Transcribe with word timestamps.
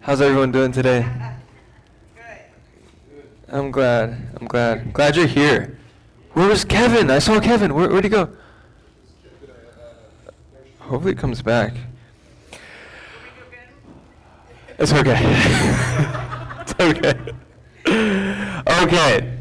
How's 0.00 0.20
everyone 0.20 0.52
doing 0.52 0.70
today? 0.70 1.06
I'm 3.48 3.70
glad. 3.70 4.28
I'm 4.38 4.46
glad. 4.46 4.92
Glad 4.92 5.16
you're 5.16 5.26
here. 5.26 5.78
Where 6.34 6.46
was 6.46 6.64
Kevin? 6.64 7.10
I 7.10 7.20
saw 7.20 7.40
Kevin. 7.40 7.74
Where, 7.74 7.88
where'd 7.88 8.04
he 8.04 8.10
go? 8.10 8.28
Hopefully 10.80 11.14
he 11.14 11.16
comes 11.16 11.40
back. 11.40 11.72
It's 14.78 14.92
okay. 14.92 15.18
it's 16.60 16.74
okay. 16.78 17.34
Okay. 18.82 19.38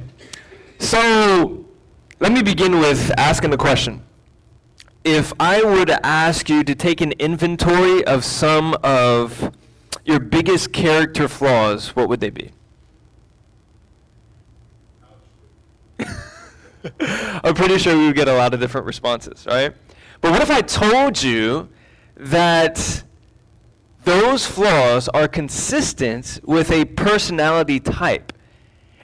So, 0.79 1.65
let 2.19 2.31
me 2.31 2.41
begin 2.41 2.79
with 2.79 3.11
asking 3.17 3.49
the 3.49 3.57
question. 3.57 4.01
If 5.03 5.33
I 5.39 5.63
were 5.63 5.85
to 5.85 6.05
ask 6.05 6.49
you 6.49 6.63
to 6.63 6.73
take 6.73 7.01
an 7.01 7.11
inventory 7.13 8.05
of 8.05 8.23
some 8.23 8.75
of 8.83 9.53
your 10.05 10.19
biggest 10.19 10.71
character 10.71 11.27
flaws, 11.27 11.89
what 11.95 12.07
would 12.07 12.21
they 12.21 12.29
be? 12.29 12.51
I'm 16.99 17.53
pretty 17.53 17.77
sure 17.77 17.97
we 17.97 18.07
would 18.07 18.15
get 18.15 18.27
a 18.27 18.33
lot 18.33 18.53
of 18.53 18.59
different 18.59 18.87
responses, 18.87 19.45
right? 19.45 19.73
But 20.21 20.31
what 20.31 20.41
if 20.41 20.49
I 20.49 20.61
told 20.61 21.21
you 21.21 21.67
that 22.15 23.03
those 24.05 24.45
flaws 24.45 25.09
are 25.09 25.27
consistent 25.27 26.39
with 26.43 26.71
a 26.71 26.85
personality 26.85 27.79
type? 27.79 28.31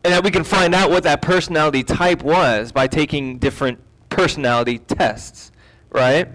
And 0.04 0.14
that 0.14 0.24
we 0.24 0.32
can 0.32 0.46
find 0.46 0.74
out 0.74 0.90
what 0.90 1.04
that 1.04 1.22
personality 1.22 1.84
type 1.84 2.24
was 2.24 2.72
by 2.72 2.88
taking 2.88 3.38
different 3.38 3.80
personality 4.08 4.80
tests, 4.80 5.52
right? 5.92 6.28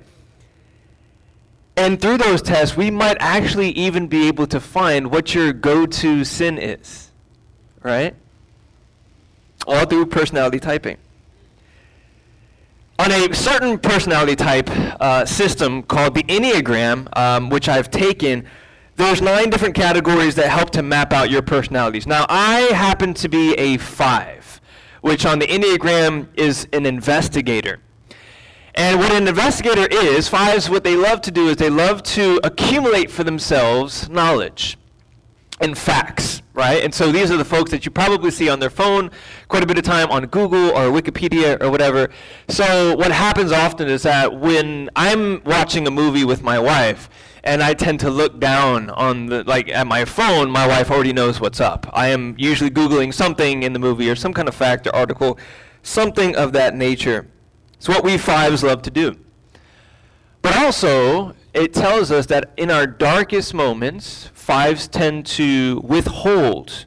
And 1.77 2.01
through 2.01 2.19
those 2.19 2.41
tests, 2.41 2.77
we 2.77 2.91
might 2.91 3.17
actually 3.19 3.71
even 3.71 4.07
be 4.07 4.29
able 4.29 4.47
to 4.49 4.61
find 4.61 5.11
what 5.11 5.35
your 5.35 5.53
go 5.53 5.87
to 5.87 6.25
sin 6.25 6.57
is, 6.59 7.11
right? 7.83 8.15
All 9.67 9.85
through 9.85 10.07
personality 10.07 10.61
typing. 10.61 10.99
On 13.01 13.11
a 13.11 13.35
certain 13.35 13.79
personality 13.79 14.37
type 14.37 14.71
uh, 15.01 15.25
system 15.25 15.83
called 15.83 16.15
the 16.15 16.23
Enneagram, 16.25 17.09
um, 17.19 17.51
which 17.51 17.69
I've 17.69 17.91
taken, 17.91 18.47
there's 18.95 19.21
nine 19.21 19.51
different 19.51 19.75
categories 19.75 20.37
that 20.37 20.49
help 20.49 20.71
to 20.71 20.83
map 20.83 21.13
out 21.13 21.29
your 21.29 21.43
personalities. 21.43 22.07
Now, 22.07 22.25
I 22.29 22.61
happen 22.73 23.13
to 23.15 23.29
be 23.29 23.55
a 23.55 23.79
five, 23.79 24.61
which 25.01 25.27
on 25.27 25.41
the 25.41 25.47
Enneagram 25.49 26.29
is 26.37 26.69
an 26.73 26.87
investigator. 26.87 27.81
And 28.77 28.99
what 28.99 29.13
an 29.13 29.29
investigator 29.29 29.87
is, 29.91 30.29
fives, 30.29 30.69
what 30.69 30.83
they 30.83 30.97
love 30.97 31.21
to 31.23 31.31
do 31.31 31.49
is 31.49 31.57
they 31.57 31.71
love 31.71 32.03
to 32.03 32.41
accumulate 32.43 33.11
for 33.11 33.23
themselves 33.23 34.09
knowledge 34.09 34.77
and 35.61 35.79
facts, 35.79 36.43
right? 36.55 36.83
And 36.83 36.93
so 36.93 37.13
these 37.13 37.31
are 37.31 37.37
the 37.37 37.45
folks 37.45 37.71
that 37.71 37.85
you 37.85 37.93
probably 37.93 38.33
see 38.33 38.49
on 38.49 38.59
their 38.59 38.71
phone 38.71 39.13
quite 39.47 39.63
a 39.63 39.67
bit 39.67 39.79
of 39.79 39.85
time 39.85 40.11
on 40.11 40.27
Google 40.27 40.71
or 40.71 40.91
Wikipedia 40.91 41.63
or 41.63 41.71
whatever. 41.71 42.11
So 42.49 42.97
what 42.97 43.13
happens 43.13 43.53
often 43.53 43.89
is 43.89 44.03
that 44.03 44.41
when 44.41 44.91
I'm 44.97 45.43
watching 45.45 45.87
a 45.87 45.93
movie 45.93 46.25
with 46.25 46.43
my 46.43 46.59
wife, 46.59 47.09
and 47.45 47.63
I 47.63 47.75
tend 47.75 48.01
to 48.01 48.11
look 48.11 48.41
down 48.41 48.89
on 48.91 49.27
the 49.27 49.45
like 49.45 49.69
at 49.69 49.87
my 49.87 50.07
phone, 50.07 50.51
my 50.51 50.67
wife 50.67 50.91
already 50.91 51.13
knows 51.13 51.41
what's 51.41 51.61
up. 51.61 51.87
I 51.93 52.09
am 52.09 52.35
usually 52.39 52.71
googling 52.71 53.13
something 53.13 53.63
in 53.63 53.75
the 53.75 53.79
movie 53.79 54.11
or 54.11 54.17
some 54.17 54.33
kind 54.33 54.49
of 54.49 54.55
fact 54.55 54.87
or 54.87 54.97
article, 54.97 55.39
something 55.83 56.35
of 56.37 56.55
that 56.55 56.75
nature. 56.75 57.29
It's 57.85 57.89
what 57.91 58.03
we 58.03 58.17
fives 58.17 58.63
love 58.63 58.81
to 58.81 58.91
do. 58.91 59.15
But 60.41 60.57
also, 60.57 61.37
it 61.53 61.75
tells 61.75 62.11
us 62.11 62.25
that 62.29 62.51
in 62.57 62.71
our 62.71 62.87
darkest 62.87 63.53
moments, 63.53 64.31
fives 64.33 64.89
tend 64.89 65.27
to 65.27 65.83
withhold 65.85 66.87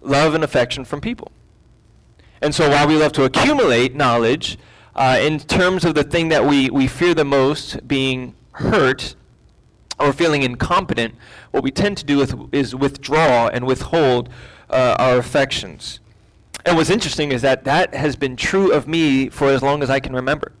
love 0.00 0.34
and 0.34 0.42
affection 0.42 0.84
from 0.84 1.00
people. 1.00 1.30
And 2.42 2.52
so 2.52 2.68
while 2.68 2.88
we 2.88 2.96
love 2.96 3.12
to 3.12 3.22
accumulate 3.22 3.94
knowledge, 3.94 4.58
uh, 4.96 5.20
in 5.22 5.38
terms 5.38 5.84
of 5.84 5.94
the 5.94 6.02
thing 6.02 6.28
that 6.30 6.44
we, 6.44 6.70
we 6.70 6.88
fear 6.88 7.14
the 7.14 7.24
most, 7.24 7.86
being 7.86 8.34
hurt 8.54 9.14
or 10.00 10.12
feeling 10.12 10.42
incompetent, 10.42 11.14
what 11.52 11.62
we 11.62 11.70
tend 11.70 11.96
to 11.98 12.04
do 12.04 12.18
with, 12.18 12.34
is 12.52 12.74
withdraw 12.74 13.46
and 13.46 13.64
withhold 13.64 14.28
uh, 14.70 14.96
our 14.98 15.18
affections. 15.18 15.99
And 16.64 16.76
what's 16.76 16.90
interesting 16.90 17.32
is 17.32 17.42
that 17.42 17.64
that 17.64 17.94
has 17.94 18.16
been 18.16 18.36
true 18.36 18.72
of 18.72 18.86
me 18.86 19.28
for 19.28 19.48
as 19.48 19.62
long 19.62 19.82
as 19.82 19.90
I 19.90 20.00
can 20.00 20.14
remember. 20.14 20.52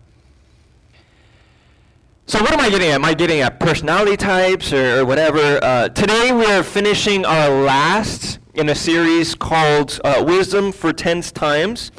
So 2.26 2.40
what 2.40 2.52
am 2.52 2.60
I 2.60 2.70
getting 2.70 2.88
at? 2.90 2.94
Am 2.94 3.04
I 3.04 3.14
getting 3.14 3.40
at 3.40 3.58
personality 3.58 4.16
types 4.16 4.72
or, 4.72 5.00
or 5.00 5.04
whatever? 5.04 5.58
Uh, 5.62 5.88
today 5.88 6.32
we 6.32 6.46
are 6.46 6.62
finishing 6.62 7.24
our 7.24 7.50
last 7.64 8.38
in 8.54 8.68
a 8.68 8.74
series 8.74 9.34
called 9.34 10.00
uh, 10.04 10.24
Wisdom 10.26 10.72
for 10.72 10.92
Tense 10.92 11.32
Times. 11.32 11.90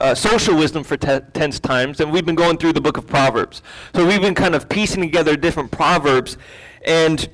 Uh, 0.00 0.14
social 0.14 0.56
wisdom 0.56 0.82
for 0.82 0.96
te- 0.96 1.20
tense 1.34 1.60
times, 1.60 2.00
and 2.00 2.10
we've 2.10 2.24
been 2.24 2.34
going 2.34 2.56
through 2.56 2.72
the 2.72 2.80
book 2.80 2.96
of 2.96 3.06
Proverbs. 3.06 3.60
So 3.94 4.06
we've 4.06 4.22
been 4.22 4.34
kind 4.34 4.54
of 4.54 4.66
piecing 4.66 5.02
together 5.02 5.36
different 5.36 5.70
proverbs, 5.70 6.38
and 6.86 7.28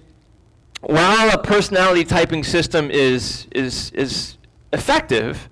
while 0.81 1.31
a 1.31 1.41
personality 1.41 2.03
typing 2.03 2.43
system 2.43 2.91
is 2.91 3.47
is 3.53 3.93
is 3.93 4.37
effective, 4.73 5.49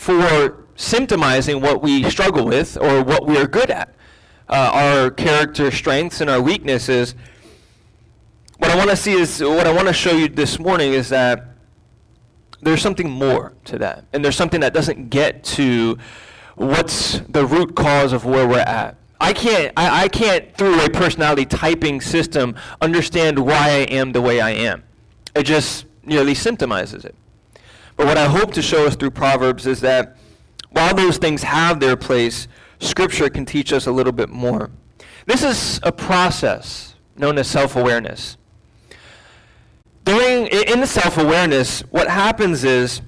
for 0.00 0.64
symptomizing 0.76 1.60
what 1.60 1.82
we 1.82 2.08
struggle 2.08 2.46
with 2.46 2.78
or 2.80 3.04
what 3.04 3.26
we 3.26 3.36
are 3.36 3.46
good 3.46 3.70
at, 3.70 3.94
uh, 4.48 4.70
our 4.72 5.10
character 5.10 5.70
strengths 5.70 6.22
and 6.22 6.30
our 6.30 6.40
weaknesses. 6.40 7.14
What 8.56 8.70
I 8.70 8.76
want 8.76 8.88
to 8.88 8.96
see 8.96 9.12
is, 9.12 9.42
what 9.42 9.66
I 9.66 9.72
want 9.74 9.88
to 9.88 9.92
show 9.92 10.12
you 10.12 10.26
this 10.28 10.58
morning 10.58 10.94
is 10.94 11.10
that 11.10 11.48
there's 12.62 12.80
something 12.80 13.10
more 13.10 13.52
to 13.66 13.76
that. 13.76 14.06
And 14.14 14.24
there's 14.24 14.36
something 14.36 14.60
that 14.60 14.72
doesn't 14.72 15.10
get 15.10 15.44
to 15.44 15.98
what's 16.56 17.20
the 17.28 17.44
root 17.44 17.76
cause 17.76 18.14
of 18.14 18.24
where 18.24 18.48
we're 18.48 18.60
at. 18.60 18.96
I 19.20 19.34
can't, 19.34 19.70
I, 19.76 20.04
I 20.04 20.08
can't, 20.08 20.56
through 20.56 20.82
a 20.82 20.88
personality 20.88 21.44
typing 21.44 22.00
system, 22.00 22.56
understand 22.80 23.38
why 23.38 23.68
I 23.68 23.86
am 23.90 24.12
the 24.12 24.22
way 24.22 24.40
I 24.40 24.52
am. 24.52 24.82
It 25.36 25.42
just 25.42 25.84
merely 26.06 26.32
symptomizes 26.32 27.04
it. 27.04 27.14
But 28.00 28.06
what 28.06 28.16
I 28.16 28.28
hope 28.28 28.54
to 28.54 28.62
show 28.62 28.86
us 28.86 28.96
through 28.96 29.10
Proverbs 29.10 29.66
is 29.66 29.82
that 29.82 30.16
while 30.70 30.94
those 30.94 31.18
things 31.18 31.42
have 31.42 31.80
their 31.80 31.98
place, 31.98 32.48
Scripture 32.78 33.28
can 33.28 33.44
teach 33.44 33.74
us 33.74 33.86
a 33.86 33.92
little 33.92 34.14
bit 34.14 34.30
more. 34.30 34.70
This 35.26 35.42
is 35.42 35.80
a 35.82 35.92
process 35.92 36.94
known 37.14 37.36
as 37.36 37.46
self 37.46 37.76
awareness. 37.76 38.38
During, 40.06 40.46
in 40.46 40.80
the 40.80 40.86
self 40.86 41.18
awareness, 41.18 41.80
what 41.90 42.08
happens 42.08 42.64
is 42.64 43.02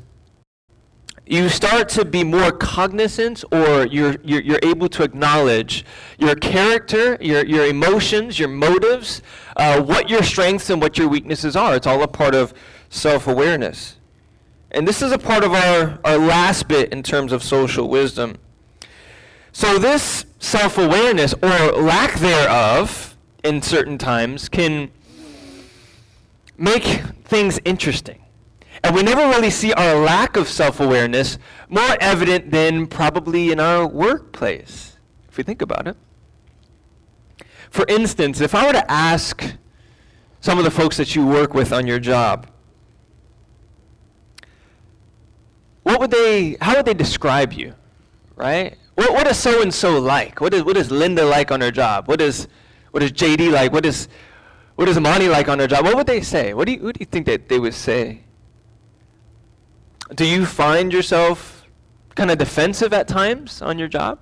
you 1.24 1.48
start 1.48 1.88
to 1.88 2.04
be 2.04 2.22
more 2.22 2.52
cognizant 2.52 3.44
or 3.50 3.86
you're, 3.86 4.16
you're, 4.22 4.42
you're, 4.42 4.60
able 4.62 4.90
to 4.90 5.04
acknowledge 5.04 5.86
your 6.18 6.34
character, 6.34 7.16
your, 7.18 7.46
your 7.46 7.64
emotions, 7.64 8.38
your 8.38 8.50
motives, 8.50 9.22
uh, 9.56 9.80
what 9.80 10.10
your 10.10 10.22
strengths 10.22 10.68
and 10.68 10.82
what 10.82 10.98
your 10.98 11.08
weaknesses 11.08 11.56
are. 11.56 11.76
It's 11.76 11.86
all 11.86 12.02
a 12.02 12.08
part 12.08 12.34
of 12.34 12.52
self 12.90 13.26
awareness. 13.26 13.96
And 14.72 14.88
this 14.88 15.02
is 15.02 15.12
a 15.12 15.18
part 15.18 15.44
of 15.44 15.52
our, 15.52 15.98
our 16.02 16.16
last 16.16 16.66
bit 16.66 16.92
in 16.92 17.02
terms 17.02 17.30
of 17.30 17.42
social 17.42 17.88
wisdom. 17.88 18.36
So, 19.52 19.78
this 19.78 20.24
self 20.38 20.78
awareness, 20.78 21.34
or 21.42 21.48
lack 21.48 22.14
thereof, 22.14 23.16
in 23.44 23.60
certain 23.60 23.98
times, 23.98 24.48
can 24.48 24.90
make 26.56 26.84
things 27.24 27.60
interesting. 27.66 28.24
And 28.82 28.94
we 28.94 29.02
never 29.02 29.20
really 29.28 29.50
see 29.50 29.74
our 29.74 29.94
lack 29.96 30.38
of 30.38 30.48
self 30.48 30.80
awareness 30.80 31.36
more 31.68 31.96
evident 32.00 32.50
than 32.50 32.86
probably 32.86 33.52
in 33.52 33.60
our 33.60 33.86
workplace, 33.86 34.96
if 35.28 35.36
we 35.36 35.44
think 35.44 35.60
about 35.60 35.86
it. 35.86 35.96
For 37.68 37.84
instance, 37.88 38.40
if 38.40 38.54
I 38.54 38.66
were 38.66 38.72
to 38.72 38.90
ask 38.90 39.54
some 40.40 40.56
of 40.56 40.64
the 40.64 40.70
folks 40.70 40.96
that 40.96 41.14
you 41.14 41.26
work 41.26 41.52
with 41.52 41.74
on 41.74 41.86
your 41.86 42.00
job, 42.00 42.48
what 45.82 46.00
would 46.00 46.10
they, 46.10 46.56
how 46.60 46.76
would 46.76 46.86
they 46.86 46.94
describe 46.94 47.52
you, 47.52 47.74
right? 48.36 48.76
What, 48.94 49.12
what 49.12 49.26
is 49.26 49.38
so 49.38 49.62
and 49.62 49.72
so 49.72 49.98
like? 49.98 50.40
What 50.40 50.54
is, 50.54 50.64
what 50.64 50.76
is 50.76 50.90
Linda 50.90 51.24
like 51.24 51.50
on 51.50 51.60
her 51.60 51.70
job? 51.70 52.08
What 52.08 52.20
is, 52.20 52.48
what 52.90 53.02
is 53.02 53.12
JD 53.12 53.50
like? 53.50 53.72
What 53.72 53.86
is, 53.86 54.08
what 54.76 54.88
is 54.88 54.96
Amani 54.96 55.28
like 55.28 55.48
on 55.48 55.58
her 55.58 55.66
job? 55.66 55.84
What 55.84 55.96
would 55.96 56.06
they 56.06 56.20
say? 56.20 56.54
What 56.54 56.66
do 56.66 56.72
you, 56.72 56.80
what 56.80 56.94
do 56.94 57.00
you 57.00 57.06
think 57.06 57.26
that 57.26 57.48
they 57.48 57.58
would 57.58 57.74
say? 57.74 58.24
Do 60.14 60.26
you 60.26 60.44
find 60.44 60.92
yourself 60.92 61.66
kind 62.14 62.30
of 62.30 62.38
defensive 62.38 62.92
at 62.92 63.08
times 63.08 63.62
on 63.62 63.78
your 63.78 63.88
job? 63.88 64.18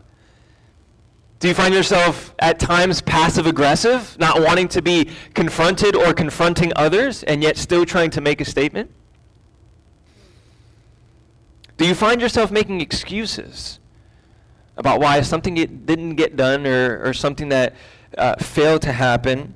Do 1.40 1.48
you 1.48 1.54
find 1.54 1.72
yourself 1.72 2.34
at 2.38 2.58
times 2.58 3.00
passive 3.00 3.46
aggressive, 3.46 4.16
not 4.18 4.40
wanting 4.40 4.68
to 4.68 4.82
be 4.82 5.10
confronted 5.34 5.96
or 5.96 6.12
confronting 6.12 6.70
others, 6.76 7.22
and 7.22 7.42
yet 7.42 7.56
still 7.56 7.86
trying 7.86 8.10
to 8.10 8.20
make 8.20 8.40
a 8.40 8.44
statement? 8.44 8.90
Do 11.80 11.86
you 11.86 11.94
find 11.94 12.20
yourself 12.20 12.50
making 12.50 12.82
excuses 12.82 13.80
about 14.76 15.00
why 15.00 15.18
something 15.22 15.54
get, 15.54 15.86
didn't 15.86 16.16
get 16.16 16.36
done 16.36 16.66
or, 16.66 17.02
or 17.02 17.14
something 17.14 17.48
that 17.48 17.74
uh, 18.18 18.36
failed 18.36 18.82
to 18.82 18.92
happen? 18.92 19.54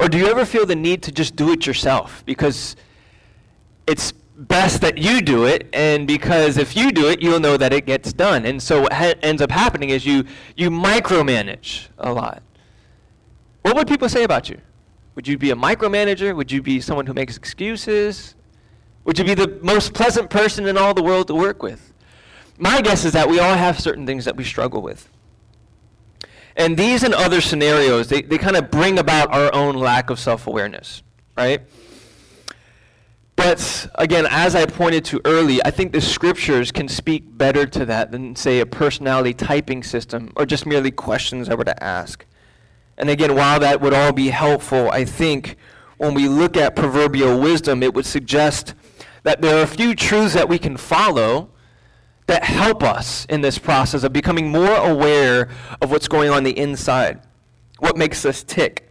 Or 0.00 0.08
do 0.08 0.18
you 0.18 0.26
ever 0.26 0.44
feel 0.44 0.66
the 0.66 0.74
need 0.74 1.00
to 1.04 1.12
just 1.12 1.36
do 1.36 1.52
it 1.52 1.64
yourself? 1.64 2.24
Because 2.26 2.74
it's 3.86 4.10
best 4.36 4.80
that 4.80 4.98
you 4.98 5.22
do 5.22 5.44
it 5.44 5.68
and 5.72 6.08
because 6.08 6.58
if 6.58 6.74
you 6.74 6.90
do 6.90 7.08
it 7.08 7.22
you'll 7.22 7.38
know 7.38 7.56
that 7.56 7.72
it 7.72 7.86
gets 7.86 8.12
done. 8.12 8.44
And 8.44 8.60
so 8.60 8.80
what 8.80 8.92
ha- 8.92 9.14
ends 9.22 9.40
up 9.40 9.52
happening 9.52 9.90
is 9.90 10.04
you 10.04 10.24
you 10.56 10.70
micromanage 10.70 11.86
a 11.98 12.12
lot. 12.12 12.42
What 13.60 13.76
would 13.76 13.86
people 13.86 14.08
say 14.08 14.24
about 14.24 14.50
you? 14.50 14.60
Would 15.14 15.28
you 15.28 15.38
be 15.38 15.52
a 15.52 15.54
micromanager? 15.54 16.34
Would 16.34 16.50
you 16.50 16.62
be 16.62 16.80
someone 16.80 17.06
who 17.06 17.14
makes 17.14 17.36
excuses 17.36 18.34
would 19.04 19.18
you 19.18 19.24
be 19.24 19.34
the 19.34 19.58
most 19.62 19.94
pleasant 19.94 20.30
person 20.30 20.66
in 20.66 20.76
all 20.76 20.94
the 20.94 21.02
world 21.02 21.28
to 21.28 21.34
work 21.34 21.62
with? 21.62 21.92
My 22.58 22.80
guess 22.80 23.04
is 23.04 23.12
that 23.12 23.28
we 23.28 23.40
all 23.40 23.54
have 23.54 23.80
certain 23.80 24.06
things 24.06 24.24
that 24.24 24.36
we 24.36 24.44
struggle 24.44 24.82
with. 24.82 25.08
And 26.56 26.76
these 26.76 27.02
and 27.02 27.14
other 27.14 27.40
scenarios 27.40 28.08
they, 28.08 28.22
they 28.22 28.38
kind 28.38 28.56
of 28.56 28.70
bring 28.70 28.98
about 28.98 29.32
our 29.32 29.52
own 29.54 29.74
lack 29.74 30.10
of 30.10 30.20
self-awareness 30.20 31.02
right? 31.36 31.62
But 33.36 33.88
again, 33.96 34.26
as 34.30 34.54
I 34.54 34.66
pointed 34.66 35.04
to 35.06 35.20
early, 35.24 35.64
I 35.64 35.70
think 35.70 35.92
the 35.92 36.00
scriptures 36.00 36.70
can 36.70 36.86
speak 36.86 37.24
better 37.26 37.66
to 37.66 37.86
that 37.86 38.12
than, 38.12 38.36
say, 38.36 38.60
a 38.60 38.66
personality 38.66 39.34
typing 39.34 39.82
system 39.82 40.32
or 40.36 40.46
just 40.46 40.66
merely 40.66 40.90
questions 40.90 41.48
I 41.48 41.54
were 41.54 41.64
to 41.64 41.82
ask. 41.82 42.24
And 42.98 43.08
again, 43.08 43.34
while 43.34 43.58
that 43.60 43.80
would 43.80 43.94
all 43.94 44.12
be 44.12 44.28
helpful, 44.28 44.90
I 44.90 45.04
think 45.04 45.56
when 45.96 46.14
we 46.14 46.28
look 46.28 46.56
at 46.56 46.76
proverbial 46.76 47.40
wisdom, 47.40 47.82
it 47.82 47.94
would 47.94 48.06
suggest 48.06 48.74
that 49.22 49.40
there 49.40 49.58
are 49.58 49.62
a 49.62 49.66
few 49.66 49.94
truths 49.94 50.34
that 50.34 50.48
we 50.48 50.58
can 50.58 50.76
follow 50.76 51.48
that 52.26 52.44
help 52.44 52.82
us 52.82 53.24
in 53.26 53.40
this 53.40 53.58
process 53.58 54.04
of 54.04 54.12
becoming 54.12 54.50
more 54.50 54.74
aware 54.74 55.48
of 55.80 55.90
what's 55.90 56.08
going 56.08 56.30
on 56.30 56.44
the 56.44 56.56
inside, 56.56 57.20
what 57.78 57.96
makes 57.96 58.24
us 58.24 58.42
tick. 58.42 58.88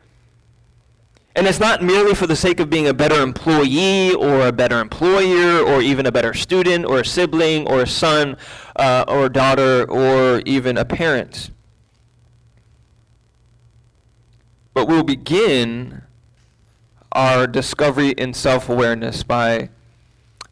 And 1.35 1.47
it's 1.47 1.59
not 1.59 1.81
merely 1.81 2.13
for 2.13 2.27
the 2.27 2.35
sake 2.35 2.59
of 2.59 2.69
being 2.69 2.87
a 2.87 2.93
better 2.93 3.21
employee 3.21 4.13
or 4.13 4.47
a 4.47 4.51
better 4.51 4.79
employer 4.79 5.61
or 5.63 5.81
even 5.81 6.05
a 6.05 6.11
better 6.11 6.33
student 6.33 6.85
or 6.85 6.99
a 6.99 7.05
sibling 7.05 7.67
or 7.67 7.81
a 7.81 7.87
son 7.87 8.35
uh, 8.75 9.05
or 9.07 9.29
daughter 9.29 9.89
or 9.89 10.41
even 10.45 10.77
a 10.77 10.83
parent. 10.83 11.51
But 14.73 14.87
we'll 14.87 15.03
begin 15.03 16.01
our 17.13 17.47
discovery 17.47 18.09
in 18.09 18.33
self 18.33 18.67
awareness 18.67 19.23
by 19.23 19.69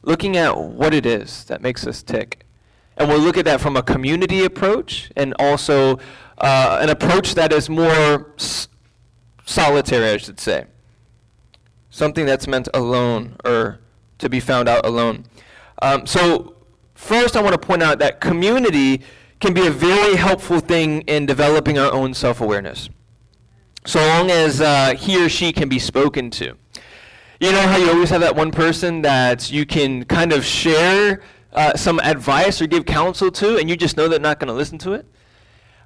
looking 0.01 0.37
at 0.37 0.57
what 0.57 0.93
it 0.93 1.05
is 1.05 1.43
that 1.45 1.61
makes 1.61 1.85
us 1.85 2.03
tick. 2.03 2.45
And 2.97 3.07
we'll 3.07 3.19
look 3.19 3.37
at 3.37 3.45
that 3.45 3.61
from 3.61 3.77
a 3.77 3.83
community 3.83 4.43
approach 4.43 5.11
and 5.15 5.33
also 5.39 5.99
uh, 6.37 6.79
an 6.81 6.89
approach 6.89 7.35
that 7.35 7.53
is 7.53 7.69
more 7.69 8.33
s- 8.37 8.67
solitary, 9.45 10.09
I 10.09 10.17
should 10.17 10.39
say. 10.39 10.65
Something 11.89 12.25
that's 12.25 12.47
meant 12.47 12.67
alone 12.73 13.37
or 13.45 13.79
to 14.19 14.29
be 14.29 14.39
found 14.39 14.67
out 14.67 14.85
alone. 14.85 15.25
Um, 15.81 16.05
so, 16.05 16.55
first, 16.93 17.35
I 17.35 17.41
want 17.41 17.53
to 17.53 17.67
point 17.67 17.81
out 17.81 17.99
that 17.99 18.19
community 18.19 19.01
can 19.39 19.53
be 19.53 19.65
a 19.65 19.71
very 19.71 20.15
helpful 20.15 20.59
thing 20.59 21.01
in 21.01 21.25
developing 21.25 21.79
our 21.79 21.91
own 21.91 22.13
self 22.13 22.41
awareness, 22.41 22.89
so 23.85 23.99
long 24.05 24.29
as 24.29 24.59
uh, 24.59 24.93
he 24.95 25.23
or 25.23 25.29
she 25.29 25.53
can 25.53 25.69
be 25.69 25.79
spoken 25.79 26.29
to. 26.31 26.57
You 27.41 27.53
know 27.53 27.61
how 27.61 27.77
you 27.77 27.89
always 27.89 28.09
have 28.09 28.19
that 28.19 28.35
one 28.35 28.51
person 28.51 29.01
that 29.03 29.49
you 29.49 29.65
can 29.65 30.03
kind 30.03 30.33
of 30.33 30.43
share 30.43 31.21
uh, 31.53 31.73
some 31.77 31.97
advice 32.01 32.61
or 32.61 32.67
give 32.67 32.85
counsel 32.85 33.31
to, 33.31 33.55
and 33.55 33.69
you 33.69 33.77
just 33.77 33.95
know 33.95 34.09
they're 34.09 34.19
not 34.19 34.41
going 34.41 34.49
to 34.49 34.53
listen 34.53 34.77
to 34.79 34.91
it? 34.91 35.05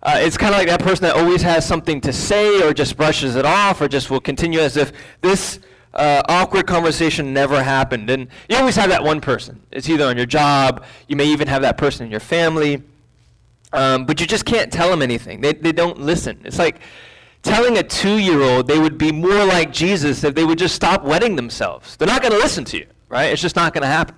Uh, 0.01 0.15
it's 0.17 0.35
kind 0.35 0.55
of 0.55 0.57
like 0.57 0.67
that 0.67 0.79
person 0.79 1.03
that 1.03 1.15
always 1.15 1.43
has 1.43 1.63
something 1.63 2.01
to 2.01 2.11
say 2.11 2.67
or 2.67 2.73
just 2.73 2.97
brushes 2.97 3.35
it 3.35 3.45
off 3.45 3.81
or 3.81 3.87
just 3.87 4.09
will 4.09 4.19
continue 4.19 4.61
as 4.61 4.77
if 4.77 4.93
this 5.21 5.59
uh, 5.93 6.23
awkward 6.27 6.65
conversation 6.65 7.35
never 7.35 7.61
happened. 7.61 8.09
And 8.09 8.29
you 8.49 8.57
always 8.57 8.75
have 8.75 8.89
that 8.89 9.03
one 9.03 9.21
person. 9.21 9.61
It's 9.71 9.87
either 9.87 10.05
on 10.05 10.17
your 10.17 10.25
job, 10.25 10.83
you 11.07 11.15
may 11.15 11.25
even 11.25 11.47
have 11.47 11.61
that 11.61 11.77
person 11.77 12.05
in 12.07 12.09
your 12.09 12.19
family, 12.19 12.81
um, 13.73 14.07
but 14.07 14.19
you 14.19 14.25
just 14.25 14.45
can't 14.45 14.73
tell 14.73 14.89
them 14.89 15.03
anything. 15.03 15.39
They, 15.39 15.53
they 15.53 15.71
don't 15.71 15.99
listen. 15.99 16.41
It's 16.45 16.57
like 16.57 16.81
telling 17.43 17.77
a 17.77 17.83
two 17.83 18.17
year 18.17 18.41
old 18.41 18.67
they 18.67 18.79
would 18.79 18.97
be 18.97 19.11
more 19.11 19.45
like 19.45 19.71
Jesus 19.71 20.23
if 20.23 20.33
they 20.33 20.45
would 20.45 20.57
just 20.57 20.75
stop 20.75 21.03
wetting 21.03 21.35
themselves. 21.35 21.95
They're 21.95 22.07
not 22.07 22.21
going 22.21 22.31
to 22.31 22.39
listen 22.39 22.63
to 22.65 22.77
you, 22.77 22.87
right? 23.09 23.25
It's 23.25 23.41
just 23.41 23.55
not 23.55 23.73
going 23.73 23.83
to 23.83 23.87
happen. 23.87 24.15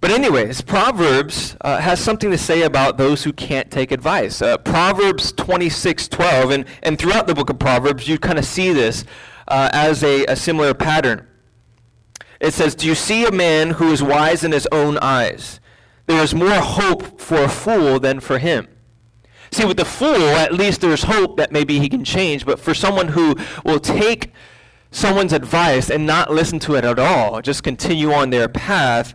But 0.00 0.12
anyways, 0.12 0.60
Proverbs 0.60 1.56
uh, 1.60 1.78
has 1.78 1.98
something 1.98 2.30
to 2.30 2.38
say 2.38 2.62
about 2.62 2.98
those 2.98 3.24
who 3.24 3.32
can't 3.32 3.68
take 3.68 3.90
advice. 3.90 4.40
Uh, 4.40 4.56
Proverbs 4.56 5.32
26:12, 5.32 6.54
and, 6.54 6.64
and 6.84 6.98
throughout 6.98 7.26
the 7.26 7.34
book 7.34 7.50
of 7.50 7.58
Proverbs, 7.58 8.06
you 8.06 8.16
kind 8.16 8.38
of 8.38 8.44
see 8.44 8.72
this 8.72 9.04
uh, 9.48 9.70
as 9.72 10.04
a, 10.04 10.24
a 10.26 10.36
similar 10.36 10.72
pattern. 10.72 11.26
It 12.40 12.54
says, 12.54 12.76
Do 12.76 12.86
you 12.86 12.94
see 12.94 13.24
a 13.24 13.32
man 13.32 13.70
who 13.70 13.90
is 13.90 14.00
wise 14.00 14.44
in 14.44 14.52
his 14.52 14.68
own 14.70 14.98
eyes? 14.98 15.58
There 16.06 16.22
is 16.22 16.34
more 16.34 16.60
hope 16.60 17.20
for 17.20 17.42
a 17.42 17.48
fool 17.48 17.98
than 17.98 18.20
for 18.20 18.38
him. 18.38 18.68
See, 19.50 19.64
with 19.64 19.76
the 19.76 19.84
fool, 19.84 20.16
at 20.16 20.52
least 20.52 20.80
there's 20.80 21.04
hope 21.04 21.36
that 21.36 21.52
maybe 21.52 21.78
he 21.78 21.88
can 21.88 22.04
change, 22.04 22.44
but 22.44 22.60
for 22.60 22.74
someone 22.74 23.08
who 23.08 23.34
will 23.64 23.80
take 23.80 24.32
someone's 24.90 25.32
advice 25.32 25.90
and 25.90 26.06
not 26.06 26.30
listen 26.30 26.58
to 26.60 26.74
it 26.74 26.84
at 26.84 26.98
all, 26.98 27.40
just 27.40 27.62
continue 27.62 28.12
on 28.12 28.30
their 28.30 28.48
path, 28.48 29.14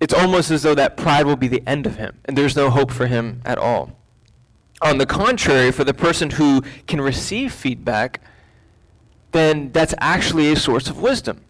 it's 0.00 0.14
almost 0.14 0.50
as 0.50 0.62
though 0.62 0.74
that 0.74 0.96
pride 0.96 1.26
will 1.26 1.36
be 1.36 1.48
the 1.48 1.62
end 1.66 1.86
of 1.86 1.96
him, 1.96 2.18
and 2.24 2.36
there's 2.36 2.56
no 2.56 2.70
hope 2.70 2.90
for 2.90 3.06
him 3.06 3.42
at 3.44 3.58
all. 3.58 3.92
On 4.82 4.96
the 4.96 5.06
contrary, 5.06 5.70
for 5.70 5.84
the 5.84 5.92
person 5.92 6.30
who 6.30 6.62
can 6.86 7.00
receive 7.00 7.52
feedback, 7.52 8.20
then 9.32 9.70
that's 9.72 9.94
actually 9.98 10.50
a 10.50 10.56
source 10.56 10.88
of 10.88 11.00
wisdom. 11.00 11.42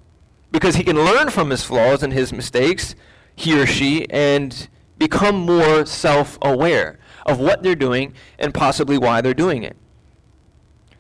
Because 0.51 0.75
he 0.75 0.83
can 0.83 0.97
learn 0.97 1.31
from 1.31 1.51
his 1.51 1.63
flaws 1.63 2.03
and 2.03 2.13
his 2.13 2.33
mistakes, 2.33 2.97
he 3.37 3.59
or 3.59 3.67
she, 3.67 4.11
and 4.11 4.69
become 5.01 5.35
more 5.35 5.85
self 5.87 6.39
aware 6.43 6.99
of 7.27 7.41
what 7.41 7.65
they're 7.65 7.75
doing 7.75 8.15
and 8.39 8.55
possibly 8.55 8.99
why 8.99 9.21
they're 9.21 9.35
doing 9.35 9.65
it. 9.65 9.77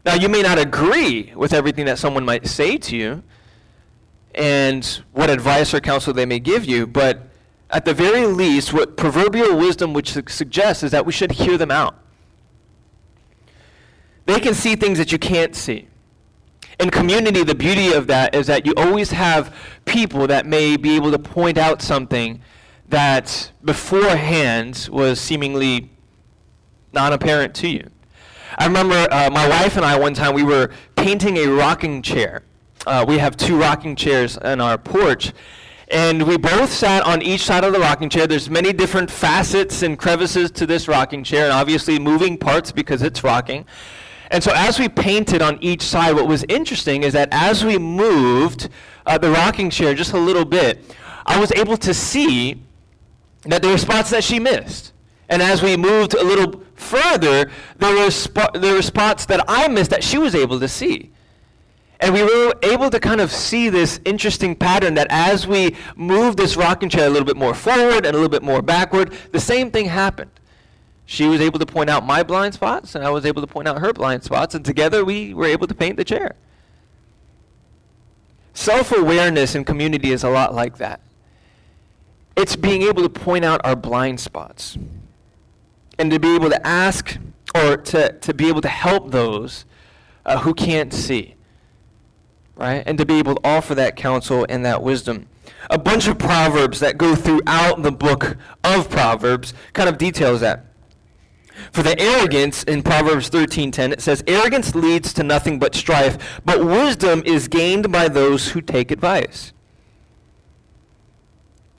Now, 0.04 0.14
you 0.14 0.28
may 0.28 0.42
not 0.42 0.58
agree 0.58 1.32
with 1.36 1.52
everything 1.52 1.84
that 1.84 1.98
someone 1.98 2.24
might 2.24 2.46
say 2.46 2.78
to 2.78 2.96
you 2.96 3.22
and 4.34 4.84
what 5.12 5.28
advice 5.28 5.74
or 5.74 5.80
counsel 5.80 6.14
they 6.14 6.24
may 6.24 6.38
give 6.38 6.64
you, 6.64 6.86
but 6.86 7.28
at 7.68 7.84
the 7.84 7.92
very 7.92 8.24
least, 8.24 8.72
what 8.72 8.96
proverbial 8.96 9.56
wisdom 9.56 9.92
would 9.92 10.08
su- 10.08 10.22
suggest 10.28 10.82
is 10.82 10.90
that 10.92 11.04
we 11.04 11.12
should 11.12 11.32
hear 11.32 11.58
them 11.58 11.70
out. 11.70 11.94
They 14.24 14.40
can 14.40 14.54
see 14.54 14.76
things 14.76 14.96
that 14.96 15.12
you 15.12 15.18
can't 15.18 15.54
see. 15.54 15.88
In 16.78 16.88
community, 16.88 17.44
the 17.44 17.54
beauty 17.54 17.92
of 17.92 18.06
that 18.06 18.34
is 18.34 18.46
that 18.46 18.64
you 18.64 18.72
always 18.78 19.10
have 19.10 19.54
people 19.84 20.26
that 20.28 20.46
may 20.46 20.78
be 20.78 20.96
able 20.96 21.10
to 21.10 21.18
point 21.18 21.58
out 21.58 21.82
something 21.82 22.40
that 22.90 23.52
beforehand 23.64 24.88
was 24.92 25.20
seemingly 25.20 25.90
non 26.92 27.12
apparent 27.12 27.54
to 27.56 27.68
you. 27.68 27.88
I 28.58 28.66
remember 28.66 29.06
uh, 29.10 29.30
my 29.30 29.48
wife 29.48 29.76
and 29.76 29.84
I, 29.84 29.96
one 29.98 30.12
time, 30.12 30.34
we 30.34 30.42
were 30.42 30.70
painting 30.96 31.38
a 31.38 31.46
rocking 31.46 32.02
chair. 32.02 32.42
Uh, 32.86 33.04
we 33.06 33.18
have 33.18 33.36
two 33.36 33.58
rocking 33.58 33.94
chairs 33.94 34.36
in 34.38 34.60
our 34.60 34.76
porch. 34.76 35.32
And 35.88 36.22
we 36.22 36.36
both 36.36 36.72
sat 36.72 37.04
on 37.04 37.20
each 37.20 37.44
side 37.44 37.64
of 37.64 37.72
the 37.72 37.80
rocking 37.80 38.08
chair. 38.08 38.26
There's 38.26 38.48
many 38.48 38.72
different 38.72 39.10
facets 39.10 39.82
and 39.82 39.98
crevices 39.98 40.50
to 40.52 40.66
this 40.66 40.86
rocking 40.86 41.24
chair, 41.24 41.44
and 41.44 41.52
obviously 41.52 41.98
moving 41.98 42.38
parts 42.38 42.70
because 42.70 43.02
it's 43.02 43.24
rocking. 43.24 43.66
And 44.30 44.42
so 44.42 44.52
as 44.54 44.78
we 44.78 44.88
painted 44.88 45.42
on 45.42 45.58
each 45.60 45.82
side, 45.82 46.14
what 46.14 46.28
was 46.28 46.44
interesting 46.48 47.02
is 47.02 47.12
that 47.14 47.28
as 47.32 47.64
we 47.64 47.78
moved 47.78 48.68
uh, 49.04 49.18
the 49.18 49.30
rocking 49.30 49.68
chair 49.70 49.94
just 49.94 50.12
a 50.12 50.18
little 50.18 50.44
bit, 50.44 50.96
I 51.26 51.40
was 51.40 51.50
able 51.52 51.76
to 51.78 51.92
see 51.92 52.62
that 53.44 53.62
there 53.62 53.70
were 53.70 53.78
spots 53.78 54.10
that 54.10 54.24
she 54.24 54.38
missed. 54.38 54.92
And 55.28 55.40
as 55.40 55.62
we 55.62 55.76
moved 55.76 56.14
a 56.14 56.24
little 56.24 56.62
further, 56.74 57.50
there 57.78 57.94
were, 57.94 58.10
sp- 58.10 58.52
there 58.54 58.74
were 58.74 58.82
spots 58.82 59.26
that 59.26 59.44
I 59.48 59.68
missed 59.68 59.90
that 59.90 60.02
she 60.02 60.18
was 60.18 60.34
able 60.34 60.58
to 60.60 60.68
see. 60.68 61.10
And 62.00 62.14
we 62.14 62.22
were 62.22 62.54
able 62.62 62.90
to 62.90 62.98
kind 62.98 63.20
of 63.20 63.30
see 63.30 63.68
this 63.68 64.00
interesting 64.04 64.56
pattern 64.56 64.94
that 64.94 65.06
as 65.10 65.46
we 65.46 65.76
moved 65.96 66.38
this 66.38 66.56
rocking 66.56 66.88
chair 66.88 67.06
a 67.06 67.10
little 67.10 67.26
bit 67.26 67.36
more 67.36 67.54
forward 67.54 68.06
and 68.06 68.06
a 68.06 68.12
little 68.12 68.28
bit 68.28 68.42
more 68.42 68.62
backward, 68.62 69.12
the 69.32 69.40
same 69.40 69.70
thing 69.70 69.86
happened. 69.86 70.30
She 71.04 71.26
was 71.26 71.40
able 71.40 71.58
to 71.58 71.66
point 71.66 71.90
out 71.90 72.06
my 72.06 72.22
blind 72.22 72.54
spots, 72.54 72.94
and 72.94 73.04
I 73.04 73.10
was 73.10 73.26
able 73.26 73.42
to 73.42 73.46
point 73.46 73.68
out 73.68 73.80
her 73.80 73.92
blind 73.92 74.22
spots, 74.22 74.54
and 74.54 74.64
together 74.64 75.04
we 75.04 75.34
were 75.34 75.46
able 75.46 75.66
to 75.66 75.74
paint 75.74 75.96
the 75.96 76.04
chair. 76.04 76.36
Self 78.54 78.92
awareness 78.92 79.54
in 79.54 79.64
community 79.64 80.10
is 80.10 80.22
a 80.22 80.30
lot 80.30 80.54
like 80.54 80.78
that. 80.78 81.00
It's 82.40 82.56
being 82.56 82.82
able 82.82 83.02
to 83.02 83.08
point 83.08 83.44
out 83.44 83.60
our 83.64 83.76
blind 83.76 84.18
spots 84.18 84.78
and 85.98 86.10
to 86.10 86.18
be 86.18 86.34
able 86.34 86.50
to 86.50 86.66
ask 86.66 87.18
or 87.54 87.76
to, 87.76 88.12
to 88.12 88.34
be 88.34 88.48
able 88.48 88.62
to 88.62 88.68
help 88.68 89.10
those 89.10 89.64
uh, 90.24 90.38
who 90.38 90.54
can't 90.54 90.92
see 90.92 91.34
right? 92.60 92.82
And 92.86 92.98
to 92.98 93.06
be 93.06 93.18
able 93.18 93.36
to 93.36 93.40
offer 93.42 93.74
that 93.74 93.96
counsel 93.96 94.46
and 94.48 94.64
that 94.64 94.82
wisdom. 94.82 95.26
a 95.68 95.78
bunch 95.78 96.06
of 96.06 96.18
proverbs 96.18 96.80
that 96.80 96.96
go 96.96 97.14
throughout 97.14 97.82
the 97.82 97.92
book 97.92 98.36
of 98.62 98.88
Proverbs, 98.88 99.52
kind 99.72 99.88
of 99.88 99.98
details 99.98 100.40
that. 100.40 100.66
For 101.72 101.82
the 101.82 101.98
arrogance 102.00 102.62
in 102.64 102.82
Proverbs 102.82 103.28
13:10 103.28 103.92
it 103.92 104.00
says 104.00 104.22
arrogance 104.26 104.74
leads 104.74 105.12
to 105.14 105.22
nothing 105.22 105.58
but 105.58 105.74
strife, 105.74 106.40
but 106.44 106.64
wisdom 106.64 107.22
is 107.26 107.48
gained 107.48 107.90
by 107.92 108.08
those 108.08 108.48
who 108.50 108.60
take 108.60 108.90
advice. 108.90 109.52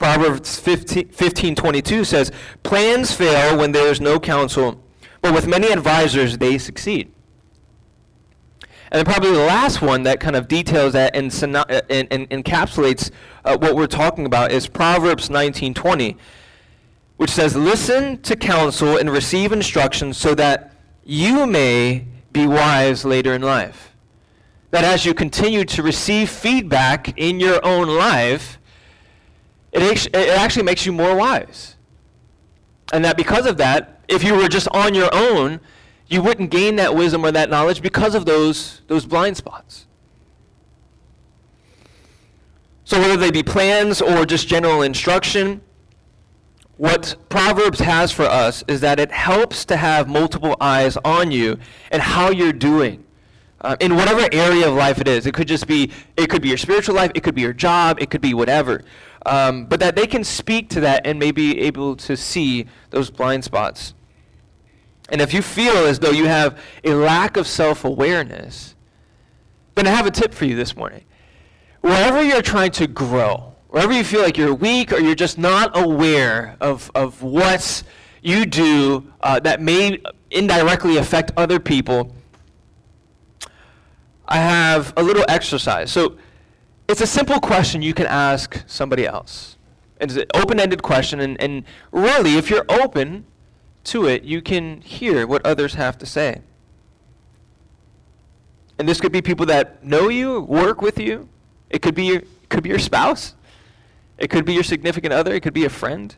Proverbs 0.02 0.60
15:22 0.60 2.04
says 2.04 2.32
plans 2.64 3.14
fail 3.14 3.56
when 3.56 3.70
there 3.70 3.86
is 3.86 4.00
no 4.00 4.18
counsel, 4.18 4.82
but 5.20 5.32
with 5.32 5.46
many 5.46 5.68
advisors 5.70 6.38
they 6.38 6.58
succeed. 6.58 7.12
And 8.90 8.98
then 8.98 9.04
probably 9.04 9.30
the 9.30 9.46
last 9.46 9.80
one 9.80 10.02
that 10.02 10.18
kind 10.18 10.34
of 10.34 10.48
details 10.48 10.94
that 10.94 11.14
and, 11.14 11.32
and, 11.88 12.08
and 12.10 12.28
encapsulates 12.30 13.12
uh, 13.44 13.56
what 13.56 13.76
we're 13.76 13.86
talking 13.86 14.26
about 14.26 14.50
is 14.50 14.66
Proverbs 14.66 15.28
19:20, 15.28 16.16
which 17.16 17.30
says, 17.30 17.54
"Listen 17.54 18.20
to 18.22 18.34
counsel 18.34 18.96
and 18.96 19.08
receive 19.08 19.52
instruction 19.52 20.12
so 20.12 20.34
that 20.34 20.74
you 21.04 21.46
may 21.46 22.06
be 22.32 22.48
wise 22.48 23.04
later 23.04 23.34
in 23.34 23.42
life." 23.42 23.94
That 24.72 24.82
as 24.82 25.06
you 25.06 25.14
continue 25.14 25.64
to 25.66 25.80
receive 25.80 26.28
feedback 26.28 27.16
in 27.16 27.38
your 27.38 27.64
own 27.64 27.86
life, 27.86 28.58
it, 29.72 30.06
it 30.14 30.28
actually 30.28 30.64
makes 30.64 30.86
you 30.86 30.92
more 30.92 31.16
wise. 31.16 31.76
And 32.92 33.04
that 33.04 33.16
because 33.16 33.46
of 33.46 33.56
that, 33.56 34.00
if 34.08 34.22
you 34.22 34.34
were 34.34 34.48
just 34.48 34.68
on 34.68 34.94
your 34.94 35.08
own, 35.12 35.60
you 36.08 36.22
wouldn't 36.22 36.50
gain 36.50 36.76
that 36.76 36.94
wisdom 36.94 37.24
or 37.24 37.32
that 37.32 37.48
knowledge 37.48 37.80
because 37.80 38.14
of 38.14 38.26
those, 38.26 38.82
those 38.86 39.06
blind 39.06 39.36
spots. 39.36 39.86
So, 42.84 43.00
whether 43.00 43.16
they 43.16 43.30
be 43.30 43.42
plans 43.42 44.02
or 44.02 44.26
just 44.26 44.48
general 44.48 44.82
instruction, 44.82 45.62
what 46.76 47.16
Proverbs 47.28 47.78
has 47.78 48.12
for 48.12 48.24
us 48.24 48.64
is 48.68 48.80
that 48.80 48.98
it 48.98 49.12
helps 49.12 49.64
to 49.66 49.76
have 49.76 50.08
multiple 50.08 50.56
eyes 50.60 50.98
on 51.04 51.30
you 51.30 51.58
and 51.90 52.02
how 52.02 52.30
you're 52.30 52.52
doing. 52.52 53.04
Uh, 53.60 53.76
in 53.78 53.94
whatever 53.94 54.28
area 54.32 54.68
of 54.68 54.74
life 54.74 55.00
it 55.00 55.06
is, 55.06 55.24
it 55.24 55.32
could 55.32 55.46
just 55.46 55.68
be, 55.68 55.92
it 56.16 56.28
could 56.28 56.42
be 56.42 56.48
your 56.48 56.58
spiritual 56.58 56.96
life, 56.96 57.12
it 57.14 57.22
could 57.22 57.36
be 57.36 57.40
your 57.40 57.52
job, 57.52 57.98
it 58.00 58.10
could 58.10 58.20
be 58.20 58.34
whatever. 58.34 58.82
Um, 59.24 59.66
but 59.66 59.78
that 59.80 59.94
they 59.94 60.06
can 60.06 60.24
speak 60.24 60.68
to 60.70 60.80
that 60.80 61.06
and 61.06 61.18
may 61.18 61.30
be 61.30 61.60
able 61.60 61.96
to 61.96 62.16
see 62.16 62.66
those 62.90 63.10
blind 63.10 63.44
spots. 63.44 63.94
And 65.08 65.20
if 65.20 65.32
you 65.34 65.42
feel 65.42 65.76
as 65.86 65.98
though 65.98 66.10
you 66.10 66.26
have 66.26 66.58
a 66.84 66.94
lack 66.94 67.36
of 67.36 67.46
self 67.46 67.84
awareness, 67.84 68.74
then 69.74 69.86
I 69.86 69.90
have 69.90 70.06
a 70.06 70.10
tip 70.10 70.34
for 70.34 70.44
you 70.44 70.56
this 70.56 70.76
morning. 70.76 71.04
Wherever 71.80 72.22
you're 72.22 72.42
trying 72.42 72.70
to 72.72 72.86
grow, 72.86 73.54
wherever 73.68 73.92
you 73.92 74.04
feel 74.04 74.22
like 74.22 74.36
you're 74.36 74.54
weak 74.54 74.92
or 74.92 74.98
you're 74.98 75.14
just 75.14 75.38
not 75.38 75.76
aware 75.76 76.56
of, 76.60 76.90
of 76.94 77.22
what 77.22 77.82
you 78.22 78.46
do 78.46 79.12
uh, 79.20 79.40
that 79.40 79.60
may 79.60 80.00
indirectly 80.30 80.96
affect 80.96 81.32
other 81.36 81.58
people, 81.58 82.14
I 84.26 84.36
have 84.36 84.92
a 84.96 85.02
little 85.02 85.24
exercise. 85.28 85.90
So 85.90 86.16
it's 86.92 87.00
a 87.00 87.06
simple 87.06 87.40
question 87.40 87.82
you 87.82 87.94
can 87.94 88.06
ask 88.06 88.62
somebody 88.66 89.06
else. 89.06 89.56
It's 90.00 90.14
an 90.14 90.26
open 90.34 90.60
ended 90.60 90.82
question, 90.82 91.20
and, 91.20 91.40
and 91.40 91.64
really, 91.90 92.36
if 92.36 92.50
you're 92.50 92.66
open, 92.68 93.24
to 93.84 94.06
it, 94.06 94.22
you 94.24 94.42
can 94.42 94.80
hear 94.80 95.26
what 95.26 95.44
others 95.44 95.74
have 95.74 95.98
to 95.98 96.06
say. 96.06 96.42
And 98.78 98.88
this 98.88 99.00
could 99.00 99.12
be 99.12 99.22
people 99.22 99.46
that 99.46 99.84
know 99.84 100.08
you, 100.08 100.40
work 100.42 100.82
with 100.82 100.98
you. 100.98 101.28
It 101.70 101.82
could 101.82 101.94
be 101.94 102.04
your, 102.04 102.22
could 102.48 102.62
be 102.62 102.68
your 102.68 102.78
spouse. 102.78 103.34
It 104.18 104.28
could 104.28 104.44
be 104.44 104.54
your 104.54 104.62
significant 104.62 105.12
other. 105.12 105.32
It 105.32 105.42
could 105.42 105.54
be 105.54 105.64
a 105.64 105.70
friend. 105.70 106.14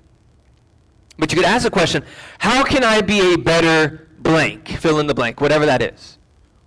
But 1.19 1.33
you 1.33 1.37
could 1.37 1.47
ask 1.47 1.65
the 1.65 1.71
question, 1.71 2.05
how 2.39 2.65
can 2.65 2.83
I 2.83 3.01
be 3.01 3.35
a 3.35 3.39
better 3.39 4.09
blank? 4.19 4.69
Fill 4.69 4.99
in 4.99 5.07
the 5.07 5.15
blank, 5.15 5.41
whatever 5.41 5.65
that 5.67 5.81
is. 5.81 6.19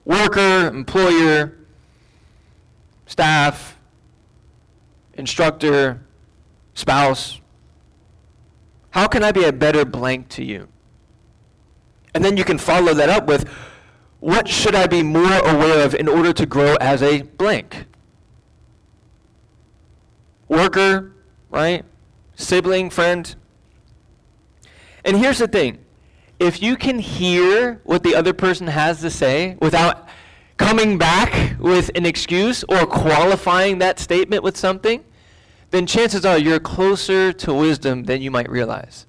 Worker, 0.06 0.68
employer, 0.68 1.58
staff, 3.06 3.77
instructor, 5.18 6.02
spouse. 6.74 7.42
How 8.92 9.08
can 9.08 9.24
I 9.24 9.32
be 9.32 9.44
a 9.44 9.52
better 9.52 9.86
blank 9.86 10.30
to 10.30 10.44
you? 10.44 10.68
And 12.14 12.24
then 12.24 12.38
you 12.38 12.44
can 12.44 12.58
follow 12.58 12.94
that 12.94 13.10
up 13.10 13.28
with 13.28 13.48
what 14.20 14.48
should 14.48 14.74
I 14.74 14.88
be 14.88 15.04
more 15.04 15.38
aware 15.38 15.86
of 15.86 15.94
in 15.94 16.08
order 16.08 16.34
to 16.34 16.46
grow 16.46 16.76
as 16.82 17.04
a 17.04 17.22
blank? 17.22 17.86
Worker, 20.48 21.14
right? 21.52 21.86
Sibling, 22.36 22.90
friend. 22.90 23.36
And 25.04 25.18
here's 25.18 25.38
the 25.38 25.48
thing 25.48 25.80
if 26.40 26.62
you 26.62 26.76
can 26.76 27.00
hear 27.00 27.82
what 27.84 28.04
the 28.04 28.16
other 28.16 28.34
person 28.34 28.68
has 28.68 29.02
to 29.02 29.10
say 29.10 29.58
without 29.62 30.08
coming 30.58 30.98
back 30.98 31.60
with 31.60 31.90
an 31.96 32.06
excuse 32.06 32.64
or 32.70 32.86
qualifying 32.86 33.80
that 33.80 34.00
statement 34.00 34.44
with 34.44 34.58
something, 34.58 35.04
then 35.72 35.86
chances 35.86 36.26
are 36.26 36.38
you're 36.38 36.60
closer 36.60 37.34
to 37.34 37.54
wisdom 37.54 38.04
than 38.04 38.22
you 38.22 38.32
might 38.32 38.50
realize. 38.50 39.06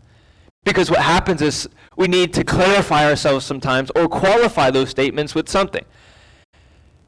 Because 0.64 0.90
what 0.90 1.00
happens 1.00 1.40
is 1.40 1.68
we 1.96 2.08
need 2.08 2.34
to 2.34 2.44
clarify 2.44 3.06
ourselves 3.06 3.46
sometimes 3.46 3.90
or 3.94 4.08
qualify 4.08 4.70
those 4.70 4.90
statements 4.90 5.34
with 5.34 5.48
something. 5.48 5.84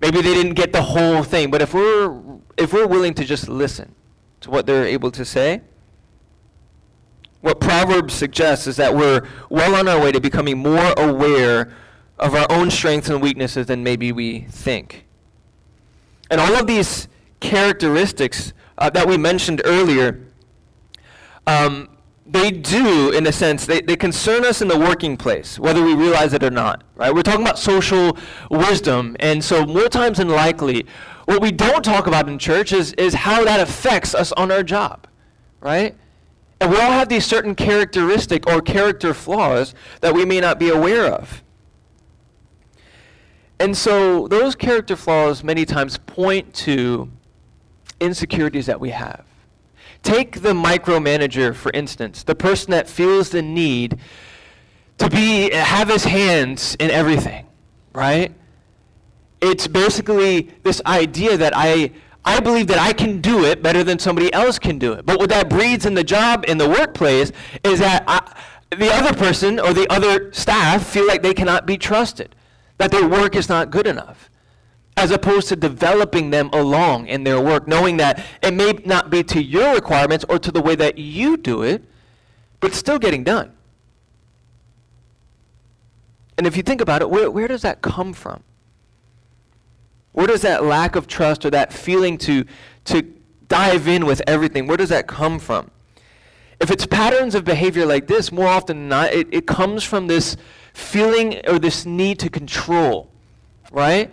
Maybe 0.01 0.23
they 0.23 0.35
didn't 0.35 0.55
get 0.55 0.73
the 0.73 0.83
whole 0.83 1.23
thing, 1.23 1.51
but 1.51 1.61
if 1.61 1.75
we're 1.75 2.19
if 2.57 2.73
we're 2.73 2.87
willing 2.87 3.13
to 3.15 3.25
just 3.25 3.49
listen 3.49 3.95
to 4.41 4.51
what 4.51 4.67
they're 4.67 4.87
able 4.87 5.11
to 5.11 5.25
say, 5.25 5.61
what 7.41 7.61
Proverbs 7.61 8.15
suggests 8.15 8.67
is 8.67 8.77
that 8.77 8.95
we're 8.95 9.27
well 9.49 9.75
on 9.75 9.89
our 9.89 10.01
way 10.01 10.13
to 10.13 10.21
becoming 10.21 10.59
more 10.59 10.95
aware 10.97 11.73
of 12.19 12.35
our 12.35 12.47
own 12.51 12.71
strengths 12.71 13.09
and 13.09 13.21
weaknesses 13.21 13.67
than 13.67 13.83
maybe 13.83 14.13
we 14.13 14.41
think. 14.41 15.07
And 16.31 16.41
all 16.41 16.55
of 16.55 16.67
these 16.67 17.09
characteristics 17.41 18.53
uh, 18.81 18.91
that 18.91 19.07
we 19.07 19.17
mentioned 19.17 19.63
earlier 19.65 20.27
um, 21.47 21.89
they 22.27 22.53
do, 22.53 23.11
in 23.11 23.27
a 23.27 23.33
sense, 23.33 23.67
they, 23.67 23.81
they 23.81 23.97
concern 23.97 24.45
us 24.45 24.63
in 24.63 24.69
the 24.69 24.79
working 24.79 25.17
place, 25.17 25.59
whether 25.59 25.83
we 25.83 25.95
realize 25.95 26.33
it 26.33 26.45
or 26.45 26.51
not. 26.51 26.85
Right? 26.95 27.13
We're 27.13 27.23
talking 27.23 27.43
about 27.43 27.59
social 27.59 28.17
wisdom, 28.51 29.17
and 29.19 29.43
so 29.43 29.67
more 29.67 29.89
times 29.89 30.19
than 30.19 30.29
likely, 30.29 30.87
what 31.25 31.43
we 31.43 31.51
don't 31.51 31.85
talk 31.85 32.07
about 32.07 32.29
in 32.29 32.39
church 32.39 32.73
is, 32.73 32.93
is 32.93 33.15
how 33.15 33.45
that 33.45 33.59
affects 33.59 34.15
us 34.15 34.31
on 34.33 34.53
our 34.53 34.63
job. 34.63 35.09
Right? 35.61 35.97
And 36.61 36.71
we 36.71 36.77
all 36.77 36.93
have 36.93 37.09
these 37.09 37.25
certain 37.25 37.55
characteristic 37.55 38.47
or 38.47 38.61
character 38.61 39.13
flaws 39.13 39.75
that 40.01 40.15
we 40.15 40.25
may 40.25 40.41
not 40.41 40.61
be 40.61 40.69
aware 40.69 41.07
of. 41.07 41.43
And 43.59 43.77
so 43.77 44.29
those 44.29 44.55
character 44.55 44.95
flaws 44.95 45.43
many 45.43 45.65
times 45.65 45.99
point 45.99 46.55
to 46.55 47.11
insecurities 48.01 48.67
that 48.67 48.81
we 48.81 48.91
have. 48.91 49.25
Take 50.03 50.41
the 50.41 50.53
micromanager, 50.53 51.55
for 51.55 51.71
instance, 51.73 52.23
the 52.23 52.35
person 52.35 52.71
that 52.71 52.89
feels 52.89 53.31
the 53.31 53.43
need 53.43 53.99
to 54.99 55.09
be 55.11 55.51
have 55.51 55.89
his 55.89 56.05
hands 56.05 56.77
in 56.81 56.91
everything, 56.91 57.47
right? 57.93 58.35
It's 59.41 59.67
basically 59.67 60.51
this 60.63 60.81
idea 60.87 61.37
that 61.37 61.53
I 61.55 61.93
I 62.25 62.41
believe 62.41 62.67
that 62.67 62.79
I 62.79 62.93
can 62.93 63.21
do 63.21 63.45
it 63.45 63.63
better 63.63 63.83
than 63.83 63.99
somebody 63.99 64.33
else 64.33 64.59
can 64.59 64.79
do 64.79 64.93
it. 64.93 65.07
But 65.07 65.19
what 65.19 65.31
that 65.31 65.49
breeds 65.49 65.87
in 65.87 65.95
the 65.95 66.05
job 66.05 66.45
in 66.47 66.59
the 66.59 66.69
workplace 66.69 67.33
is 67.65 67.79
that 67.81 68.05
I, 68.07 68.21
the 68.77 68.93
other 68.93 69.15
person 69.15 69.59
or 69.59 69.73
the 69.73 69.91
other 69.91 70.33
staff 70.33 70.87
feel 70.87 71.07
like 71.07 71.23
they 71.23 71.35
cannot 71.35 71.67
be 71.67 71.79
trusted, 71.79 72.35
that 72.77 72.91
their 72.91 73.09
work 73.09 73.35
is 73.35 73.49
not 73.49 73.71
good 73.71 73.87
enough 73.87 74.30
as 75.01 75.11
opposed 75.11 75.49
to 75.49 75.57
developing 75.57 76.29
them 76.29 76.51
along 76.53 77.07
in 77.07 77.25
their 77.25 77.41
work, 77.41 77.67
knowing 77.67 77.97
that 77.97 78.23
it 78.43 78.53
may 78.53 78.73
not 78.85 79.09
be 79.09 79.23
to 79.25 79.43
your 79.43 79.75
requirements 79.75 80.27
or 80.29 80.39
to 80.39 80.53
the 80.53 80.61
way 80.61 80.75
that 80.75 80.99
you 80.99 81.39
do 81.39 81.63
it, 81.63 81.83
but 82.61 82.75
still 82.75 82.99
getting 82.99 83.25
done. 83.25 83.51
And 86.37 86.47
if 86.47 86.55
you 86.55 86.63
think 86.63 86.83
about 86.83 87.01
it, 87.01 87.09
where, 87.09 87.31
where 87.31 87.49
does 87.49 87.63
that 87.63 87.81
come 87.81 88.13
from? 88.13 88.43
Where 90.13 90.27
does 90.27 90.43
that 90.43 90.65
lack 90.65 90.97
of 90.97 91.07
trust 91.07 91.47
or 91.47 91.51
that 91.51 91.73
feeling 91.73 92.19
to, 92.19 92.45
to 92.85 93.03
dive 93.49 93.89
in 93.89 94.05
with 94.05 94.21
everything, 94.27 94.67
where 94.67 94.77
does 94.77 94.91
that 94.91 95.07
come 95.07 95.39
from? 95.39 95.71
If 96.61 96.71
it's 96.71 96.85
patterns 96.85 97.35
of 97.35 97.45
behavior 97.45 97.87
like 97.87 98.07
this, 98.07 98.31
more 98.31 98.49
often 98.49 98.77
than 98.77 98.89
not, 98.89 99.13
it, 99.15 99.29
it 99.33 99.47
comes 99.47 99.83
from 99.83 100.09
this 100.09 100.37
feeling 100.75 101.41
or 101.47 101.59
this 101.59 101.87
need 101.87 102.19
to 102.19 102.29
control, 102.29 103.11
right? 103.73 104.11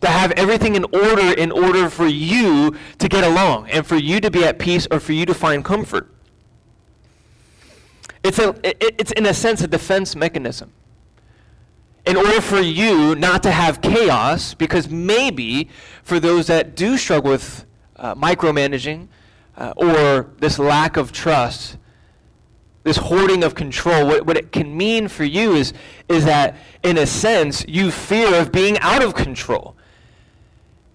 To 0.00 0.08
have 0.08 0.32
everything 0.32 0.74
in 0.76 0.84
order 0.84 1.32
in 1.32 1.52
order 1.52 1.90
for 1.90 2.06
you 2.06 2.74
to 2.98 3.08
get 3.08 3.24
along 3.24 3.68
and 3.70 3.86
for 3.86 3.96
you 3.96 4.20
to 4.20 4.30
be 4.30 4.44
at 4.44 4.58
peace 4.58 4.86
or 4.90 5.00
for 5.00 5.12
you 5.12 5.26
to 5.26 5.34
find 5.34 5.64
comfort. 5.64 6.12
It's, 8.22 8.38
a, 8.38 8.48
it, 8.62 8.94
it's 8.98 9.12
in 9.12 9.26
a 9.26 9.34
sense 9.34 9.62
a 9.62 9.68
defense 9.68 10.14
mechanism. 10.14 10.72
In 12.06 12.16
order 12.16 12.40
for 12.40 12.60
you 12.60 13.14
not 13.14 13.42
to 13.42 13.50
have 13.50 13.82
chaos, 13.82 14.54
because 14.54 14.88
maybe 14.88 15.68
for 16.02 16.18
those 16.18 16.46
that 16.46 16.74
do 16.74 16.96
struggle 16.96 17.30
with 17.30 17.66
uh, 17.96 18.14
micromanaging, 18.14 19.08
uh, 19.56 19.74
or 19.76 20.30
this 20.38 20.58
lack 20.58 20.96
of 20.96 21.12
trust, 21.12 21.76
this 22.82 22.96
hoarding 22.96 23.44
of 23.44 23.54
control, 23.54 24.06
what, 24.06 24.26
what 24.26 24.36
it 24.38 24.52
can 24.52 24.74
mean 24.74 25.08
for 25.08 25.24
you 25.24 25.54
is, 25.54 25.74
is 26.08 26.24
that, 26.24 26.56
in 26.82 26.96
a 26.96 27.06
sense, 27.06 27.64
you 27.68 27.90
fear 27.90 28.34
of 28.34 28.50
being 28.50 28.78
out 28.78 29.02
of 29.02 29.14
control. 29.14 29.76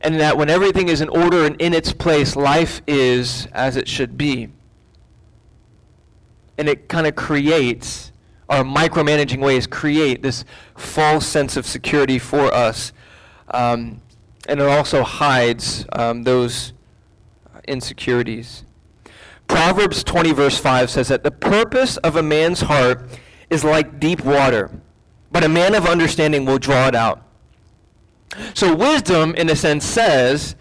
And 0.05 0.19
that 0.19 0.37
when 0.37 0.51
everything 0.51 0.87
is 0.87 1.01
in 1.01 1.09
order 1.09 1.45
and 1.45 1.59
in 1.59 1.73
its 1.73 1.91
place, 1.91 2.35
life 2.35 2.81
is 2.85 3.47
as 3.53 3.75
it 3.75 3.87
should 3.87 4.17
be. 4.17 4.49
And 6.59 6.69
it 6.69 6.87
kind 6.87 7.07
of 7.07 7.15
creates, 7.15 8.11
our 8.47 8.63
micromanaging 8.63 9.41
ways 9.41 9.65
create 9.65 10.21
this 10.21 10.45
false 10.77 11.25
sense 11.25 11.57
of 11.57 11.65
security 11.65 12.19
for 12.19 12.53
us. 12.53 12.93
Um, 13.49 14.01
and 14.47 14.59
it 14.59 14.67
also 14.67 15.01
hides 15.01 15.87
um, 15.91 16.21
those 16.21 16.73
insecurities. 17.67 18.63
Proverbs 19.47 20.03
20, 20.03 20.33
verse 20.33 20.59
5 20.59 20.89
says 20.91 21.07
that 21.07 21.23
the 21.23 21.31
purpose 21.31 21.97
of 21.97 22.15
a 22.15 22.23
man's 22.23 22.61
heart 22.61 23.09
is 23.49 23.63
like 23.63 23.99
deep 23.99 24.23
water, 24.23 24.69
but 25.31 25.43
a 25.43 25.49
man 25.49 25.73
of 25.73 25.87
understanding 25.87 26.45
will 26.45 26.59
draw 26.59 26.87
it 26.87 26.95
out. 26.95 27.24
So, 28.53 28.75
wisdom, 28.75 29.35
in 29.35 29.49
a 29.49 29.55
sense, 29.55 29.85
says 29.85 30.55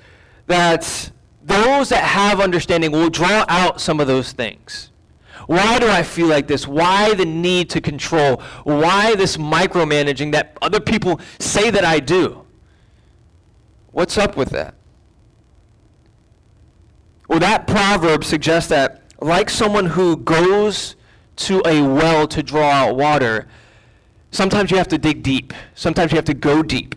that 0.47 1.11
those 1.43 1.91
that 1.91 2.05
have 2.05 2.41
understanding 2.41 2.93
will 2.93 3.11
draw 3.11 3.45
out 3.49 3.81
some 3.81 4.01
of 4.01 4.07
those 4.07 4.33
things. 4.33 4.91
Why 5.47 5.79
do 5.79 5.89
I 5.89 6.03
feel 6.03 6.27
like 6.27 6.47
this? 6.47 6.67
Why 6.67 7.15
the 7.15 7.27
need 7.27 7.71
to 7.71 7.81
control? 7.81 8.43
Why 8.65 9.15
this 9.15 9.37
micromanaging 9.37 10.33
that 10.33 10.57
other 10.63 10.81
people 10.81 11.21
say 11.39 11.71
that 11.71 11.85
I 11.85 12.01
do? 12.01 12.47
What's 13.93 14.17
up 14.17 14.37
with 14.37 14.51
that? 14.51 14.75
Well, 17.29 17.39
that 17.41 17.67
proverb 17.67 18.25
suggests 18.25 18.69
that, 18.71 19.03
like 19.21 19.51
someone 19.51 19.87
who 19.87 20.17
goes 20.17 20.97
to 21.37 21.63
a 21.67 21.83
well 21.83 22.27
to 22.29 22.43
draw 22.43 22.71
out 22.71 22.97
water, 22.97 23.47
sometimes 24.31 24.71
you 24.71 24.77
have 24.77 24.89
to 24.89 24.99
dig 24.99 25.23
deep. 25.23 25.53
Sometimes 25.75 26.13
you 26.13 26.17
have 26.17 26.25
to 26.27 26.35
go 26.35 26.63
deep. 26.63 26.95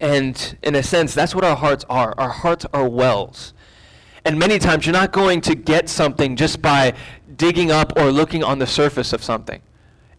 And 0.00 0.56
in 0.62 0.74
a 0.74 0.82
sense, 0.82 1.14
that's 1.14 1.34
what 1.34 1.44
our 1.44 1.56
hearts 1.56 1.84
are. 1.88 2.14
Our 2.18 2.30
hearts 2.30 2.66
are 2.72 2.88
wells. 2.88 3.52
And 4.24 4.38
many 4.38 4.58
times 4.58 4.86
you're 4.86 4.92
not 4.92 5.12
going 5.12 5.40
to 5.42 5.54
get 5.54 5.88
something 5.88 6.36
just 6.36 6.60
by 6.60 6.94
digging 7.36 7.70
up 7.70 7.96
or 7.96 8.10
looking 8.10 8.44
on 8.44 8.58
the 8.58 8.66
surface 8.66 9.12
of 9.12 9.22
something. 9.22 9.60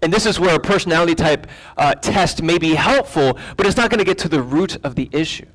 And 0.01 0.13
this 0.13 0.25
is 0.25 0.39
where 0.39 0.55
a 0.55 0.59
personality 0.59 1.15
type 1.15 1.47
uh, 1.77 1.93
test 1.95 2.41
may 2.41 2.57
be 2.57 2.73
helpful, 2.75 3.37
but 3.57 3.65
it's 3.65 3.75
not 3.75 3.89
going 3.89 3.99
to 3.99 4.05
get 4.05 4.17
to 4.19 4.29
the 4.29 4.41
root 4.41 4.77
of 4.83 4.95
the 4.95 5.09
issue. 5.11 5.45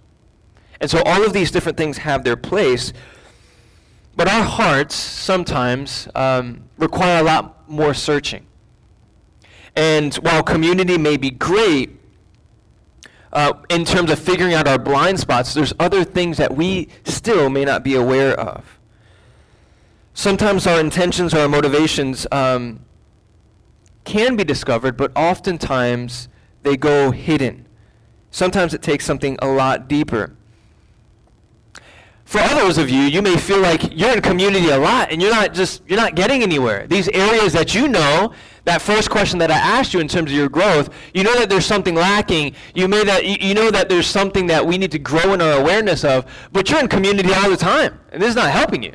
And 0.81 0.91
so 0.91 1.03
all 1.05 1.25
of 1.25 1.33
these 1.33 1.51
different 1.51 1.79
things 1.79 1.99
have 1.99 2.25
their 2.25 2.37
place, 2.37 2.93
but 4.17 4.29
our 4.29 4.45
hearts 4.45 4.95
sometimes 4.95 6.09
um, 6.15 6.65
require 6.77 7.21
a 7.21 7.25
lot 7.25 7.69
more 7.69 7.95
searching. 7.95 8.47
And 9.75 10.15
while 10.17 10.43
community 10.43 10.99
may 10.99 11.17
be 11.17 11.31
great, 11.31 11.99
uh, 13.35 13.53
in 13.69 13.85
terms 13.85 14.11
of 14.11 14.19
figuring 14.19 14.55
out 14.55 14.69
our 14.69 14.79
blind 14.79 15.19
spots, 15.19 15.55
there's 15.55 15.73
other 15.81 16.05
things 16.05 16.37
that 16.39 16.55
we 16.55 16.89
still 17.05 17.51
may 17.51 17.65
not 17.65 17.83
be 17.83 17.95
aware 17.95 18.39
of. 18.39 18.79
Sometimes 20.15 20.67
our 20.67 20.79
intentions 20.79 21.35
or 21.35 21.41
our 21.41 21.49
motivations 21.49 22.27
um, 22.31 22.81
can 24.05 24.37
be 24.37 24.45
discovered, 24.45 24.97
but 24.97 25.11
oftentimes 25.17 26.29
they 26.63 26.77
go 26.77 27.11
hidden. 27.11 27.67
Sometimes 28.31 28.73
it 28.73 28.83
takes 28.83 29.05
something 29.05 29.37
a 29.43 29.49
lot 29.49 29.89
deeper. 29.89 30.37
For 32.35 32.41
others 32.41 32.79
of 32.79 32.91
you, 32.91 33.03
you 33.03 33.23
may 33.23 33.37
feel 33.37 33.61
like 33.61 33.97
you're 33.97 34.13
in 34.13 34.21
community 34.21 34.71
a 34.71 34.77
lot 34.77 35.13
and 35.13 35.23
you're 35.23 35.31
not 35.31 35.55
just 35.55 35.83
you're 35.87 35.97
not 35.97 36.17
getting 36.17 36.43
anywhere. 36.43 36.85
These 36.89 37.09
areas 37.11 37.53
that 37.53 37.77
you 37.77 37.87
know, 37.87 38.35
that 38.65 38.83
first 38.83 39.09
question 39.09 39.39
that 39.39 39.53
I 39.53 39.55
asked 39.55 39.95
you 39.95 40.01
in 40.01 40.09
terms 40.09 40.33
of 40.33 40.37
your 40.37 40.49
growth, 40.49 40.93
you 41.15 41.23
know 41.23 41.33
that 41.37 41.49
there's 41.49 41.65
something 41.65 41.95
lacking. 41.95 42.57
You 42.75 42.89
may 42.89 43.05
that 43.05 43.25
you 43.25 43.55
know 43.55 43.71
that 43.71 43.89
there's 43.89 44.09
something 44.09 44.49
that 44.49 44.67
we 44.67 44.79
need 44.79 44.91
to 44.91 44.99
grow 44.99 45.33
in 45.33 45.41
our 45.41 45.61
awareness 45.61 46.03
of, 46.03 46.27
but 46.51 46.69
you're 46.69 46.81
in 46.81 46.89
community 46.89 47.33
all 47.33 47.49
the 47.49 47.57
time, 47.57 48.01
and 48.11 48.21
this 48.21 48.31
is 48.31 48.35
not 48.35 48.51
helping 48.51 48.83
you. 48.83 48.95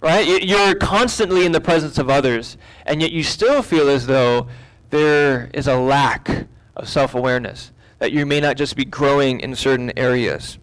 Right? 0.00 0.40
You're 0.40 0.76
constantly 0.76 1.44
in 1.44 1.50
the 1.50 1.60
presence 1.60 1.98
of 1.98 2.08
others, 2.08 2.56
and 2.86 3.02
yet 3.02 3.10
you 3.10 3.24
still 3.24 3.62
feel 3.62 3.88
as 3.88 4.06
though 4.06 4.46
there 4.90 5.50
is 5.52 5.66
a 5.66 5.74
lack 5.74 6.46
of 6.76 6.88
self-awareness, 6.88 7.72
that 7.98 8.12
you 8.12 8.26
may 8.26 8.38
not 8.38 8.56
just 8.56 8.76
be 8.76 8.84
growing 8.84 9.40
in 9.40 9.56
certain 9.56 9.90
areas. 9.98 10.59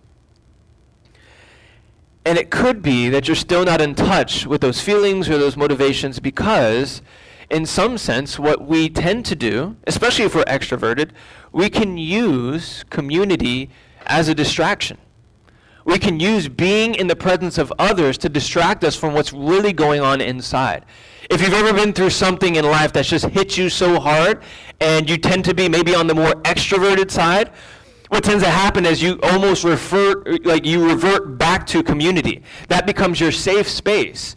And 2.28 2.38
it 2.38 2.52
could 2.52 2.82
be 2.82 3.08
that 3.08 3.30
you're 3.30 3.36
still 3.36 3.64
not 3.64 3.80
in 3.80 3.96
touch 3.96 4.46
with 4.46 4.60
those 4.60 4.82
feelings 4.82 5.30
or 5.30 5.38
those 5.38 5.56
motivations 5.56 6.20
because, 6.20 7.02
in 7.50 7.66
some 7.66 7.98
sense, 7.98 8.38
what 8.38 8.68
we 8.68 8.90
tend 8.90 9.26
to 9.28 9.36
do, 9.36 9.78
especially 9.88 10.26
if 10.26 10.36
we're 10.36 10.44
extroverted, 10.44 11.12
we 11.54 11.70
can 11.70 11.98
use 11.98 12.84
community 12.90 13.70
as 14.08 14.28
a 14.28 14.36
distraction. 14.36 14.98
We 15.86 16.00
can 16.00 16.20
use 16.20 16.50
being 16.50 16.96
in 16.96 17.08
the 17.08 17.16
presence 17.16 17.58
of 17.58 17.72
others 17.80 18.18
to 18.18 18.28
distract 18.28 18.84
us 18.84 18.94
from 18.94 19.14
what's 19.14 19.32
really 19.32 19.72
going 19.72 20.02
on 20.02 20.20
inside. 20.20 20.84
If 21.30 21.42
you've 21.42 21.54
ever 21.54 21.72
been 21.72 21.94
through 21.94 22.10
something 22.10 22.58
in 22.58 22.66
life 22.66 22.92
that's 22.92 23.08
just 23.08 23.28
hit 23.28 23.58
you 23.58 23.70
so 23.70 24.02
hard 24.02 24.44
and 24.82 25.10
you 25.10 25.18
tend 25.18 25.46
to 25.46 25.54
be 25.54 25.70
maybe 25.70 25.96
on 25.96 26.08
the 26.08 26.14
more 26.14 26.34
extroverted 26.44 27.10
side, 27.10 27.52
what 28.10 28.24
tends 28.24 28.44
to 28.44 28.50
happen 28.50 28.86
is 28.86 29.02
you 29.02 29.20
almost 29.24 29.64
refer 29.64 30.24
like 30.44 30.66
you 30.66 30.88
revert 30.88 31.38
back 31.38 31.68
to 31.68 31.84
community. 31.84 32.44
That 32.70 32.86
becomes 32.86 33.20
your 33.20 33.32
safe 33.32 33.68
space. 33.68 34.36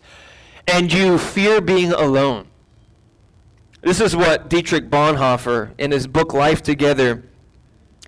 And 0.67 0.93
you 0.93 1.19
fear 1.19 1.61
being 1.61 1.93
alone. 1.93 2.47
This 3.83 4.01
is 4.01 4.15
what 4.15 4.49
dietrich 4.49 4.91
bonhoeffer 4.91 5.73
in 5.79 5.91
his 5.91 6.07
book 6.07 6.33
life 6.35 6.63
together 6.63 7.25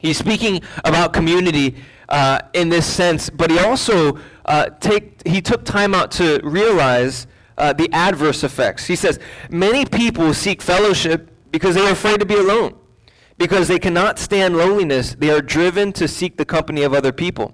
he's 0.03 0.19
speaking 0.19 0.61
about 0.85 1.13
community 1.13 1.77
uh, 2.09 2.41
in 2.53 2.69
this 2.69 2.85
sense. 2.85 3.31
But 3.31 3.51
he 3.51 3.59
also 3.59 4.19
uh, 4.45 4.67
take, 4.81 5.27
he 5.27 5.41
took 5.41 5.65
time 5.65 5.95
out 5.95 6.11
to 6.13 6.41
realize 6.43 7.27
uh, 7.57 7.73
the 7.73 7.89
adverse 7.93 8.45
effects. 8.45 8.87
He 8.87 8.97
says 8.97 9.19
many 9.49 9.87
people 9.87 10.35
seek 10.35 10.61
fellowship 10.61 11.31
because 11.51 11.75
they 11.75 11.87
are 11.87 11.93
afraid 11.93 12.21
to 12.21 12.27
be 12.27 12.35
alone 12.35 12.75
because 13.43 13.67
they 13.67 13.81
cannot 13.81 14.21
stand 14.21 14.57
loneliness, 14.57 15.17
they 15.19 15.29
are 15.29 15.43
driven 15.43 15.93
to 15.93 16.07
seek 16.07 16.37
the 16.37 16.45
company 16.45 16.85
of 16.85 16.95
other 16.95 17.11
people. 17.11 17.53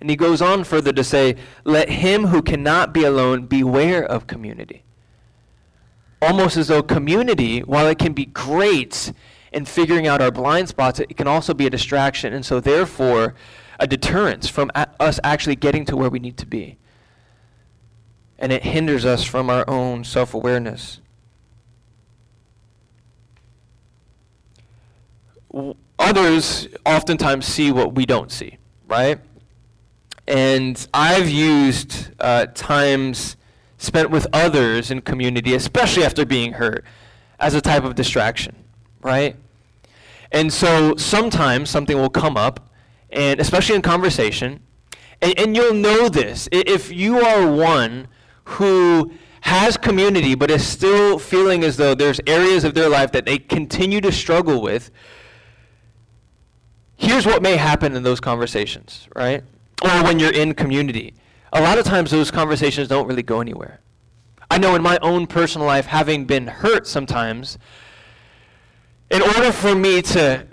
And 0.00 0.08
he 0.08 0.14
goes 0.14 0.40
on 0.40 0.62
further 0.62 0.92
to 0.92 1.02
say, 1.02 1.34
Let 1.64 1.88
him 1.88 2.26
who 2.26 2.40
cannot 2.40 2.94
be 2.94 3.02
alone 3.02 3.46
beware 3.46 4.04
of 4.04 4.28
community. 4.28 4.84
Almost 6.20 6.56
as 6.56 6.68
though 6.68 6.84
community, 6.84 7.64
while 7.64 7.88
it 7.88 7.98
can 7.98 8.12
be 8.12 8.26
great 8.26 9.12
in 9.52 9.64
figuring 9.64 10.06
out 10.06 10.22
our 10.22 10.30
blind 10.30 10.68
spots, 10.68 11.00
it 11.00 11.16
can 11.16 11.26
also 11.26 11.52
be 11.52 11.66
a 11.66 11.70
distraction, 11.70 12.32
and 12.32 12.46
so 12.46 12.60
therefore 12.60 13.34
a 13.80 13.88
deterrence 13.88 14.46
from 14.48 14.70
a- 14.76 14.86
us 15.00 15.18
actually 15.24 15.56
getting 15.56 15.84
to 15.86 15.96
where 15.96 16.10
we 16.10 16.20
need 16.20 16.36
to 16.36 16.46
be. 16.46 16.78
And 18.38 18.52
it 18.52 18.62
hinders 18.62 19.04
us 19.04 19.24
from 19.24 19.50
our 19.50 19.68
own 19.68 20.04
self 20.04 20.32
awareness. 20.32 21.00
Others 25.98 26.68
oftentimes 26.84 27.46
see 27.46 27.72
what 27.72 27.94
we 27.94 28.06
don't 28.06 28.30
see, 28.30 28.58
right? 28.86 29.18
And 30.26 30.86
I've 30.94 31.28
used 31.28 32.10
uh, 32.20 32.46
times 32.54 33.36
spent 33.78 34.10
with 34.10 34.26
others 34.32 34.90
in 34.90 35.00
community, 35.00 35.54
especially 35.54 36.04
after 36.04 36.24
being 36.24 36.54
hurt, 36.54 36.84
as 37.40 37.54
a 37.54 37.60
type 37.60 37.84
of 37.84 37.94
distraction, 37.94 38.54
right? 39.00 39.36
And 40.30 40.52
so 40.52 40.96
sometimes 40.96 41.68
something 41.68 41.96
will 41.96 42.10
come 42.10 42.36
up, 42.36 42.70
and 43.10 43.40
especially 43.40 43.74
in 43.74 43.82
conversation, 43.82 44.60
and, 45.20 45.38
and 45.38 45.56
you'll 45.56 45.74
know 45.74 46.08
this. 46.08 46.48
If 46.52 46.92
you 46.92 47.20
are 47.20 47.50
one 47.50 48.08
who 48.44 49.12
has 49.42 49.76
community 49.76 50.36
but 50.36 50.50
is 50.50 50.64
still 50.64 51.18
feeling 51.18 51.64
as 51.64 51.76
though 51.76 51.94
there's 51.94 52.20
areas 52.28 52.62
of 52.62 52.74
their 52.74 52.88
life 52.88 53.10
that 53.10 53.26
they 53.26 53.38
continue 53.38 54.00
to 54.00 54.12
struggle 54.12 54.62
with, 54.62 54.90
here's 57.02 57.26
what 57.26 57.42
may 57.42 57.56
happen 57.56 57.96
in 57.96 58.02
those 58.02 58.20
conversations, 58.20 59.08
right? 59.16 59.42
Or 59.82 59.90
when 60.04 60.18
you're 60.18 60.32
in 60.32 60.54
community. 60.54 61.14
A 61.52 61.60
lot 61.60 61.76
of 61.76 61.84
times 61.84 62.10
those 62.10 62.30
conversations 62.30 62.88
don't 62.88 63.06
really 63.06 63.24
go 63.24 63.40
anywhere. 63.40 63.80
I 64.50 64.58
know 64.58 64.74
in 64.76 64.82
my 64.82 64.98
own 65.02 65.26
personal 65.26 65.66
life, 65.66 65.86
having 65.86 66.24
been 66.24 66.46
hurt 66.46 66.86
sometimes, 66.86 67.58
in 69.10 69.20
order 69.20 69.50
for 69.50 69.74
me 69.74 70.00
to 70.02 70.46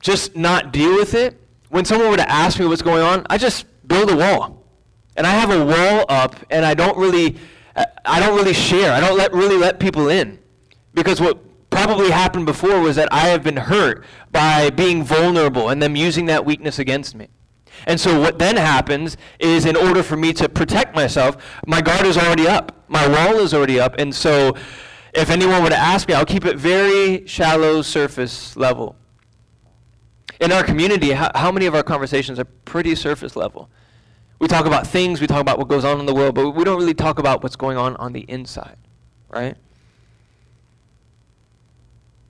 just 0.00 0.36
not 0.36 0.72
deal 0.72 0.94
with 0.94 1.14
it, 1.14 1.40
when 1.68 1.84
someone 1.84 2.10
were 2.10 2.16
to 2.16 2.30
ask 2.30 2.58
me 2.58 2.66
what's 2.66 2.82
going 2.82 3.02
on, 3.02 3.26
I 3.30 3.38
just 3.38 3.66
build 3.86 4.10
a 4.10 4.16
wall. 4.16 4.62
And 5.16 5.26
I 5.26 5.30
have 5.30 5.50
a 5.50 5.64
wall 5.64 6.06
up, 6.08 6.36
and 6.50 6.64
I 6.64 6.74
don't 6.74 6.98
really, 6.98 7.36
I 8.04 8.18
don't 8.18 8.36
really 8.36 8.52
share. 8.52 8.92
I 8.92 9.00
don't 9.00 9.16
let, 9.16 9.32
really 9.32 9.56
let 9.56 9.78
people 9.78 10.08
in. 10.08 10.38
Because 10.92 11.20
what 11.20 11.38
probably 11.74 12.10
happened 12.10 12.46
before 12.46 12.80
was 12.80 12.94
that 12.96 13.08
I 13.12 13.28
have 13.28 13.42
been 13.42 13.56
hurt 13.56 14.04
by 14.30 14.70
being 14.70 15.02
vulnerable 15.02 15.70
and 15.70 15.82
them 15.82 15.96
using 15.96 16.26
that 16.26 16.44
weakness 16.44 16.78
against 16.78 17.16
me. 17.16 17.28
And 17.86 18.00
so 18.00 18.20
what 18.20 18.38
then 18.38 18.56
happens 18.56 19.16
is 19.40 19.66
in 19.66 19.74
order 19.74 20.04
for 20.04 20.16
me 20.16 20.32
to 20.34 20.48
protect 20.48 20.94
myself, 20.94 21.36
my 21.66 21.80
guard 21.80 22.06
is 22.06 22.16
already 22.16 22.46
up. 22.46 22.84
My 22.86 23.06
wall 23.08 23.40
is 23.40 23.52
already 23.52 23.80
up. 23.80 23.96
And 23.98 24.14
so 24.14 24.54
if 25.12 25.30
anyone 25.30 25.64
were 25.64 25.70
to 25.70 25.76
ask 25.76 26.06
me, 26.06 26.14
I'll 26.14 26.24
keep 26.24 26.44
it 26.44 26.56
very 26.56 27.26
shallow 27.26 27.82
surface 27.82 28.56
level. 28.56 28.94
In 30.40 30.52
our 30.52 30.62
community, 30.62 31.10
how, 31.10 31.32
how 31.34 31.50
many 31.50 31.66
of 31.66 31.74
our 31.74 31.82
conversations 31.82 32.38
are 32.38 32.44
pretty 32.44 32.94
surface 32.94 33.34
level? 33.34 33.68
We 34.38 34.46
talk 34.46 34.66
about 34.66 34.86
things, 34.86 35.20
we 35.20 35.26
talk 35.26 35.40
about 35.40 35.58
what 35.58 35.68
goes 35.68 35.84
on 35.84 35.98
in 35.98 36.06
the 36.06 36.14
world, 36.14 36.36
but 36.36 36.50
we 36.50 36.62
don't 36.62 36.78
really 36.78 36.94
talk 36.94 37.18
about 37.18 37.42
what's 37.42 37.56
going 37.56 37.76
on 37.76 37.96
on 37.96 38.12
the 38.12 38.20
inside, 38.28 38.76
right? 39.28 39.56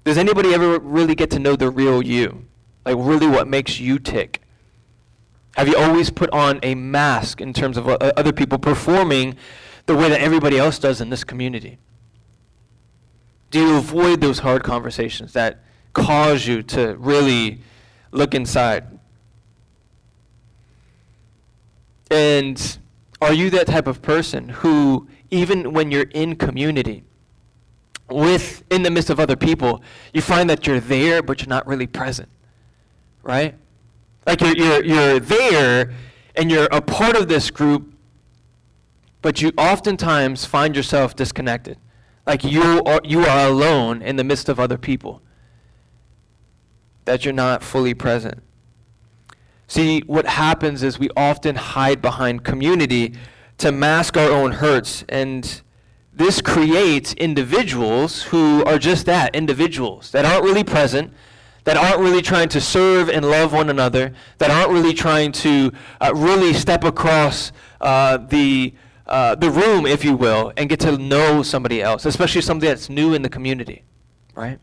Does 0.04 0.18
anybody 0.18 0.52
ever 0.52 0.78
really 0.78 1.14
get 1.14 1.30
to 1.30 1.38
know 1.38 1.56
the 1.56 1.70
real 1.70 2.02
you? 2.02 2.44
Like, 2.84 2.96
really 2.98 3.26
what 3.26 3.48
makes 3.48 3.80
you 3.80 3.98
tick? 3.98 4.42
Have 5.56 5.68
you 5.68 5.76
always 5.76 6.10
put 6.10 6.30
on 6.30 6.60
a 6.62 6.74
mask 6.74 7.40
in 7.40 7.52
terms 7.52 7.76
of 7.76 7.88
uh, 7.88 7.96
other 8.16 8.32
people 8.32 8.58
performing 8.58 9.36
the 9.86 9.96
way 9.96 10.08
that 10.08 10.20
everybody 10.20 10.58
else 10.58 10.78
does 10.78 11.00
in 11.00 11.10
this 11.10 11.24
community? 11.24 11.78
Do 13.50 13.60
you 13.60 13.76
avoid 13.76 14.20
those 14.20 14.40
hard 14.40 14.62
conversations 14.64 15.32
that 15.32 15.62
cause 15.92 16.46
you 16.46 16.62
to 16.64 16.96
really 16.96 17.60
look 18.10 18.34
inside? 18.34 18.98
And 22.10 22.78
are 23.22 23.32
you 23.32 23.48
that 23.50 23.68
type 23.68 23.86
of 23.86 24.02
person 24.02 24.48
who, 24.48 25.08
even 25.30 25.72
when 25.72 25.90
you're 25.90 26.10
in 26.10 26.36
community, 26.36 27.04
with 28.10 28.62
in 28.70 28.82
the 28.82 28.90
midst 28.90 29.10
of 29.10 29.18
other 29.18 29.36
people, 29.36 29.82
you 30.12 30.20
find 30.20 30.48
that 30.50 30.66
you're 30.66 30.80
there, 30.80 31.22
but 31.22 31.40
you're 31.40 31.48
not 31.48 31.66
really 31.66 31.86
present, 31.86 32.28
right? 33.22 33.54
Like 34.26 34.40
you're, 34.40 34.56
you're, 34.56 34.84
you're 34.84 35.20
there 35.20 35.92
and 36.36 36.50
you're 36.50 36.68
a 36.70 36.80
part 36.80 37.16
of 37.16 37.28
this 37.28 37.50
group, 37.50 37.92
but 39.22 39.40
you 39.40 39.52
oftentimes 39.56 40.44
find 40.44 40.76
yourself 40.76 41.16
disconnected. 41.16 41.78
Like 42.26 42.44
you 42.44 42.82
are, 42.84 43.00
you 43.04 43.20
are 43.24 43.48
alone 43.48 44.02
in 44.02 44.16
the 44.16 44.24
midst 44.24 44.48
of 44.48 44.58
other 44.58 44.78
people, 44.78 45.20
that 47.04 47.24
you're 47.24 47.34
not 47.34 47.62
fully 47.62 47.94
present. 47.94 48.42
See, 49.66 50.00
what 50.06 50.26
happens 50.26 50.82
is 50.82 50.98
we 50.98 51.08
often 51.16 51.56
hide 51.56 52.00
behind 52.02 52.44
community 52.44 53.14
to 53.58 53.72
mask 53.72 54.16
our 54.16 54.30
own 54.30 54.52
hurts 54.52 55.04
and 55.08 55.62
this 56.16 56.40
creates 56.40 57.12
individuals 57.14 58.22
who 58.22 58.64
are 58.64 58.78
just 58.78 59.06
that 59.06 59.34
individuals 59.34 60.12
that 60.12 60.24
aren't 60.24 60.44
really 60.44 60.62
present, 60.62 61.12
that 61.64 61.76
aren't 61.76 61.98
really 61.98 62.22
trying 62.22 62.48
to 62.50 62.60
serve 62.60 63.08
and 63.08 63.24
love 63.24 63.52
one 63.52 63.68
another, 63.68 64.12
that 64.38 64.50
aren't 64.50 64.70
really 64.70 64.94
trying 64.94 65.32
to 65.32 65.72
uh, 66.00 66.12
really 66.14 66.52
step 66.52 66.84
across 66.84 67.50
uh, 67.80 68.18
the, 68.18 68.72
uh, 69.06 69.34
the 69.34 69.50
room, 69.50 69.86
if 69.86 70.04
you 70.04 70.14
will, 70.14 70.52
and 70.56 70.68
get 70.68 70.78
to 70.80 70.96
know 70.98 71.42
somebody 71.42 71.82
else, 71.82 72.04
especially 72.06 72.42
somebody 72.42 72.68
that's 72.68 72.88
new 72.88 73.12
in 73.12 73.22
the 73.22 73.28
community, 73.28 73.82
right? 74.36 74.60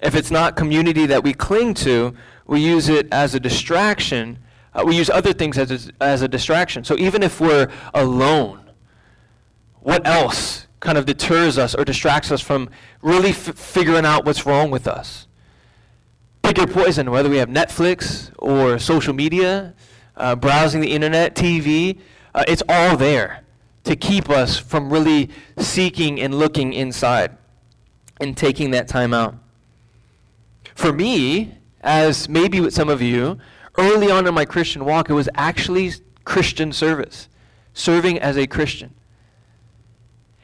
If 0.00 0.14
it's 0.14 0.30
not 0.30 0.56
community 0.56 1.04
that 1.06 1.22
we 1.22 1.34
cling 1.34 1.74
to, 1.74 2.14
we 2.46 2.60
use 2.60 2.88
it 2.88 3.06
as 3.12 3.34
a 3.34 3.40
distraction. 3.40 4.38
Uh, 4.72 4.82
we 4.86 4.96
use 4.96 5.10
other 5.10 5.34
things 5.34 5.58
as 5.58 5.90
a, 5.90 6.02
as 6.02 6.22
a 6.22 6.28
distraction. 6.28 6.84
So 6.84 6.96
even 6.96 7.22
if 7.22 7.38
we're 7.38 7.70
alone, 7.92 8.69
what 9.80 10.06
else 10.06 10.66
kind 10.80 10.96
of 10.96 11.06
deters 11.06 11.58
us 11.58 11.74
or 11.74 11.84
distracts 11.84 12.30
us 12.30 12.40
from 12.40 12.70
really 13.02 13.30
f- 13.30 13.56
figuring 13.56 14.04
out 14.04 14.24
what's 14.24 14.46
wrong 14.46 14.70
with 14.70 14.86
us? 14.86 15.26
Pick 16.42 16.58
your 16.58 16.66
poison, 16.66 17.10
whether 17.10 17.28
we 17.28 17.36
have 17.36 17.48
Netflix 17.48 18.30
or 18.38 18.78
social 18.78 19.14
media, 19.14 19.74
uh, 20.16 20.36
browsing 20.36 20.80
the 20.80 20.92
internet, 20.92 21.34
TV, 21.34 21.98
uh, 22.34 22.44
it's 22.46 22.62
all 22.68 22.96
there 22.96 23.42
to 23.84 23.96
keep 23.96 24.28
us 24.28 24.58
from 24.58 24.92
really 24.92 25.30
seeking 25.58 26.20
and 26.20 26.34
looking 26.34 26.72
inside 26.72 27.36
and 28.20 28.36
taking 28.36 28.70
that 28.72 28.88
time 28.88 29.14
out. 29.14 29.34
For 30.74 30.92
me, 30.92 31.54
as 31.80 32.28
maybe 32.28 32.60
with 32.60 32.74
some 32.74 32.88
of 32.88 33.00
you, 33.00 33.38
early 33.78 34.10
on 34.10 34.26
in 34.26 34.34
my 34.34 34.44
Christian 34.44 34.84
walk, 34.84 35.08
it 35.08 35.14
was 35.14 35.28
actually 35.34 35.92
Christian 36.24 36.72
service, 36.72 37.28
serving 37.72 38.18
as 38.18 38.36
a 38.36 38.46
Christian 38.46 38.94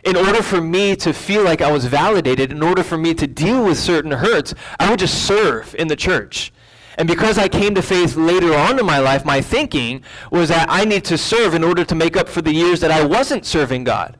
in 0.07 0.17
order 0.17 0.41
for 0.41 0.61
me 0.61 0.95
to 0.97 1.13
feel 1.13 1.43
like 1.43 1.61
I 1.61 1.71
was 1.71 1.85
validated, 1.85 2.53
in 2.53 2.63
order 2.63 2.85
for 2.85 2.97
me 2.97 3.13
to 3.15 3.27
deal 3.27 3.65
with 3.65 3.77
certain 3.77 4.13
hurts, 4.13 4.55
I 4.79 4.89
would 4.89 5.01
just 5.01 5.27
serve 5.27 5.75
in 5.79 5.89
the 5.89 5.97
church. 5.97 6.53
And 6.97 7.09
because 7.09 7.39
I 7.39 7.49
came 7.49 7.75
to 7.75 7.83
faith 7.83 8.15
later 8.15 8.55
on 8.55 8.79
in 8.79 8.87
my 8.87 9.01
life, 9.01 9.25
my 9.25 9.41
thinking 9.41 10.03
was 10.31 10.49
that 10.49 10.67
I 10.71 10.85
need 10.85 11.05
to 11.07 11.19
serve 11.19 11.55
in 11.55 11.65
order 11.65 11.85
to 11.85 11.95
make 11.97 12.17
up 12.17 12.29
for 12.29 12.41
the 12.41 12.53
years 12.53 12.81
that 12.81 12.93
I 12.93 13.05
wasn't 13.05 13.45
serving 13.45 13.83
God. 13.83 14.17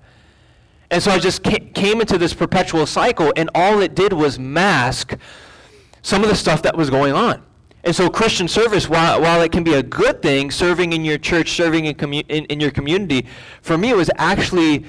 And 0.91 1.01
so 1.01 1.13
I 1.13 1.21
just 1.21 1.45
came 1.45 2.01
into 2.01 2.19
this 2.19 2.35
perpetual 2.35 2.85
cycle, 2.87 3.33
and 3.37 3.49
all 3.55 3.81
it 3.81 3.95
did 3.95 4.13
was 4.13 4.41
mask 4.41 5.17
some 6.03 6.25
of 6.25 6.29
the 6.29 6.37
stuff 6.37 6.63
that 6.63 6.77
was 6.77 6.91
going 6.91 7.13
on. 7.13 7.43
And 7.85 7.95
so 7.95 8.11
Christian 8.11 8.49
service, 8.49 8.89
while, 8.89 9.21
while 9.21 9.41
it 9.43 9.53
can 9.53 9.63
be 9.63 9.75
a 9.75 9.83
good 9.83 10.21
thing, 10.21 10.51
serving 10.51 10.93
in 10.93 11.05
your 11.05 11.19
church, 11.19 11.53
serving 11.53 11.85
in, 11.85 11.95
commu- 11.95 12.29
in, 12.29 12.45
in 12.47 12.59
your 12.59 12.73
community, 12.73 13.27
for 13.63 13.79
me 13.79 13.91
it 13.91 13.97
was 13.97 14.11
actually 14.17 14.85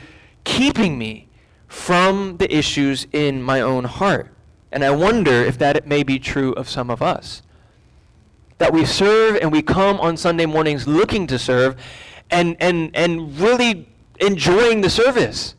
keeping 0.47 0.97
me 0.97 1.27
from 1.67 2.37
the 2.37 2.51
issues 2.55 3.05
in 3.11 3.43
my 3.43 3.59
own 3.59 3.83
heart. 3.83 4.33
And 4.71 4.83
I 4.83 4.91
wonder 4.91 5.31
if 5.31 5.57
that 5.57 5.85
may 5.85 6.03
be 6.03 6.17
true 6.19 6.53
of 6.53 6.69
some 6.69 6.89
of 6.89 7.01
us. 7.01 7.41
That 8.57 8.71
we 8.71 8.85
serve 8.85 9.37
and 9.41 9.51
we 9.51 9.61
come 9.61 9.99
on 9.99 10.15
Sunday 10.15 10.45
mornings 10.45 10.87
looking 10.87 11.27
to 11.27 11.37
serve 11.37 11.75
and, 12.31 12.55
and, 12.61 12.91
and 12.95 13.37
really 13.37 13.89
enjoying 14.21 14.81
the 14.81 14.89
service. 14.89 15.53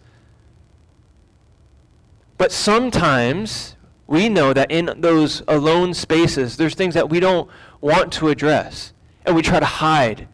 But 2.39 2.51
sometimes 2.51 3.77
we 4.07 4.31
know 4.31 4.55
that 4.55 4.71
in 4.71 4.91
those 4.97 5.43
alone 5.47 5.93
spaces, 5.93 6.57
there's 6.57 6.75
things 6.75 6.95
that 6.95 7.11
we 7.11 7.21
don't 7.21 7.49
want 7.83 8.11
to 8.15 8.31
address. 8.31 8.95
And 9.27 9.37
we 9.37 9.43
try 9.43 9.61
to 9.61 9.67
hide 9.67 10.29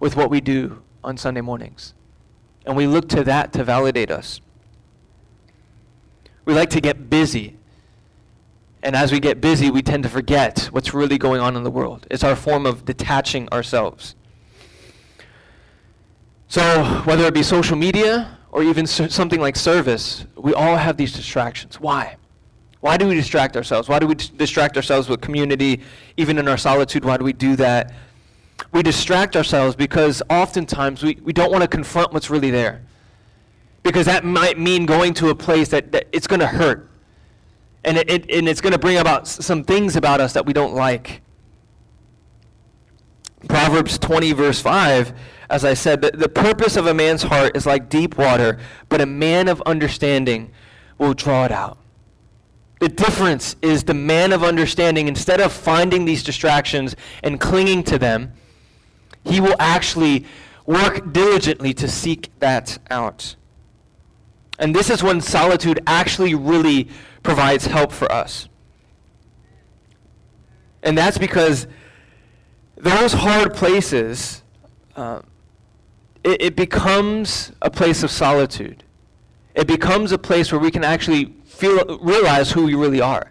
with 0.00 0.16
what 0.16 0.28
we 0.28 0.40
do 0.40 0.82
on 1.04 1.16
Sunday 1.16 1.40
mornings. 1.40 1.94
And 2.64 2.76
we 2.76 2.86
look 2.86 3.08
to 3.10 3.24
that 3.24 3.52
to 3.54 3.64
validate 3.64 4.10
us. 4.10 4.40
We 6.44 6.54
like 6.54 6.70
to 6.70 6.80
get 6.80 7.10
busy. 7.10 7.56
And 8.82 8.96
as 8.96 9.12
we 9.12 9.20
get 9.20 9.40
busy, 9.40 9.70
we 9.70 9.82
tend 9.82 10.02
to 10.02 10.08
forget 10.08 10.68
what's 10.72 10.92
really 10.92 11.18
going 11.18 11.40
on 11.40 11.56
in 11.56 11.62
the 11.62 11.70
world. 11.70 12.06
It's 12.10 12.24
our 12.24 12.34
form 12.34 12.66
of 12.66 12.84
detaching 12.84 13.48
ourselves. 13.50 14.16
So, 16.48 16.84
whether 17.04 17.24
it 17.24 17.32
be 17.32 17.42
social 17.42 17.76
media 17.76 18.38
or 18.50 18.62
even 18.62 18.86
something 18.86 19.40
like 19.40 19.56
service, 19.56 20.26
we 20.36 20.52
all 20.52 20.76
have 20.76 20.96
these 20.96 21.12
distractions. 21.12 21.80
Why? 21.80 22.16
Why 22.80 22.96
do 22.96 23.06
we 23.06 23.14
distract 23.14 23.56
ourselves? 23.56 23.88
Why 23.88 24.00
do 24.00 24.06
we 24.08 24.16
distract 24.16 24.76
ourselves 24.76 25.08
with 25.08 25.20
community? 25.20 25.80
Even 26.16 26.36
in 26.36 26.48
our 26.48 26.58
solitude, 26.58 27.04
why 27.04 27.16
do 27.16 27.24
we 27.24 27.32
do 27.32 27.54
that? 27.56 27.94
We 28.70 28.82
distract 28.82 29.36
ourselves 29.36 29.74
because 29.74 30.22
oftentimes 30.30 31.02
we, 31.02 31.18
we 31.22 31.32
don't 31.32 31.50
want 31.50 31.62
to 31.62 31.68
confront 31.68 32.12
what's 32.12 32.30
really 32.30 32.50
there. 32.50 32.82
Because 33.82 34.06
that 34.06 34.24
might 34.24 34.58
mean 34.58 34.86
going 34.86 35.14
to 35.14 35.30
a 35.30 35.34
place 35.34 35.68
that, 35.68 35.90
that 35.92 36.06
it's 36.12 36.26
going 36.26 36.40
to 36.40 36.46
hurt. 36.46 36.88
And, 37.84 37.96
it, 37.96 38.10
it, 38.10 38.30
and 38.30 38.48
it's 38.48 38.60
going 38.60 38.72
to 38.72 38.78
bring 38.78 38.98
about 38.98 39.26
some 39.26 39.64
things 39.64 39.96
about 39.96 40.20
us 40.20 40.32
that 40.34 40.46
we 40.46 40.52
don't 40.52 40.74
like. 40.74 41.22
Proverbs 43.48 43.98
20, 43.98 44.32
verse 44.32 44.60
5, 44.60 45.12
as 45.50 45.64
I 45.64 45.74
said, 45.74 46.00
the, 46.00 46.12
the 46.12 46.28
purpose 46.28 46.76
of 46.76 46.86
a 46.86 46.94
man's 46.94 47.24
heart 47.24 47.56
is 47.56 47.66
like 47.66 47.88
deep 47.88 48.16
water, 48.16 48.60
but 48.88 49.00
a 49.00 49.06
man 49.06 49.48
of 49.48 49.60
understanding 49.62 50.52
will 50.98 51.14
draw 51.14 51.44
it 51.44 51.50
out. 51.50 51.78
The 52.78 52.88
difference 52.88 53.56
is 53.62 53.84
the 53.84 53.94
man 53.94 54.32
of 54.32 54.42
understanding, 54.42 55.08
instead 55.08 55.40
of 55.40 55.52
finding 55.52 56.04
these 56.04 56.22
distractions 56.22 56.96
and 57.22 57.40
clinging 57.40 57.82
to 57.84 57.98
them, 57.98 58.32
he 59.24 59.40
will 59.40 59.56
actually 59.58 60.24
work 60.66 61.12
diligently 61.12 61.74
to 61.74 61.88
seek 61.88 62.30
that 62.38 62.78
out. 62.90 63.36
And 64.58 64.74
this 64.74 64.90
is 64.90 65.02
when 65.02 65.20
solitude 65.20 65.80
actually 65.86 66.34
really 66.34 66.88
provides 67.22 67.66
help 67.66 67.92
for 67.92 68.10
us. 68.10 68.48
And 70.82 70.96
that's 70.96 71.18
because 71.18 71.66
those 72.76 73.12
hard 73.12 73.54
places, 73.54 74.42
uh, 74.96 75.22
it, 76.24 76.42
it 76.42 76.56
becomes 76.56 77.52
a 77.62 77.70
place 77.70 78.02
of 78.02 78.10
solitude. 78.10 78.84
It 79.54 79.66
becomes 79.66 80.12
a 80.12 80.18
place 80.18 80.50
where 80.50 80.60
we 80.60 80.70
can 80.70 80.82
actually 80.82 81.34
feel, 81.44 81.98
realize 81.98 82.50
who 82.52 82.64
we 82.64 82.74
really 82.74 83.00
are. 83.00 83.30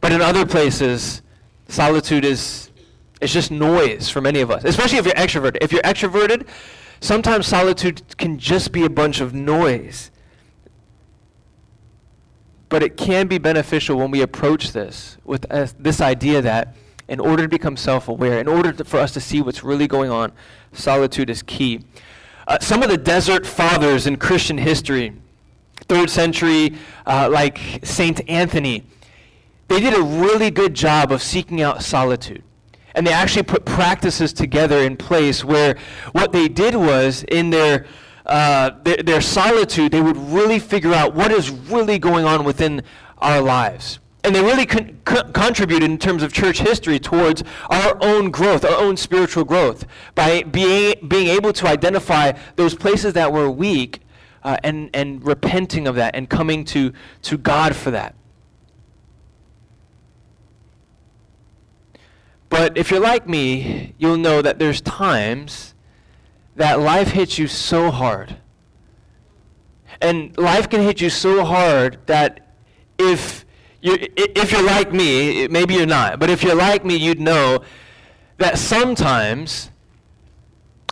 But 0.00 0.12
in 0.12 0.20
other 0.20 0.46
places, 0.46 1.22
solitude 1.68 2.24
is 2.24 2.70
it's 3.20 3.32
just 3.32 3.50
noise 3.50 4.08
for 4.08 4.20
many 4.20 4.40
of 4.40 4.50
us, 4.50 4.64
especially 4.64 4.98
if 4.98 5.06
you're 5.06 5.14
extroverted. 5.14 5.58
If 5.60 5.72
you're 5.72 5.82
extroverted, 5.82 6.46
sometimes 7.00 7.46
solitude 7.46 8.02
can 8.18 8.38
just 8.38 8.72
be 8.72 8.84
a 8.84 8.90
bunch 8.90 9.20
of 9.20 9.34
noise. 9.34 10.10
But 12.68 12.82
it 12.82 12.96
can 12.96 13.28
be 13.28 13.38
beneficial 13.38 13.96
when 13.98 14.10
we 14.10 14.20
approach 14.20 14.72
this 14.72 15.16
with 15.24 15.46
uh, 15.50 15.68
this 15.78 16.00
idea 16.00 16.42
that 16.42 16.74
in 17.08 17.20
order 17.20 17.42
to 17.42 17.48
become 17.48 17.76
self 17.76 18.08
aware, 18.08 18.40
in 18.40 18.48
order 18.48 18.72
to, 18.72 18.84
for 18.84 18.98
us 18.98 19.12
to 19.12 19.20
see 19.20 19.40
what's 19.40 19.62
really 19.62 19.86
going 19.86 20.10
on, 20.10 20.32
solitude 20.72 21.30
is 21.30 21.42
key. 21.42 21.80
Uh, 22.48 22.58
some 22.60 22.82
of 22.82 22.90
the 22.90 22.96
desert 22.96 23.46
fathers 23.46 24.06
in 24.06 24.16
Christian 24.16 24.58
history, 24.58 25.14
third 25.88 26.10
century, 26.10 26.76
uh, 27.06 27.28
like 27.30 27.58
Saint 27.82 28.28
Anthony, 28.28 28.84
they 29.68 29.80
did 29.80 29.94
a 29.94 30.02
really 30.02 30.50
good 30.50 30.74
job 30.74 31.10
of 31.12 31.22
seeking 31.22 31.62
out 31.62 31.82
solitude. 31.82 32.42
And 32.94 33.06
they 33.06 33.12
actually 33.12 33.42
put 33.42 33.64
practices 33.64 34.32
together 34.32 34.78
in 34.78 34.96
place 34.96 35.44
where 35.44 35.76
what 36.12 36.32
they 36.32 36.48
did 36.48 36.74
was 36.76 37.24
in 37.28 37.50
their, 37.50 37.86
uh, 38.26 38.70
their, 38.84 38.98
their 38.98 39.20
solitude, 39.20 39.92
they 39.92 40.00
would 40.00 40.16
really 40.16 40.58
figure 40.58 40.92
out 40.92 41.14
what 41.14 41.32
is 41.32 41.50
really 41.50 41.98
going 41.98 42.24
on 42.24 42.44
within 42.44 42.82
our 43.18 43.40
lives. 43.40 43.98
And 44.22 44.34
they 44.34 44.42
really 44.42 44.64
con- 44.64 44.98
co- 45.04 45.30
contributed 45.32 45.90
in 45.90 45.98
terms 45.98 46.22
of 46.22 46.32
church 46.32 46.60
history 46.60 46.98
towards 46.98 47.42
our 47.68 47.98
own 48.00 48.30
growth, 48.30 48.64
our 48.64 48.80
own 48.80 48.96
spiritual 48.96 49.44
growth, 49.44 49.84
by 50.14 50.42
being, 50.44 50.94
being 51.06 51.26
able 51.26 51.52
to 51.54 51.66
identify 51.66 52.32
those 52.56 52.74
places 52.74 53.12
that 53.14 53.32
were 53.32 53.50
weak 53.50 54.00
uh, 54.44 54.56
and, 54.62 54.88
and 54.94 55.26
repenting 55.26 55.86
of 55.86 55.96
that 55.96 56.14
and 56.14 56.30
coming 56.30 56.64
to, 56.66 56.92
to 57.22 57.36
God 57.36 57.74
for 57.74 57.90
that. 57.90 58.14
But 62.48 62.76
if 62.78 62.90
you're 62.90 63.00
like 63.00 63.28
me, 63.28 63.94
you'll 63.98 64.16
know 64.16 64.42
that 64.42 64.58
there's 64.58 64.80
times 64.80 65.74
that 66.56 66.80
life 66.80 67.08
hits 67.08 67.38
you 67.38 67.46
so 67.46 67.90
hard. 67.90 68.36
And 70.00 70.36
life 70.38 70.68
can 70.68 70.82
hit 70.82 71.00
you 71.00 71.10
so 71.10 71.44
hard 71.44 71.98
that 72.06 72.54
if 72.98 73.44
you're, 73.80 73.98
if 74.16 74.52
you're 74.52 74.62
like 74.62 74.92
me, 74.92 75.48
maybe 75.48 75.74
you're 75.74 75.86
not, 75.86 76.18
but 76.18 76.30
if 76.30 76.42
you're 76.42 76.54
like 76.54 76.84
me, 76.84 76.96
you'd 76.96 77.20
know 77.20 77.62
that 78.38 78.58
sometimes 78.58 79.70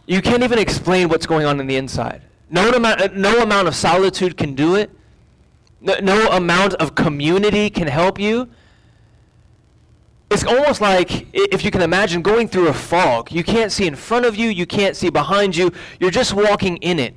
you 0.07 0.21
can't 0.21 0.43
even 0.43 0.59
explain 0.59 1.09
what's 1.09 1.27
going 1.27 1.47
on 1.47 1.61
in 1.61 1.67
the 1.67 1.77
inside. 1.77 2.23
No 2.51 2.71
amount, 2.71 3.17
no 3.17 3.43
amount 3.43 3.69
of 3.69 3.75
solitude 3.75 4.37
can 4.37 4.55
do 4.55 4.75
it. 4.75 4.91
No, 5.81 5.97
no 6.03 6.29
amount 6.29 6.75
of 6.75 6.95
community 6.95 7.71
can 7.71 7.89
help 7.89 8.19
you. 8.21 8.49
It's 10.33 10.45
almost 10.45 10.81
like, 10.81 11.27
if 11.35 11.63
you 11.63 11.71
can 11.71 11.83
imagine, 11.83 12.23
going 12.23 12.49
through 12.49 12.69
a 12.69 12.73
fog. 12.73 13.31
You 13.31 13.45
can't 13.45 13.71
see 13.71 13.87
in 13.87 13.95
front 13.95 14.25
of 14.25 14.35
you, 14.35 14.49
you 14.49 14.65
can't 14.65 14.97
see 14.97 15.11
behind 15.11 15.55
you, 15.55 15.71
you're 16.01 16.11
just 16.11 16.33
walking 16.33 16.79
in 16.79 16.99
it. 16.99 17.15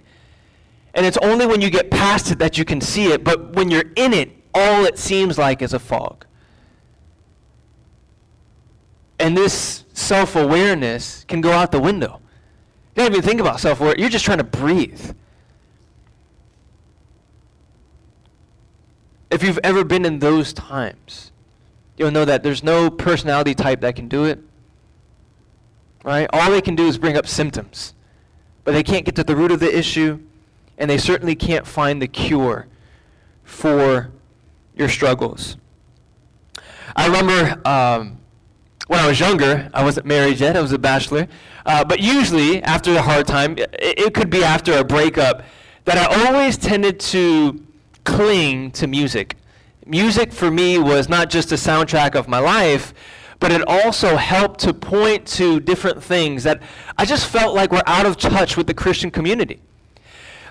And 0.93 1.05
it's 1.05 1.17
only 1.21 1.45
when 1.45 1.61
you 1.61 1.69
get 1.69 1.89
past 1.89 2.29
it 2.31 2.39
that 2.39 2.57
you 2.57 2.65
can 2.65 2.81
see 2.81 3.13
it, 3.13 3.23
but 3.23 3.53
when 3.55 3.71
you're 3.71 3.93
in 3.95 4.11
it, 4.11 4.31
all 4.53 4.83
it 4.83 4.97
seems 4.97 5.37
like 5.37 5.61
is 5.61 5.71
a 5.71 5.79
fog. 5.79 6.25
And 9.17 9.37
this 9.37 9.85
self 9.93 10.35
awareness 10.35 11.23
can 11.23 11.39
go 11.39 11.53
out 11.53 11.71
the 11.71 11.79
window. 11.79 12.19
You 12.97 13.03
don't 13.03 13.13
even 13.13 13.21
think 13.21 13.39
about 13.39 13.61
self 13.61 13.79
awareness, 13.79 14.01
you're 14.01 14.09
just 14.09 14.25
trying 14.25 14.39
to 14.39 14.43
breathe. 14.43 15.13
If 19.31 19.41
you've 19.41 19.59
ever 19.63 19.85
been 19.85 20.03
in 20.03 20.19
those 20.19 20.51
times, 20.51 21.31
you'll 21.97 22.11
know 22.11 22.25
that 22.25 22.43
there's 22.43 22.63
no 22.63 22.89
personality 22.89 23.53
type 23.53 23.81
that 23.81 23.95
can 23.95 24.07
do 24.07 24.25
it. 24.25 24.39
Right? 26.03 26.27
All 26.33 26.51
they 26.51 26.61
can 26.61 26.75
do 26.75 26.87
is 26.87 26.97
bring 26.97 27.17
up 27.17 27.27
symptoms. 27.27 27.93
But 28.63 28.73
they 28.73 28.83
can't 28.83 29.05
get 29.05 29.15
to 29.15 29.23
the 29.23 29.35
root 29.35 29.51
of 29.51 29.59
the 29.59 29.75
issue, 29.75 30.19
and 30.77 30.89
they 30.89 30.97
certainly 30.97 31.35
can't 31.35 31.65
find 31.65 32.01
the 32.01 32.07
cure 32.07 32.67
for 33.43 34.11
your 34.75 34.89
struggles. 34.89 35.57
I 36.95 37.07
remember 37.07 37.61
um, 37.67 38.19
when 38.87 38.99
I 38.99 39.07
was 39.07 39.19
younger, 39.19 39.69
I 39.73 39.83
wasn't 39.83 40.05
married 40.05 40.39
yet, 40.39 40.55
I 40.55 40.61
was 40.61 40.71
a 40.71 40.79
bachelor. 40.79 41.27
Uh, 41.65 41.83
but 41.83 41.99
usually, 41.99 42.61
after 42.63 42.93
a 42.93 43.01
hard 43.01 43.27
time, 43.27 43.57
it, 43.57 43.69
it 43.79 44.13
could 44.13 44.29
be 44.29 44.43
after 44.43 44.77
a 44.77 44.83
breakup, 44.83 45.43
that 45.85 45.97
I 45.97 46.27
always 46.27 46.57
tended 46.57 46.99
to 47.01 47.63
cling 48.03 48.71
to 48.71 48.87
music 48.87 49.35
music 49.85 50.33
for 50.33 50.49
me 50.49 50.77
was 50.79 51.07
not 51.07 51.29
just 51.29 51.51
a 51.51 51.55
soundtrack 51.55 52.15
of 52.15 52.27
my 52.27 52.39
life, 52.39 52.93
but 53.39 53.51
it 53.51 53.61
also 53.67 54.15
helped 54.15 54.59
to 54.61 54.73
point 54.73 55.25
to 55.27 55.59
different 55.59 56.03
things 56.03 56.43
that 56.43 56.61
I 56.97 57.05
just 57.05 57.27
felt 57.27 57.53
like 57.53 57.71
were 57.71 57.83
out 57.85 58.05
of 58.05 58.17
touch 58.17 58.57
with 58.57 58.67
the 58.67 58.73
Christian 58.73 59.11
community. 59.11 59.61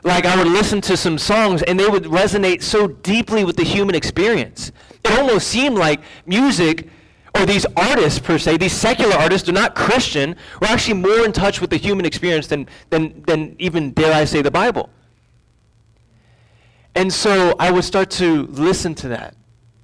Like 0.03 0.27
I 0.27 0.37
would 0.37 0.49
listen 0.53 0.81
to 0.83 0.97
some 0.97 1.17
songs 1.17 1.63
and 1.63 1.81
they 1.81 1.89
would 1.89 2.05
resonate 2.05 2.63
so 2.63 2.87
deeply 2.89 3.45
with 3.45 3.57
the 3.57 3.65
human 3.65 3.95
experience. 3.95 4.71
It 5.03 5.19
almost 5.19 5.49
seemed 5.49 5.79
like 5.79 6.01
music 6.27 6.89
or 7.35 7.47
these 7.47 7.67
artists 7.77 8.21
per 8.21 8.39
se, 8.39 8.59
these 8.59 8.73
secular 8.73 9.17
artists, 9.17 9.47
they're 9.47 9.55
not 9.55 9.75
Christian, 9.75 10.37
were 10.61 10.69
actually 10.69 11.01
more 11.01 11.25
in 11.25 11.33
touch 11.33 11.61
with 11.61 11.71
the 11.71 11.77
human 11.77 12.07
experience 12.07 12.47
than, 12.47 12.69
than, 12.91 13.23
than 13.27 13.57
even, 13.59 13.93
dare 13.93 14.13
I 14.13 14.25
say, 14.25 14.41
the 14.43 14.51
Bible. 14.51 14.91
And 16.95 17.13
so 17.13 17.55
I 17.59 17.71
would 17.71 17.85
start 17.85 18.11
to 18.13 18.47
listen 18.47 18.95
to 18.97 19.09
that. 19.09 19.35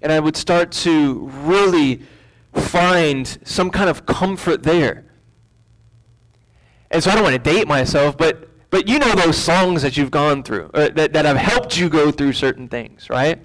And 0.02 0.12
I 0.12 0.20
would 0.20 0.36
start 0.36 0.72
to 0.72 1.28
really 1.42 2.02
find 2.54 3.38
some 3.44 3.70
kind 3.70 3.90
of 3.90 4.06
comfort 4.06 4.62
there. 4.62 5.04
And 6.90 7.02
so 7.02 7.10
I 7.10 7.14
don't 7.14 7.22
want 7.22 7.42
to 7.42 7.52
date 7.52 7.68
myself, 7.68 8.16
but, 8.16 8.48
but 8.70 8.88
you 8.88 8.98
know 8.98 9.12
those 9.14 9.36
songs 9.36 9.82
that 9.82 9.96
you've 9.96 10.10
gone 10.10 10.42
through, 10.42 10.70
that, 10.74 11.12
that 11.12 11.24
have 11.24 11.36
helped 11.36 11.78
you 11.78 11.88
go 11.88 12.10
through 12.10 12.32
certain 12.32 12.68
things, 12.68 13.08
right? 13.08 13.38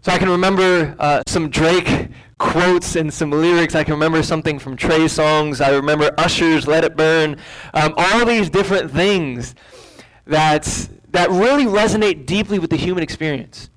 So 0.00 0.10
I 0.10 0.18
can 0.18 0.28
remember 0.28 0.96
uh, 0.98 1.22
some 1.28 1.48
Drake 1.48 2.08
quotes 2.38 2.96
and 2.96 3.12
some 3.14 3.30
lyrics. 3.30 3.76
I 3.76 3.84
can 3.84 3.94
remember 3.94 4.20
something 4.24 4.58
from 4.58 4.76
Trey 4.76 5.04
Songz. 5.04 5.64
I 5.64 5.70
remember 5.70 6.10
Usher's 6.18 6.66
Let 6.66 6.82
It 6.82 6.96
Burn. 6.96 7.36
Um, 7.72 7.94
all 7.96 8.26
these 8.26 8.50
different 8.50 8.90
things 8.90 9.54
that 10.26 10.88
that 11.12 11.30
really 11.30 11.64
resonate 11.64 12.26
deeply 12.26 12.58
with 12.58 12.70
the 12.70 12.76
human 12.76 13.02
experience. 13.02 13.70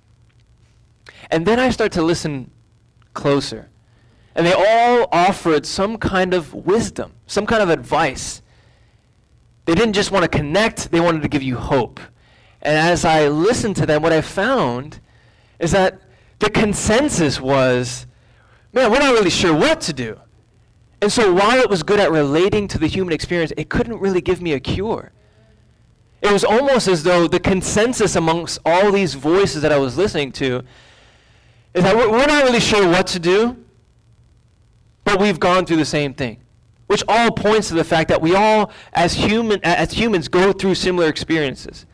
And 1.29 1.45
then 1.45 1.59
I 1.59 1.69
start 1.69 1.91
to 1.93 2.01
listen 2.01 2.51
closer. 3.13 3.69
And 4.35 4.45
they 4.45 4.53
all 4.53 5.07
offered 5.11 5.65
some 5.65 5.97
kind 5.97 6.33
of 6.33 6.53
wisdom, 6.53 7.13
some 7.27 7.45
kind 7.45 7.61
of 7.61 7.69
advice. 7.69 8.41
They 9.65 9.75
didn't 9.75 9.93
just 9.93 10.11
want 10.11 10.23
to 10.23 10.29
connect, 10.29 10.91
they 10.91 10.99
wanted 10.99 11.21
to 11.21 11.29
give 11.29 11.41
you 11.41 11.57
hope. 11.57 11.99
And 12.61 12.77
as 12.77 13.05
I 13.05 13.27
listened 13.27 13.75
to 13.77 13.85
them, 13.85 14.01
what 14.01 14.11
I 14.11 14.21
found 14.21 14.99
is 15.59 15.71
that 15.71 16.01
the 16.39 16.49
consensus 16.49 17.39
was 17.39 18.07
man, 18.73 18.91
we're 18.91 18.99
not 18.99 19.13
really 19.13 19.29
sure 19.29 19.55
what 19.55 19.79
to 19.81 19.93
do. 19.93 20.19
And 21.01 21.11
so 21.11 21.33
while 21.33 21.57
it 21.59 21.69
was 21.69 21.81
good 21.81 21.99
at 21.99 22.11
relating 22.11 22.67
to 22.69 22.77
the 22.77 22.87
human 22.87 23.13
experience, 23.13 23.53
it 23.55 23.69
couldn't 23.69 23.99
really 23.99 24.21
give 24.21 24.41
me 24.41 24.51
a 24.51 24.59
cure. 24.59 25.13
It 26.21 26.31
was 26.31 26.43
almost 26.43 26.87
as 26.87 27.03
though 27.03 27.27
the 27.27 27.39
consensus 27.39 28.15
amongst 28.15 28.59
all 28.65 28.91
these 28.91 29.13
voices 29.13 29.61
that 29.61 29.71
I 29.71 29.77
was 29.77 29.97
listening 29.97 30.31
to 30.33 30.63
is 31.73 31.83
that 31.83 31.95
we're, 31.95 32.25
not 32.25 32.43
really 32.43 32.59
sure 32.59 32.87
what 32.87 33.05
to 33.07 33.19
do, 33.19 33.57
but 35.03 35.19
we've 35.19 35.39
gone 35.39 35.65
through 35.65 35.77
the 35.77 35.85
same 35.85 36.13
thing. 36.13 36.39
Which 36.87 37.03
all 37.07 37.31
points 37.31 37.67
to 37.69 37.73
the 37.73 37.83
fact 37.83 38.09
that 38.09 38.21
we 38.21 38.35
all, 38.35 38.71
as, 38.93 39.13
human, 39.13 39.59
as 39.63 39.91
humans, 39.91 40.27
go 40.27 40.53
through 40.53 40.75
similar 40.75 41.07
experiences. 41.09 41.85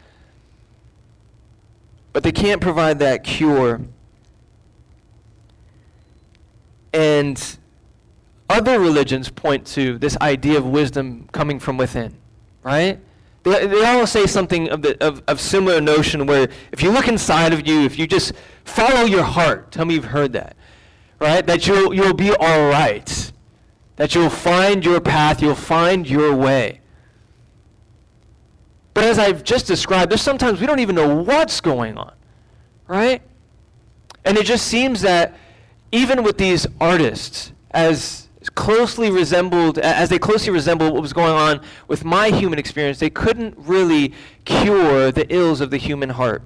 But 2.14 2.24
they 2.24 2.32
can't 2.32 2.62
provide 2.62 3.00
that 3.00 3.24
cure. 3.24 3.82
And 6.94 7.58
other 8.50 8.80
religions 8.80 9.30
point 9.30 9.66
to 9.68 9.98
this 9.98 10.18
idea 10.18 10.58
of 10.58 10.66
wisdom 10.66 11.28
coming 11.32 11.58
from 11.60 11.78
within, 11.78 12.18
right? 12.64 13.00
They, 13.44 13.66
they 13.66 13.86
all 13.86 14.06
say 14.06 14.28
something 14.28 14.70
of, 14.70 14.82
the, 14.82 15.04
of, 15.04 15.24
of 15.28 15.42
similar 15.42 15.82
notion 15.82 16.26
where 16.26 16.48
if 16.72 16.84
you 16.84 16.92
look 16.92 17.08
inside 17.08 17.54
of 17.54 17.68
you, 17.68 17.82
if 17.82 17.98
you 17.98 18.06
just 18.06 18.34
follow 18.64 19.06
your 19.06 19.24
heart, 19.24 19.72
tell 19.72 19.86
me 19.86 19.96
you've 19.96 20.06
heard 20.06 20.34
that, 20.34 20.56
right? 21.20 21.46
That 21.46 21.66
you'll, 21.66 21.94
you'll 21.94 22.14
be 22.14 22.32
all 22.32 22.70
right. 22.70 23.32
That 23.96 24.14
you'll 24.16 24.30
find 24.30 24.86
your 24.86 25.02
path, 25.02 25.42
you'll 25.42 25.56
find 25.56 26.08
your 26.08 26.36
way. 26.36 26.82
But 28.94 29.06
as 29.06 29.18
I've 29.18 29.44
just 29.44 29.68
described, 29.68 30.12
there's 30.12 30.22
sometimes 30.22 30.60
we 30.60 30.68
don't 30.68 30.80
even 30.80 30.96
know 30.96 31.16
what's 31.16 31.62
going 31.62 31.98
on, 31.98 32.14
right? 32.88 33.22
And 34.26 34.38
it 34.38 34.46
just 34.46 34.68
seems 34.68 35.02
that 35.02 35.36
even 35.92 36.24
with 36.24 36.38
these 36.38 36.68
artists, 36.80 37.54
as 37.72 38.28
closely 38.50 39.12
resembled, 39.12 39.78
as 39.78 40.10
they 40.10 40.18
closely 40.18 40.52
resembled 40.52 40.94
what 40.94 41.02
was 41.02 41.14
going 41.14 41.34
on 41.34 41.62
with 41.88 42.04
my 42.04 42.30
human 42.30 42.58
experience, 42.58 43.00
they 43.00 43.10
couldn't 43.10 43.56
really 43.58 44.14
cure 44.46 45.12
the 45.12 45.32
ills 45.34 45.62
of 45.62 45.70
the 45.70 45.78
human 45.78 46.10
heart. 46.10 46.42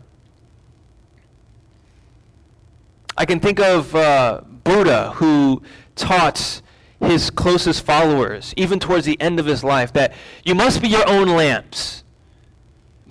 I 3.17 3.25
can 3.25 3.39
think 3.39 3.59
of 3.59 3.95
uh, 3.95 4.41
Buddha, 4.45 5.11
who 5.15 5.61
taught 5.95 6.61
his 6.99 7.29
closest 7.29 7.85
followers, 7.85 8.53
even 8.57 8.79
towards 8.79 9.05
the 9.05 9.19
end 9.21 9.39
of 9.39 9.45
his 9.45 9.63
life, 9.63 9.93
that 9.93 10.13
you 10.43 10.55
must 10.55 10.81
be 10.81 10.89
your 10.89 11.07
own 11.07 11.29
lamps. 11.29 12.03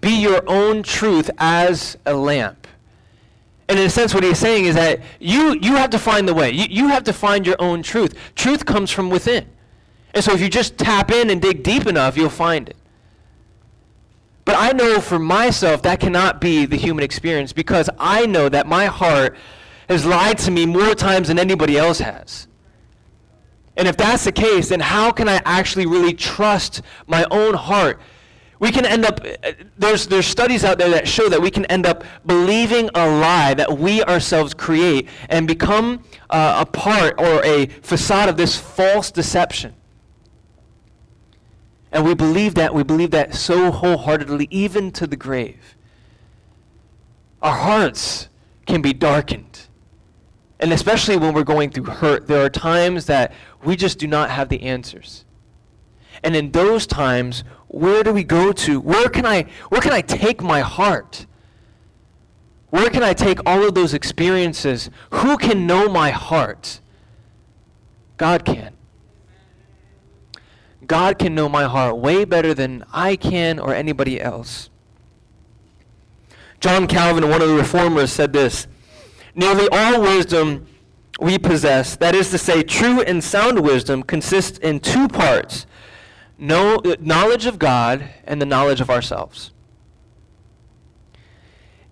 Be 0.01 0.21
your 0.21 0.43
own 0.47 0.83
truth 0.83 1.31
as 1.39 1.97
a 2.05 2.13
lamp. 2.15 2.64
And 3.69 3.79
in 3.79 3.87
a 3.87 3.91
sense, 3.91 4.13
what 4.13 4.25
he's 4.25 4.39
saying 4.39 4.67
is 4.67 4.75
that 4.75 5.01
you, 5.21 5.59
you 5.61 5.77
have 5.77 5.91
to 5.91 5.99
find 5.99 6.29
the 6.29 6.35
way. 6.35 6.51
You, 6.51 6.67
you 6.69 6.89
have 6.89 7.05
to 7.05 7.13
find 7.13 7.47
your 7.47 7.57
own 7.59 7.83
truth. 7.83 8.15
Truth 8.35 8.67
comes 8.67 8.91
from 8.91 9.09
within. 9.09 9.49
And 10.13 10.23
so 10.23 10.33
if 10.33 10.41
you 10.41 10.49
just 10.49 10.77
tap 10.77 11.11
in 11.11 11.31
and 11.31 11.41
dig 11.41 11.63
deep 11.63 11.87
enough, 11.87 12.17
you'll 12.17 12.29
find 12.29 12.69
it. 12.69 12.77
But 14.45 14.57
I 14.59 14.73
know 14.73 15.01
for 15.01 15.19
myself 15.19 15.83
that 15.83 16.01
cannot 16.01 16.41
be 16.41 16.67
the 16.67 16.77
human 16.77 17.03
experience 17.03 17.53
because 17.53 17.89
I 17.99 18.27
know 18.27 18.49
that 18.51 18.67
my 18.67 18.87
heart 18.87 19.37
has 19.89 20.05
lied 20.05 20.39
to 20.39 20.51
me 20.51 20.67
more 20.67 20.95
times 20.95 21.29
than 21.29 21.39
anybody 21.39 21.79
else 21.79 21.99
has. 22.01 22.47
And 23.77 23.89
if 23.89 23.97
that's 23.97 24.25
the 24.25 24.33
case, 24.33 24.69
then 24.69 24.81
how 24.81 25.11
can 25.11 25.29
I 25.29 25.41
actually 25.45 25.87
really 25.87 26.13
trust 26.13 26.83
my 27.07 27.27
own 27.31 27.55
heart? 27.55 28.01
We 28.65 28.73
can 28.73 28.87
end 28.87 29.05
up, 29.05 29.21
there's, 29.77 30.07
there's 30.07 30.25
studies 30.25 30.65
out 30.65 30.79
there 30.79 30.89
that 30.89 31.07
show 31.07 31.29
that 31.29 31.43
we 31.43 31.51
can 31.51 31.67
end 31.67 31.85
up 31.85 32.03
believing 32.25 32.89
a 32.95 33.07
lie 33.07 33.53
that 33.53 33.79
we 33.79 34.03
ourselves 34.03 34.55
create 34.55 35.07
and 35.29 35.47
become 35.47 36.03
uh, 36.31 36.65
a 36.67 36.71
part 36.73 37.21
or 37.21 37.45
a 37.45 37.67
facade 37.67 38.31
of 38.31 38.39
this 38.39 38.57
false 38.57 39.11
deception. 39.11 39.75
And 41.93 42.07
we 42.07 42.15
believe 42.15 42.55
that, 42.55 42.75
we 42.75 42.83
believe 42.83 43.11
that 43.11 43.35
so 43.35 43.71
wholeheartedly, 43.71 44.49
even 44.51 44.91
to 44.93 45.07
the 45.07 45.17
grave. 45.17 45.77
Our 47.43 47.55
hearts 47.55 48.31
can 48.65 48.81
be 48.81 48.95
darkened. 48.95 49.67
And 50.59 50.73
especially 50.73 51.19
when 51.19 51.35
we're 51.35 51.45
going 51.45 51.69
through 51.69 51.85
hurt, 51.85 52.29
there 52.29 52.43
are 52.43 52.49
times 52.49 53.05
that 53.05 53.35
we 53.63 53.77
just 53.77 53.99
do 53.99 54.07
not 54.07 54.31
have 54.31 54.49
the 54.49 54.63
answers. 54.63 55.27
And 56.23 56.35
in 56.35 56.53
those 56.53 56.87
times, 56.87 57.45
where 57.75 58.05
do 58.05 58.13
we 58.13 58.23
go 58.23 58.53
to? 58.53 58.81
Where 58.81 59.09
can 59.09 59.27
I 59.27 59.47
where 59.69 59.81
can 59.81 59.93
I 59.93 60.01
take 60.01 60.43
my 60.43 60.61
heart? 60.61 61.27
Where 62.71 62.89
can 62.89 63.03
I 63.03 63.13
take 63.13 63.39
all 63.47 63.65
of 63.65 63.75
those 63.75 63.95
experiences? 63.95 64.91
Who 65.11 65.37
can 65.37 65.67
know 65.67 65.89
my 65.89 66.11
heart? 66.11 66.81
God 68.17 68.45
can. 68.45 68.75
God 70.87 71.19
can 71.19 71.35
know 71.35 71.49
my 71.49 71.65
heart 71.65 71.99
way 71.99 72.25
better 72.25 72.55
than 72.55 72.85
I 72.93 73.17
can 73.17 73.59
or 73.59 73.75
anybody 73.75 74.21
else. 74.21 74.71
John 76.61 76.87
Calvin, 76.87 77.29
one 77.29 77.43
of 77.43 77.49
the 77.49 77.55
reformers, 77.55 78.13
said 78.13 78.33
this 78.33 78.67
Nearly 79.35 79.69
all 79.73 80.01
wisdom 80.01 80.67
we 81.21 81.39
possess, 81.39 81.97
that 81.97 82.15
is 82.15 82.31
to 82.31 82.39
say, 82.39 82.63
true 82.63 83.01
and 83.03 83.23
sound 83.23 83.61
wisdom, 83.61 84.03
consists 84.03 84.59
in 84.59 84.81
two 84.81 85.09
parts 85.09 85.67
know, 86.39 86.81
knowledge 87.01 87.47
of 87.47 87.59
God 87.59 88.09
and 88.25 88.41
the 88.41 88.47
knowledge 88.47 88.81
of 88.81 88.91
ourselves. 88.91 89.53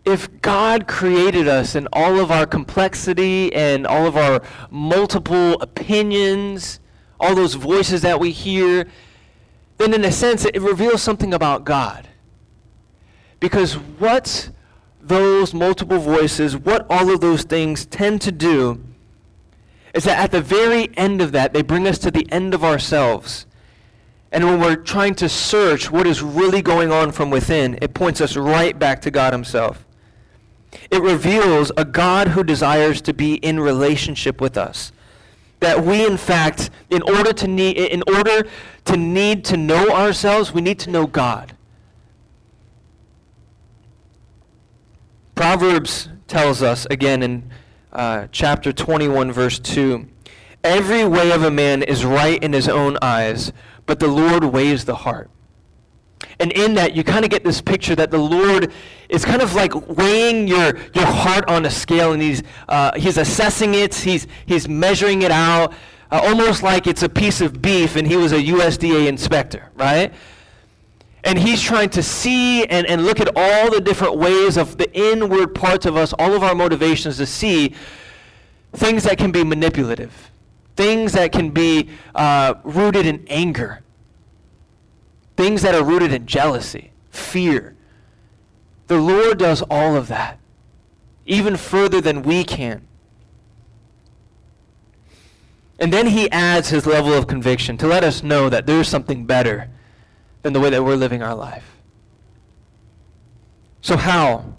If 0.05 0.41
God 0.43 0.89
created 0.89 1.47
us 1.47 1.77
in 1.77 1.87
all 1.93 2.19
of 2.19 2.31
our 2.31 2.45
complexity 2.45 3.53
and 3.55 3.87
all 3.87 4.07
of 4.07 4.17
our 4.17 4.43
multiple 4.71 5.55
opinions, 5.61 6.81
all 7.21 7.37
those 7.37 7.55
voices 7.55 8.03
that 8.03 8.19
we 8.19 8.33
hear, 8.33 8.89
then 9.79 9.95
in 9.95 10.05
a 10.05 10.11
sense 10.11 10.45
it 10.45 10.61
reveals 10.61 11.03
something 11.03 11.33
about 11.33 11.65
God. 11.65 12.09
Because 13.39 13.75
what 13.75 14.51
those 15.01 15.55
multiple 15.55 15.99
voices, 15.99 16.57
what 16.57 16.87
all 16.91 17.11
of 17.11 17.21
those 17.21 17.43
things 17.45 17.87
tend 17.87 18.21
to 18.23 18.33
do 18.33 18.83
is 19.95 20.05
that 20.05 20.19
at 20.19 20.31
the 20.31 20.41
very 20.41 20.91
end 20.97 21.21
of 21.21 21.33
that, 21.33 21.53
they 21.53 21.63
bring 21.63 21.87
us 21.87 21.99
to 21.99 22.11
the 22.11 22.31
end 22.33 22.55
of 22.55 22.65
ourselves. 22.65 23.47
And 24.33 24.45
when 24.45 24.61
we're 24.61 24.77
trying 24.77 25.15
to 25.17 25.29
search 25.29 25.91
what 25.91 26.07
is 26.07 26.23
really 26.23 26.63
going 26.63 26.91
on 26.91 27.13
from 27.13 27.31
within, 27.31 27.79
it 27.83 27.93
points 27.93 28.21
us 28.21 28.35
right 28.35 28.77
back 28.79 29.03
to 29.03 29.11
God 29.11 29.35
Himself. 29.35 29.87
It 30.91 31.03
reveals 31.03 31.71
a 31.77 31.85
God 31.85 32.29
who 32.29 32.43
desires 32.43 33.03
to 33.03 33.13
be 33.13 33.35
in 33.35 33.61
relationship 33.61 34.41
with 34.41 34.57
us. 34.57 34.91
That 35.61 35.85
we, 35.85 36.07
in 36.07 36.17
fact, 36.17 36.71
in 36.89 37.03
order 37.03 37.35
to 37.35 37.47
need, 37.47 37.77
in 37.77 38.03
order 38.09 38.49
to 38.87 38.97
need 38.97 39.45
to 39.45 39.57
know 39.59 39.91
ourselves, 39.91 40.53
we 40.53 40.63
need 40.63 40.79
to 40.81 40.91
know 40.91 41.07
God. 41.07 41.55
Proverbs 45.35 46.09
tells 46.27 46.63
us 46.63 46.87
again 46.91 47.23
in 47.23 47.51
uh, 47.93 48.29
chapter 48.33 48.73
21, 48.73 49.31
verse 49.31 49.59
2 49.59 50.09
Every 50.65 51.05
way 51.05 51.33
of 51.33 51.43
a 51.43 51.51
man 51.51 51.83
is 51.83 52.05
right 52.05 52.43
in 52.43 52.53
his 52.53 52.69
own 52.69 52.97
eyes, 53.03 53.53
but 53.87 54.01
the 54.01 54.09
Lord 54.09 54.45
weighs 54.45 54.85
the 54.85 54.95
heart. 54.95 55.31
And 56.39 56.53
in 56.53 56.75
that, 56.75 56.95
you 56.95 57.05
kind 57.05 57.25
of 57.25 57.31
get 57.31 57.45
this 57.45 57.61
picture 57.61 57.95
that 57.97 58.11
the 58.11 58.19
Lord 58.19 58.73
is 59.09 59.25
kind 59.25 59.43
of 59.43 59.55
like 59.55 59.75
weighing 59.89 60.49
your, 60.49 60.77
your 60.95 61.07
heart 61.07 61.49
on 61.49 61.67
a 61.67 61.71
scale, 61.71 62.13
and 62.13 62.23
he's, 62.23 62.43
uh, 62.69 62.93
he's 62.99 63.19
assessing 63.19 63.75
it, 63.75 63.95
he's, 63.95 64.27
he's 64.47 64.69
measuring 64.69 65.23
it 65.23 65.31
out, 65.31 65.75
uh, 66.13 66.21
almost 66.25 66.63
like 66.63 66.87
it's 66.87 67.03
a 67.03 67.09
piece 67.09 67.41
of 67.41 67.63
beef 67.63 67.97
and 67.97 68.07
he 68.07 68.17
was 68.17 68.33
a 68.33 68.43
USDA 68.43 69.07
inspector, 69.07 69.71
right? 69.75 70.13
And 71.25 71.39
he's 71.39 71.63
trying 71.63 71.89
to 71.91 72.03
see 72.03 72.67
and, 72.67 72.87
and 72.87 73.07
look 73.07 73.19
at 73.19 73.31
all 73.35 73.71
the 73.71 73.81
different 73.81 74.19
ways 74.19 74.59
of 74.59 74.77
the 74.77 74.93
inward 74.93 75.55
parts 75.55 75.87
of 75.87 75.97
us, 75.97 76.13
all 76.19 76.35
of 76.35 76.43
our 76.43 76.55
motivations 76.55 77.17
to 77.17 77.25
see 77.25 77.75
things 78.75 79.05
that 79.05 79.17
can 79.17 79.33
be 79.33 79.43
manipulative, 79.43 80.31
things 80.77 81.13
that 81.13 81.33
can 81.33 81.51
be 81.51 81.91
uh, 82.15 82.55
rooted 82.65 83.07
in 83.07 83.25
anger, 83.29 83.83
things 85.37 85.63
that 85.63 85.75
are 85.75 85.85
rooted 85.85 86.13
in 86.13 86.27
jealousy, 86.27 86.93
fear. 87.11 87.77
The 88.87 88.99
Lord 88.99 89.39
does 89.39 89.63
all 89.71 89.97
of 89.97 90.09
that, 90.09 90.39
even 91.27 91.57
further 91.57 92.01
than 92.01 92.23
we 92.23 92.45
can. 92.45 92.87
And 95.79 95.93
then 95.93 96.07
he 96.07 96.31
adds 96.31 96.69
his 96.69 96.87
level 96.87 97.13
of 97.13 97.27
conviction 97.27 97.77
to 97.79 97.87
let 97.87 98.05
us 98.05 98.23
know 98.23 98.49
that 98.49 98.67
there's 98.67 98.89
something 98.89 99.27
better 99.27 99.69
than 100.43 100.53
the 100.53 100.61
way 100.61 100.71
that 100.71 100.83
we're 100.83 100.97
living 100.97 101.23
our 101.23 101.35
life. 101.35 101.77
So, 103.81 103.97
how? 103.97 104.57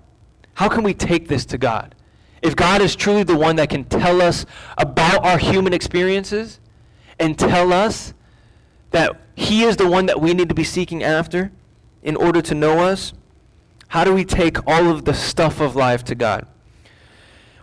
How 0.56 0.67
can 0.67 0.84
we 0.84 0.93
take 0.93 1.30
this 1.30 1.45
to 1.45 1.58
God? 1.58 1.95
If 2.43 2.58
God 2.58 2.82
is 2.82 2.95
truly 2.95 3.23
the 3.23 3.38
one 3.38 3.56
that 3.56 3.69
can 3.69 3.86
tell 3.86 4.21
us 4.21 4.45
about 4.77 5.25
our 5.25 5.38
human 5.38 5.73
experiences 5.73 6.60
and 7.17 7.39
tell 7.39 7.71
us 7.71 8.13
that 8.91 9.15
He 9.36 9.63
is 9.63 9.77
the 9.77 9.88
one 9.88 10.08
that 10.08 10.19
we 10.19 10.34
need 10.34 10.49
to 10.49 10.56
be 10.56 10.65
seeking 10.65 11.03
after 11.03 11.51
in 12.03 12.17
order 12.17 12.41
to 12.41 12.53
know 12.53 12.79
us, 12.79 13.13
how 13.88 14.03
do 14.03 14.13
we 14.13 14.25
take 14.25 14.58
all 14.67 14.89
of 14.89 15.06
the 15.06 15.13
stuff 15.13 15.62
of 15.62 15.77
life 15.77 16.03
to 16.03 16.15
God? 16.15 16.45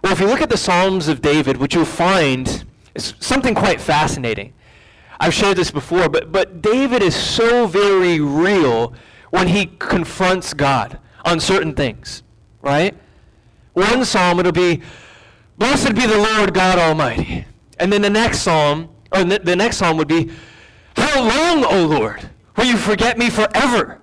Well, 0.03 0.15
if 0.15 0.21
you 0.21 0.27
look 0.27 0.41
at 0.41 0.49
the 0.49 0.57
Psalms 0.57 1.09
of 1.09 1.21
David, 1.21 1.59
what 1.59 1.75
you'll 1.75 1.85
find 1.85 2.65
is 2.95 3.13
something 3.21 3.55
quite 3.55 3.83
fascinating. 3.83 4.55
I've 5.21 5.35
shared 5.35 5.59
this 5.59 5.71
before, 5.71 6.09
but, 6.09 6.33
but 6.33 6.63
David 6.63 7.03
is 7.03 7.15
so 7.15 7.67
very 7.67 8.19
real 8.19 8.95
when 9.29 9.49
he 9.49 9.67
confronts 9.67 10.55
God 10.55 10.99
on 11.27 11.39
certain 11.39 11.75
things, 11.75 12.23
right? 12.63 12.97
One 13.73 14.05
psalm, 14.05 14.41
it'll 14.41 14.53
be, 14.53 14.83
Blessed 15.59 15.95
be 15.95 16.07
the 16.07 16.17
Lord 16.17 16.55
God 16.55 16.79
Almighty. 16.79 17.45
And 17.79 17.93
then 17.93 18.03
the 18.03 18.11
next 18.11 18.41
psalm, 18.41 18.89
or 19.13 19.25
the 19.25 19.57
next 19.57 19.77
psalm 19.77 19.97
would 19.99 20.09
be, 20.09 20.31
How 20.97 21.21
long, 21.21 21.65
O 21.65 21.87
Lord, 21.87 22.31
will 22.57 22.65
you 22.65 22.77
forget 22.77 23.19
me 23.19 23.31
forever? 23.31 24.01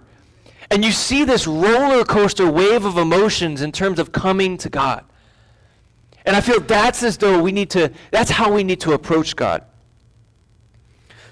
And 0.69 0.83
you 0.83 0.91
see 0.91 1.23
this 1.23 1.47
roller 1.47 2.03
coaster 2.03 2.49
wave 2.49 2.85
of 2.85 2.97
emotions 2.97 3.61
in 3.61 3.71
terms 3.71 3.99
of 3.99 4.11
coming 4.11 4.57
to 4.57 4.69
God. 4.69 5.05
And 6.25 6.35
I 6.35 6.41
feel 6.41 6.59
that's 6.59 7.03
as 7.03 7.17
though 7.17 7.41
we 7.41 7.53
need 7.53 7.69
to, 7.71 7.91
that's 8.11 8.31
how 8.31 8.51
we 8.51 8.63
need 8.63 8.81
to 8.81 8.91
approach 8.91 9.35
God. 9.35 9.63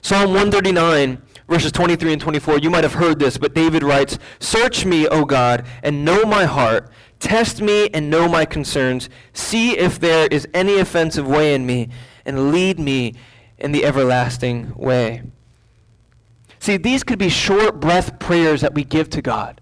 Psalm 0.02 0.28
139, 0.28 1.22
verses 1.50 1.72
23 1.72 2.14
and 2.14 2.22
24, 2.22 2.60
you 2.60 2.70
might 2.70 2.84
have 2.84 2.94
heard 2.94 3.20
this, 3.20 3.38
but 3.38 3.54
David 3.54 3.84
writes, 3.84 4.18
Search 4.40 4.86
me, 4.86 5.08
O 5.08 5.26
God, 5.26 5.66
and 5.84 6.06
know 6.06 6.24
my 6.24 6.46
heart. 6.46 6.90
Test 7.20 7.62
me 7.62 7.90
and 7.90 8.10
know 8.10 8.28
my 8.28 8.46
concerns. 8.46 9.10
See 9.34 9.78
if 9.78 10.00
there 10.00 10.28
is 10.28 10.48
any 10.54 10.80
offensive 10.80 11.28
way 11.28 11.54
in 11.54 11.66
me, 11.66 11.90
and 12.26 12.52
lead 12.52 12.80
me 12.80 13.14
in 13.58 13.72
the 13.72 13.86
everlasting 13.86 14.74
way. 14.76 15.22
See, 16.60 16.78
these 16.78 17.04
could 17.04 17.20
be 17.20 17.30
short 17.30 17.80
breath 17.80 18.18
prayers 18.20 18.62
that 18.62 18.74
we 18.74 18.84
give 18.84 19.10
to 19.12 19.22
God. 19.22 19.62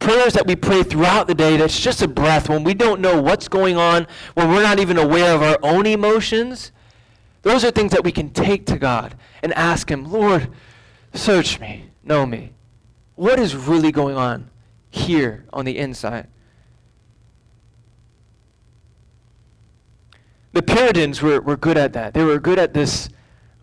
Prayers 0.00 0.32
that 0.34 0.46
we 0.46 0.56
pray 0.56 0.82
throughout 0.82 1.26
the 1.26 1.34
day 1.34 1.56
that's 1.56 1.80
just 1.80 2.02
a 2.02 2.08
breath 2.08 2.48
when 2.48 2.64
we 2.64 2.74
don't 2.74 3.00
know 3.00 3.20
what's 3.20 3.48
going 3.48 3.76
on, 3.76 4.06
when 4.34 4.48
we're 4.48 4.62
not 4.62 4.78
even 4.80 4.98
aware 4.98 5.34
of 5.34 5.42
our 5.42 5.58
own 5.62 5.86
emotions. 5.86 6.72
Those 7.42 7.64
are 7.64 7.70
things 7.70 7.92
that 7.92 8.04
we 8.04 8.12
can 8.12 8.30
take 8.30 8.66
to 8.66 8.78
God 8.78 9.14
and 9.42 9.52
ask 9.54 9.90
Him, 9.90 10.10
Lord, 10.10 10.48
search 11.14 11.60
me, 11.60 11.90
know 12.02 12.26
me. 12.26 12.52
What 13.14 13.38
is 13.38 13.56
really 13.56 13.92
going 13.92 14.16
on 14.16 14.50
here 14.98 15.44
on 15.52 15.64
the 15.64 15.78
inside? 15.78 16.28
The 20.52 20.62
Puritans 20.62 21.22
were, 21.22 21.40
were 21.40 21.56
good 21.56 21.78
at 21.78 21.92
that. 21.92 22.14
They 22.14 22.24
were 22.24 22.38
good 22.38 22.58
at 22.58 22.74
this 22.74 23.08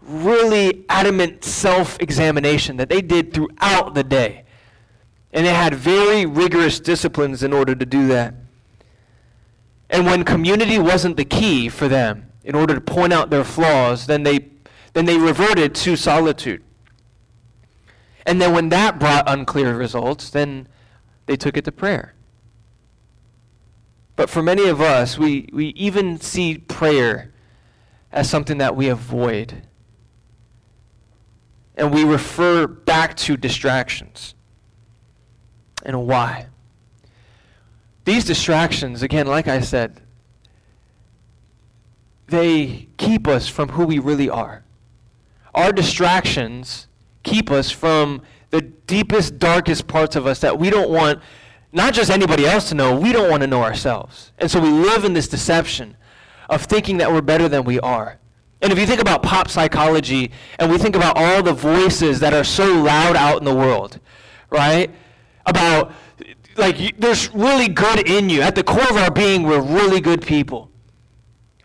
really 0.01 0.85
adamant 0.87 1.43
self 1.43 1.99
examination 1.99 2.77
that 2.77 2.89
they 2.89 3.01
did 3.01 3.33
throughout 3.33 3.95
the 3.95 4.03
day. 4.03 4.45
And 5.33 5.45
they 5.45 5.53
had 5.53 5.73
very 5.73 6.25
rigorous 6.25 6.79
disciplines 6.79 7.43
in 7.43 7.51
order 7.51 7.75
to 7.75 7.85
do 7.85 8.07
that. 8.07 8.35
And 9.89 10.05
when 10.05 10.23
community 10.23 10.79
wasn't 10.79 11.17
the 11.17 11.25
key 11.25 11.69
for 11.69 11.87
them 11.87 12.31
in 12.43 12.55
order 12.55 12.73
to 12.75 12.81
point 12.81 13.11
out 13.11 13.29
their 13.29 13.43
flaws, 13.43 14.07
then 14.07 14.23
they, 14.23 14.47
then 14.93 15.05
they 15.05 15.17
reverted 15.17 15.75
to 15.75 15.95
solitude. 15.95 16.63
And 18.25 18.41
then 18.41 18.53
when 18.53 18.69
that 18.69 18.99
brought 18.99 19.29
unclear 19.29 19.75
results, 19.75 20.29
then 20.29 20.67
they 21.25 21.35
took 21.35 21.57
it 21.57 21.65
to 21.65 21.71
prayer. 21.71 22.13
But 24.15 24.29
for 24.29 24.41
many 24.41 24.67
of 24.67 24.79
us, 24.79 25.17
we, 25.17 25.49
we 25.51 25.67
even 25.69 26.19
see 26.19 26.57
prayer 26.57 27.33
as 28.11 28.29
something 28.29 28.57
that 28.59 28.75
we 28.75 28.87
avoid. 28.87 29.63
And 31.75 31.93
we 31.93 32.05
refer 32.05 32.65
back 32.67 33.15
to 33.17 33.35
distractions. 33.35 34.33
And 35.83 36.07
why? 36.07 36.47
These 38.05 38.23
distractions, 38.23 39.01
again, 39.01 39.27
like 39.27 39.47
I 39.47 39.59
said, 39.59 40.01
they 42.27 42.87
keep 42.97 43.27
us 43.27 43.47
from 43.47 43.69
who 43.69 43.85
we 43.85 43.99
really 43.99 44.29
are. 44.29 44.63
Our 45.53 45.71
distractions 45.71 46.87
keep 47.23 47.51
us 47.51 47.71
from 47.71 48.21
the 48.49 48.61
deepest, 48.61 49.39
darkest 49.39 49.87
parts 49.87 50.15
of 50.15 50.27
us 50.27 50.39
that 50.39 50.57
we 50.57 50.69
don't 50.69 50.89
want 50.89 51.19
not 51.75 51.93
just 51.93 52.09
anybody 52.09 52.45
else 52.45 52.69
to 52.69 52.75
know, 52.75 52.97
we 52.97 53.11
don't 53.11 53.29
want 53.29 53.41
to 53.41 53.47
know 53.47 53.61
ourselves. 53.61 54.31
And 54.37 54.49
so 54.49 54.61
we 54.61 54.69
live 54.69 55.03
in 55.03 55.13
this 55.13 55.27
deception 55.27 55.97
of 56.49 56.63
thinking 56.63 56.97
that 56.97 57.11
we're 57.11 57.21
better 57.21 57.49
than 57.49 57.65
we 57.65 57.81
are. 57.81 58.17
And 58.61 58.71
if 58.71 58.79
you 58.79 58.85
think 58.85 59.01
about 59.01 59.21
pop 59.23 59.49
psychology 59.49 60.31
and 60.57 60.71
we 60.71 60.77
think 60.77 60.95
about 60.95 61.17
all 61.17 61.43
the 61.43 61.51
voices 61.51 62.21
that 62.21 62.33
are 62.33 62.45
so 62.45 62.81
loud 62.81 63.17
out 63.17 63.39
in 63.39 63.43
the 63.43 63.53
world, 63.53 63.99
right? 64.49 64.89
About, 65.45 65.91
like, 66.55 66.97
there's 66.97 67.33
really 67.33 67.67
good 67.67 68.07
in 68.09 68.29
you. 68.29 68.41
At 68.41 68.55
the 68.55 68.63
core 68.63 68.89
of 68.89 68.95
our 68.95 69.11
being, 69.11 69.43
we're 69.43 69.61
really 69.61 69.99
good 69.99 70.21
people. 70.21 70.71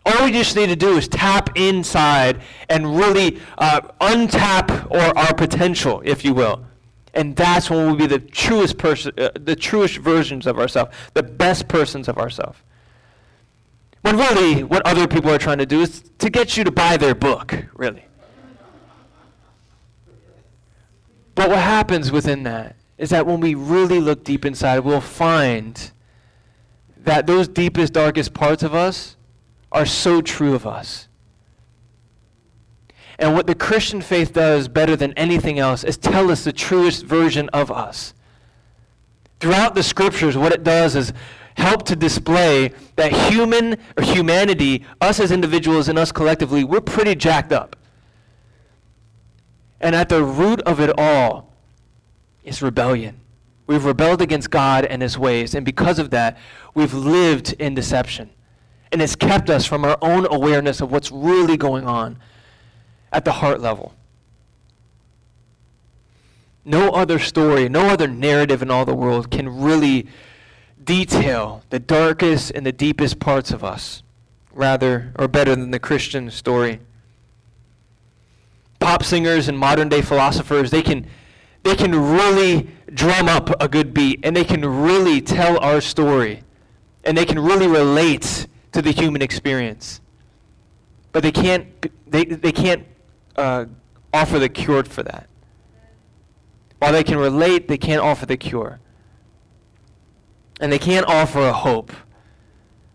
All 0.05 0.25
we 0.25 0.31
just 0.31 0.57
need 0.57 0.67
to 0.67 0.75
do 0.75 0.97
is 0.97 1.07
tap 1.07 1.57
inside 1.57 2.41
and 2.69 2.97
really 2.97 3.39
uh, 3.57 3.81
untap 4.01 4.91
or 4.91 5.17
our 5.17 5.33
potential, 5.33 6.01
if 6.03 6.25
you 6.25 6.33
will. 6.33 6.65
And 7.13 7.35
that's 7.35 7.69
when 7.69 7.85
we'll 7.85 7.95
be 7.95 8.07
the 8.07 8.19
truest 8.19 8.77
person, 8.77 9.11
uh, 9.17 9.29
the 9.33 9.55
truest 9.55 9.97
versions 9.97 10.47
of 10.47 10.57
ourselves, 10.57 10.95
the 11.13 11.23
best 11.23 11.67
persons 11.67 12.07
of 12.07 12.17
ourselves. 12.17 12.59
When 14.01 14.17
really, 14.17 14.63
what 14.63 14.85
other 14.85 15.07
people 15.07 15.29
are 15.29 15.37
trying 15.37 15.59
to 15.59 15.65
do 15.65 15.81
is 15.81 16.03
to 16.19 16.29
get 16.29 16.57
you 16.57 16.63
to 16.63 16.71
buy 16.71 16.97
their 16.97 17.13
book, 17.13 17.65
really. 17.73 18.05
But 21.35 21.49
what 21.49 21.59
happens 21.59 22.11
within 22.11 22.43
that 22.43 22.75
is 22.97 23.09
that 23.09 23.25
when 23.25 23.39
we 23.39 23.55
really 23.55 23.99
look 23.99 24.23
deep 24.23 24.45
inside, 24.45 24.79
we'll 24.79 25.01
find 25.01 25.91
that 26.97 27.25
those 27.27 27.47
deepest, 27.47 27.93
darkest 27.93 28.33
parts 28.33 28.63
of 28.63 28.73
us 28.73 29.17
are 29.71 29.85
so 29.85 30.21
true 30.21 30.53
of 30.53 30.67
us. 30.67 31.07
And 33.21 33.35
what 33.35 33.45
the 33.45 33.53
Christian 33.53 34.01
faith 34.01 34.33
does 34.33 34.67
better 34.67 34.95
than 34.95 35.13
anything 35.13 35.59
else 35.59 35.83
is 35.83 35.95
tell 35.95 36.31
us 36.31 36.43
the 36.43 36.51
truest 36.51 37.05
version 37.05 37.49
of 37.49 37.69
us. 37.69 38.15
Throughout 39.39 39.75
the 39.75 39.83
scriptures, 39.83 40.35
what 40.35 40.51
it 40.51 40.63
does 40.63 40.95
is 40.95 41.13
help 41.53 41.83
to 41.85 41.95
display 41.95 42.71
that 42.95 43.11
human 43.13 43.77
or 43.95 44.03
humanity, 44.03 44.83
us 44.99 45.19
as 45.19 45.31
individuals 45.31 45.87
and 45.87 45.99
us 45.99 46.11
collectively, 46.11 46.63
we're 46.63 46.81
pretty 46.81 47.13
jacked 47.13 47.51
up. 47.51 47.75
And 49.79 49.95
at 49.95 50.09
the 50.09 50.23
root 50.23 50.59
of 50.61 50.79
it 50.79 50.91
all 50.97 51.53
is 52.43 52.63
rebellion. 52.63 53.19
We've 53.67 53.85
rebelled 53.85 54.23
against 54.23 54.49
God 54.49 54.83
and 54.85 55.03
his 55.03 55.15
ways, 55.15 55.53
and 55.53 55.63
because 55.63 55.99
of 55.99 56.09
that, 56.09 56.39
we've 56.73 56.93
lived 56.93 57.53
in 57.53 57.75
deception. 57.75 58.31
And 58.91 58.99
it's 58.99 59.15
kept 59.15 59.51
us 59.51 59.67
from 59.67 59.85
our 59.85 59.99
own 60.01 60.25
awareness 60.31 60.81
of 60.81 60.91
what's 60.91 61.11
really 61.11 61.55
going 61.55 61.85
on 61.85 62.17
at 63.11 63.25
the 63.25 63.33
heart 63.33 63.59
level. 63.59 63.93
No 66.63 66.91
other 66.91 67.17
story, 67.19 67.67
no 67.67 67.87
other 67.87 68.07
narrative 68.07 68.61
in 68.61 68.69
all 68.69 68.85
the 68.85 68.95
world 68.95 69.31
can 69.31 69.61
really 69.61 70.07
detail 70.83 71.63
the 71.69 71.79
darkest 71.79 72.51
and 72.51 72.65
the 72.65 72.71
deepest 72.71 73.19
parts 73.19 73.51
of 73.51 73.63
us, 73.63 74.03
rather, 74.53 75.11
or 75.17 75.27
better 75.27 75.55
than 75.55 75.71
the 75.71 75.79
Christian 75.79 76.29
story. 76.29 76.79
Pop 78.79 79.03
singers 79.03 79.47
and 79.47 79.57
modern 79.57 79.89
day 79.89 80.01
philosophers, 80.01 80.71
they 80.71 80.81
can, 80.81 81.07
they 81.63 81.75
can 81.75 81.95
really 81.95 82.69
drum 82.93 83.27
up 83.27 83.61
a 83.61 83.67
good 83.67 83.93
beat 83.93 84.19
and 84.23 84.35
they 84.35 84.43
can 84.43 84.63
really 84.65 85.21
tell 85.21 85.59
our 85.59 85.81
story 85.81 86.43
and 87.03 87.17
they 87.17 87.25
can 87.25 87.39
really 87.39 87.67
relate 87.67 88.47
to 88.71 88.81
the 88.81 88.91
human 88.91 89.21
experience. 89.21 90.01
But 91.11 91.23
they 91.23 91.31
can't, 91.31 91.67
they, 92.09 92.25
they 92.25 92.51
can't 92.51 92.85
uh, 93.35 93.65
offer 94.13 94.39
the 94.39 94.49
cure 94.49 94.83
for 94.83 95.03
that. 95.03 95.27
While 96.79 96.93
they 96.93 97.03
can 97.03 97.17
relate, 97.17 97.67
they 97.67 97.77
can't 97.77 98.01
offer 98.01 98.25
the 98.25 98.37
cure. 98.37 98.79
And 100.59 100.71
they 100.71 100.79
can't 100.79 101.05
offer 101.07 101.39
a 101.39 101.53
hope 101.53 101.91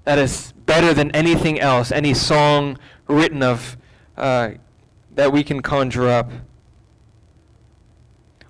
that 0.05 0.19
is 0.19 0.53
better 0.67 0.95
than 0.95 1.11
anything 1.13 1.61
else, 1.61 1.91
any 1.91 2.15
song 2.15 2.79
written 3.09 3.43
of 3.43 3.77
uh, 4.17 4.51
that 5.15 5.33
we 5.33 5.43
can 5.43 5.61
conjure 5.61 6.09
up. 6.09 6.31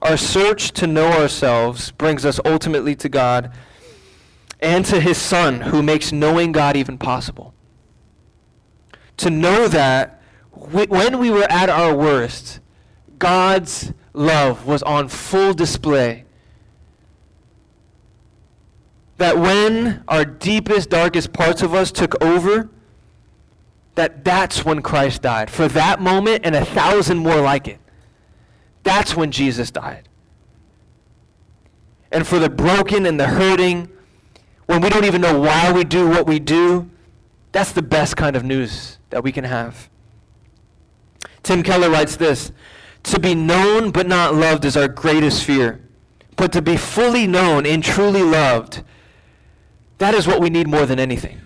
Our 0.02 0.16
search 0.16 0.72
to 0.72 0.86
know 0.86 1.10
ourselves 1.12 1.92
brings 1.92 2.24
us 2.24 2.38
ultimately 2.44 2.94
to 2.96 3.08
God 3.08 3.52
and 4.60 4.84
to 4.86 5.00
His 5.00 5.18
Son, 5.18 5.62
who 5.62 5.82
makes 5.82 6.12
knowing 6.12 6.52
God 6.52 6.76
even 6.76 6.98
possible. 6.98 7.54
To 9.18 9.30
know 9.30 9.68
that 9.68 10.15
when 10.70 11.18
we 11.18 11.30
were 11.30 11.46
at 11.50 11.68
our 11.68 11.94
worst, 11.94 12.60
God's 13.18 13.92
love 14.12 14.66
was 14.66 14.82
on 14.82 15.08
full 15.08 15.52
display. 15.52 16.24
That 19.18 19.38
when 19.38 20.04
our 20.08 20.24
deepest, 20.24 20.90
darkest 20.90 21.32
parts 21.32 21.62
of 21.62 21.72
us 21.72 21.90
took 21.90 22.22
over, 22.22 22.68
that 23.94 24.24
that's 24.24 24.64
when 24.64 24.82
Christ 24.82 25.22
died. 25.22 25.50
For 25.50 25.68
that 25.68 26.00
moment 26.00 26.44
and 26.44 26.54
a 26.54 26.64
thousand 26.64 27.18
more 27.18 27.40
like 27.40 27.66
it. 27.66 27.78
That's 28.82 29.16
when 29.16 29.30
Jesus 29.32 29.70
died. 29.70 30.08
And 32.12 32.26
for 32.26 32.38
the 32.38 32.50
broken 32.50 33.06
and 33.06 33.18
the 33.18 33.26
hurting, 33.26 33.88
when 34.66 34.80
we 34.80 34.90
don't 34.90 35.04
even 35.04 35.20
know 35.20 35.40
why 35.40 35.72
we 35.72 35.82
do 35.82 36.08
what 36.08 36.26
we 36.26 36.38
do, 36.38 36.88
that's 37.52 37.72
the 37.72 37.82
best 37.82 38.16
kind 38.16 38.36
of 38.36 38.44
news 38.44 38.98
that 39.10 39.24
we 39.24 39.32
can 39.32 39.44
have. 39.44 39.88
Tim 41.46 41.62
Keller 41.62 41.88
writes 41.88 42.16
this 42.16 42.50
To 43.04 43.20
be 43.20 43.36
known 43.36 43.92
but 43.92 44.08
not 44.08 44.34
loved 44.34 44.64
is 44.64 44.76
our 44.76 44.88
greatest 44.88 45.44
fear. 45.44 45.80
But 46.34 46.52
to 46.52 46.60
be 46.60 46.76
fully 46.76 47.28
known 47.28 47.64
and 47.64 47.84
truly 47.84 48.24
loved, 48.24 48.82
that 49.98 50.12
is 50.12 50.26
what 50.26 50.40
we 50.40 50.50
need 50.50 50.66
more 50.66 50.86
than 50.86 50.98
anything. 50.98 51.40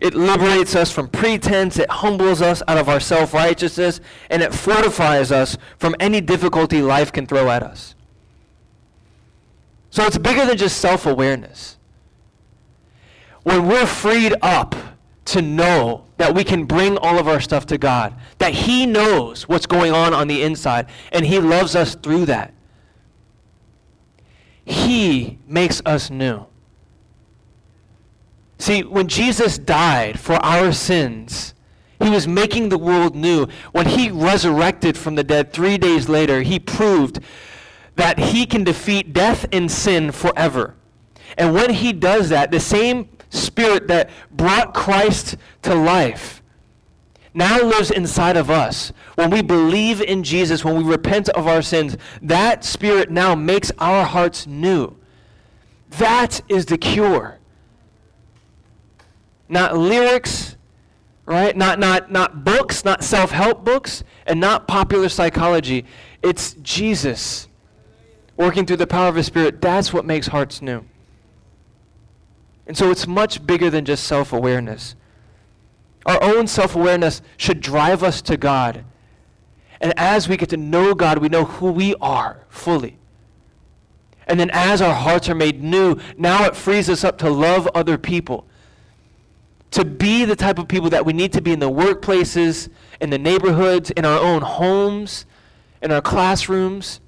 It 0.00 0.14
liberates 0.14 0.76
us 0.76 0.92
from 0.92 1.08
pretense, 1.08 1.78
it 1.78 1.90
humbles 1.90 2.42
us 2.42 2.62
out 2.68 2.76
of 2.76 2.90
our 2.90 3.00
self 3.00 3.32
righteousness, 3.32 4.02
and 4.28 4.42
it 4.42 4.52
fortifies 4.52 5.32
us 5.32 5.56
from 5.78 5.96
any 5.98 6.20
difficulty 6.20 6.82
life 6.82 7.10
can 7.10 7.26
throw 7.26 7.48
at 7.48 7.62
us. 7.62 7.94
So 9.88 10.04
it's 10.04 10.18
bigger 10.18 10.44
than 10.44 10.58
just 10.58 10.76
self 10.76 11.06
awareness. 11.06 11.78
When 13.44 13.66
we're 13.66 13.86
freed 13.86 14.34
up 14.42 14.74
to 15.26 15.42
know 15.42 16.04
that 16.16 16.34
we 16.34 16.44
can 16.44 16.64
bring 16.64 16.96
all 16.98 17.18
of 17.18 17.28
our 17.28 17.40
stuff 17.40 17.66
to 17.66 17.78
God, 17.78 18.14
that 18.38 18.52
He 18.52 18.86
knows 18.86 19.48
what's 19.48 19.66
going 19.66 19.92
on 19.92 20.12
on 20.14 20.28
the 20.28 20.42
inside, 20.42 20.86
and 21.12 21.24
He 21.26 21.38
loves 21.38 21.76
us 21.76 21.94
through 21.94 22.26
that. 22.26 22.54
He 24.64 25.38
makes 25.46 25.82
us 25.84 26.10
new. 26.10 26.46
See, 28.58 28.82
when 28.82 29.08
Jesus 29.08 29.56
died 29.56 30.20
for 30.20 30.34
our 30.34 30.70
sins, 30.72 31.54
he 32.02 32.10
was 32.10 32.28
making 32.28 32.68
the 32.68 32.78
world 32.78 33.14
new. 33.14 33.46
When 33.72 33.86
he 33.86 34.10
resurrected 34.10 34.96
from 34.96 35.14
the 35.14 35.24
dead 35.24 35.52
three 35.52 35.78
days 35.78 36.08
later, 36.08 36.42
he 36.42 36.58
proved 36.58 37.20
that 37.96 38.18
he 38.18 38.46
can 38.46 38.64
defeat 38.64 39.12
death 39.12 39.46
and 39.52 39.70
sin 39.70 40.12
forever. 40.12 40.76
And 41.40 41.54
when 41.54 41.70
he 41.70 41.94
does 41.94 42.28
that, 42.28 42.50
the 42.50 42.60
same 42.60 43.08
Spirit 43.30 43.88
that 43.88 44.10
brought 44.30 44.74
Christ 44.74 45.36
to 45.62 45.74
life 45.74 46.42
now 47.32 47.62
lives 47.62 47.90
inside 47.90 48.36
of 48.36 48.50
us. 48.50 48.92
When 49.14 49.30
we 49.30 49.40
believe 49.40 50.02
in 50.02 50.22
Jesus, 50.22 50.64
when 50.64 50.76
we 50.76 50.82
repent 50.82 51.30
of 51.30 51.46
our 51.46 51.62
sins, 51.62 51.96
that 52.20 52.62
Spirit 52.62 53.10
now 53.10 53.34
makes 53.34 53.72
our 53.78 54.04
hearts 54.04 54.46
new. 54.46 54.96
That 55.90 56.42
is 56.48 56.66
the 56.66 56.76
cure. 56.76 57.38
Not 59.48 59.78
lyrics, 59.78 60.56
right? 61.24 61.56
Not, 61.56 61.78
not, 61.78 62.12
not 62.12 62.44
books, 62.44 62.84
not 62.84 63.02
self 63.02 63.30
help 63.30 63.64
books, 63.64 64.04
and 64.26 64.40
not 64.40 64.68
popular 64.68 65.08
psychology. 65.08 65.86
It's 66.22 66.52
Jesus 66.54 67.48
working 68.36 68.66
through 68.66 68.76
the 68.76 68.86
power 68.86 69.08
of 69.08 69.14
His 69.14 69.26
Spirit. 69.26 69.62
That's 69.62 69.90
what 69.90 70.04
makes 70.04 70.26
hearts 70.26 70.60
new. 70.60 70.84
And 72.70 72.78
so 72.78 72.92
it's 72.92 73.08
much 73.08 73.44
bigger 73.44 73.68
than 73.68 73.84
just 73.84 74.04
self 74.04 74.32
awareness. 74.32 74.94
Our 76.06 76.22
own 76.22 76.46
self 76.46 76.76
awareness 76.76 77.20
should 77.36 77.60
drive 77.60 78.04
us 78.04 78.22
to 78.22 78.36
God. 78.36 78.84
And 79.80 79.92
as 79.96 80.28
we 80.28 80.36
get 80.36 80.50
to 80.50 80.56
know 80.56 80.94
God, 80.94 81.18
we 81.18 81.28
know 81.28 81.46
who 81.46 81.72
we 81.72 81.96
are 81.96 82.44
fully. 82.48 82.96
And 84.28 84.38
then 84.38 84.50
as 84.52 84.80
our 84.80 84.94
hearts 84.94 85.28
are 85.28 85.34
made 85.34 85.60
new, 85.60 85.96
now 86.16 86.44
it 86.44 86.54
frees 86.54 86.88
us 86.88 87.02
up 87.02 87.18
to 87.18 87.28
love 87.28 87.68
other 87.74 87.98
people. 87.98 88.46
To 89.72 89.84
be 89.84 90.24
the 90.24 90.36
type 90.36 90.60
of 90.60 90.68
people 90.68 90.90
that 90.90 91.04
we 91.04 91.12
need 91.12 91.32
to 91.32 91.42
be 91.42 91.50
in 91.50 91.58
the 91.58 91.68
workplaces, 91.68 92.68
in 93.00 93.10
the 93.10 93.18
neighborhoods, 93.18 93.90
in 93.90 94.04
our 94.04 94.20
own 94.20 94.42
homes, 94.42 95.26
in 95.82 95.90
our 95.90 96.00
classrooms. 96.00 97.00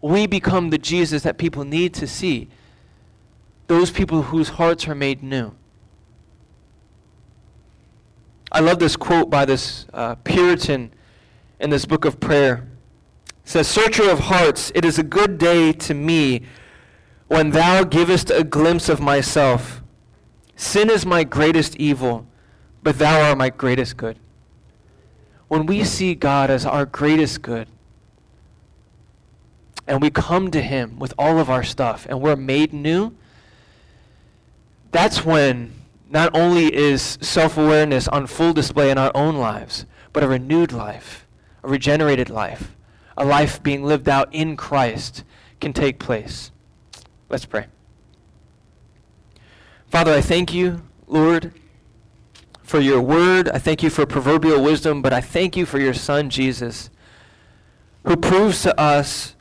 We 0.00 0.26
become 0.26 0.70
the 0.70 0.78
Jesus 0.78 1.22
that 1.24 1.36
people 1.36 1.64
need 1.64 1.92
to 1.92 2.06
see 2.06 2.48
those 3.70 3.92
people 3.92 4.22
whose 4.22 4.48
hearts 4.48 4.88
are 4.88 4.96
made 4.96 5.22
new. 5.22 5.52
I 8.50 8.58
love 8.58 8.80
this 8.80 8.96
quote 8.96 9.30
by 9.30 9.44
this 9.44 9.86
uh, 9.94 10.16
Puritan 10.16 10.92
in 11.60 11.70
this 11.70 11.84
book 11.84 12.04
of 12.04 12.18
prayer. 12.18 12.66
It 13.28 13.48
says, 13.48 13.68
Searcher 13.68 14.10
of 14.10 14.18
hearts, 14.18 14.72
it 14.74 14.84
is 14.84 14.98
a 14.98 15.04
good 15.04 15.38
day 15.38 15.72
to 15.72 15.94
me 15.94 16.42
when 17.28 17.50
thou 17.50 17.84
givest 17.84 18.28
a 18.30 18.42
glimpse 18.42 18.88
of 18.88 19.00
myself. 19.00 19.82
Sin 20.56 20.90
is 20.90 21.06
my 21.06 21.22
greatest 21.22 21.76
evil, 21.76 22.26
but 22.82 22.98
thou 22.98 23.20
art 23.28 23.38
my 23.38 23.50
greatest 23.50 23.96
good. 23.96 24.18
When 25.46 25.64
we 25.64 25.84
see 25.84 26.16
God 26.16 26.50
as 26.50 26.66
our 26.66 26.86
greatest 26.86 27.40
good, 27.40 27.68
and 29.86 30.02
we 30.02 30.10
come 30.10 30.50
to 30.50 30.60
Him 30.60 30.98
with 30.98 31.14
all 31.16 31.38
of 31.38 31.48
our 31.48 31.62
stuff, 31.62 32.04
and 32.10 32.20
we're 32.20 32.34
made 32.34 32.72
new, 32.72 33.14
that's 34.90 35.24
when 35.24 35.72
not 36.08 36.34
only 36.34 36.74
is 36.74 37.18
self 37.20 37.56
awareness 37.56 38.08
on 38.08 38.26
full 38.26 38.52
display 38.52 38.90
in 38.90 38.98
our 38.98 39.12
own 39.14 39.36
lives, 39.36 39.86
but 40.12 40.22
a 40.22 40.28
renewed 40.28 40.72
life, 40.72 41.26
a 41.62 41.68
regenerated 41.68 42.28
life, 42.28 42.76
a 43.16 43.24
life 43.24 43.62
being 43.62 43.84
lived 43.84 44.08
out 44.08 44.32
in 44.34 44.56
Christ 44.56 45.24
can 45.60 45.72
take 45.72 45.98
place. 45.98 46.50
Let's 47.28 47.46
pray. 47.46 47.66
Father, 49.86 50.12
I 50.12 50.20
thank 50.20 50.52
you, 50.52 50.82
Lord, 51.06 51.52
for 52.62 52.80
your 52.80 53.00
word. 53.00 53.48
I 53.50 53.58
thank 53.58 53.82
you 53.82 53.90
for 53.90 54.06
proverbial 54.06 54.62
wisdom, 54.62 55.02
but 55.02 55.12
I 55.12 55.20
thank 55.20 55.56
you 55.56 55.66
for 55.66 55.78
your 55.78 55.94
Son, 55.94 56.30
Jesus, 56.30 56.90
who 58.04 58.16
proves 58.16 58.62
to 58.62 58.78
us 58.80 59.36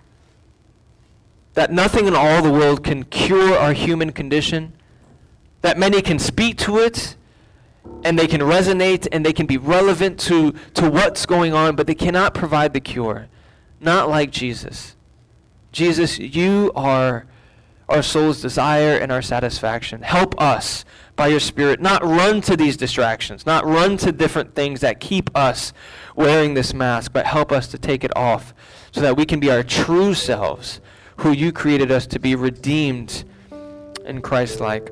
that 1.54 1.72
nothing 1.72 2.08
in 2.08 2.16
all 2.16 2.42
the 2.42 2.52
world 2.52 2.84
can 2.84 3.04
cure 3.06 3.58
our 3.58 3.74
human 3.74 4.12
condition 4.12 4.74
that 5.62 5.78
many 5.78 6.02
can 6.02 6.20
speak 6.20 6.58
to 6.58 6.78
it 6.78 7.16
and 8.04 8.18
they 8.18 8.28
can 8.28 8.42
resonate 8.42 9.08
and 9.12 9.26
they 9.26 9.34
can 9.34 9.46
be 9.46 9.58
relevant 9.58 10.20
to, 10.20 10.54
to 10.74 10.90
what's 10.90 11.26
going 11.26 11.54
on, 11.54 11.76
but 11.76 11.88
they 11.88 11.96
cannot 11.96 12.34
provide 12.34 12.74
the 12.74 12.80
cure. 12.80 13.28
Not 13.80 14.10
like 14.10 14.32
Jesus. 14.32 14.96
Jesus, 15.72 16.20
you 16.20 16.72
are 16.76 17.26
our 17.88 18.04
soul's 18.04 18.42
desire 18.42 18.98
and 18.98 19.12
our 19.12 19.22
satisfaction. 19.22 20.02
Help 20.02 20.40
us 20.40 20.86
by 21.16 21.28
your 21.28 21.40
Spirit 21.40 21.82
not 21.82 22.04
run 22.04 22.40
to 22.42 22.56
these 22.56 22.78
distractions, 22.78 23.46
not 23.46 23.66
run 23.66 23.98
to 23.98 24.12
different 24.12 24.56
things 24.56 24.82
that 24.82 25.00
keep 25.00 25.30
us 25.36 25.74
wearing 26.16 26.54
this 26.54 26.74
mask, 26.74 27.12
but 27.12 27.26
help 27.26 27.52
us 27.52 27.68
to 27.68 27.78
take 27.78 28.04
it 28.04 28.16
off 28.16 28.54
so 28.92 29.02
that 29.02 29.18
we 29.18 29.26
can 29.26 29.40
be 29.40 29.52
our 29.52 29.64
true 29.64 30.14
selves, 30.14 30.80
who 31.18 31.32
you 31.32 31.52
created 31.52 31.92
us 31.92 32.08
to 32.08 32.20
be 32.20 32.36
redeemed 32.36 33.26
in 34.06 34.22
Christ 34.22 34.60
like. 34.60 34.92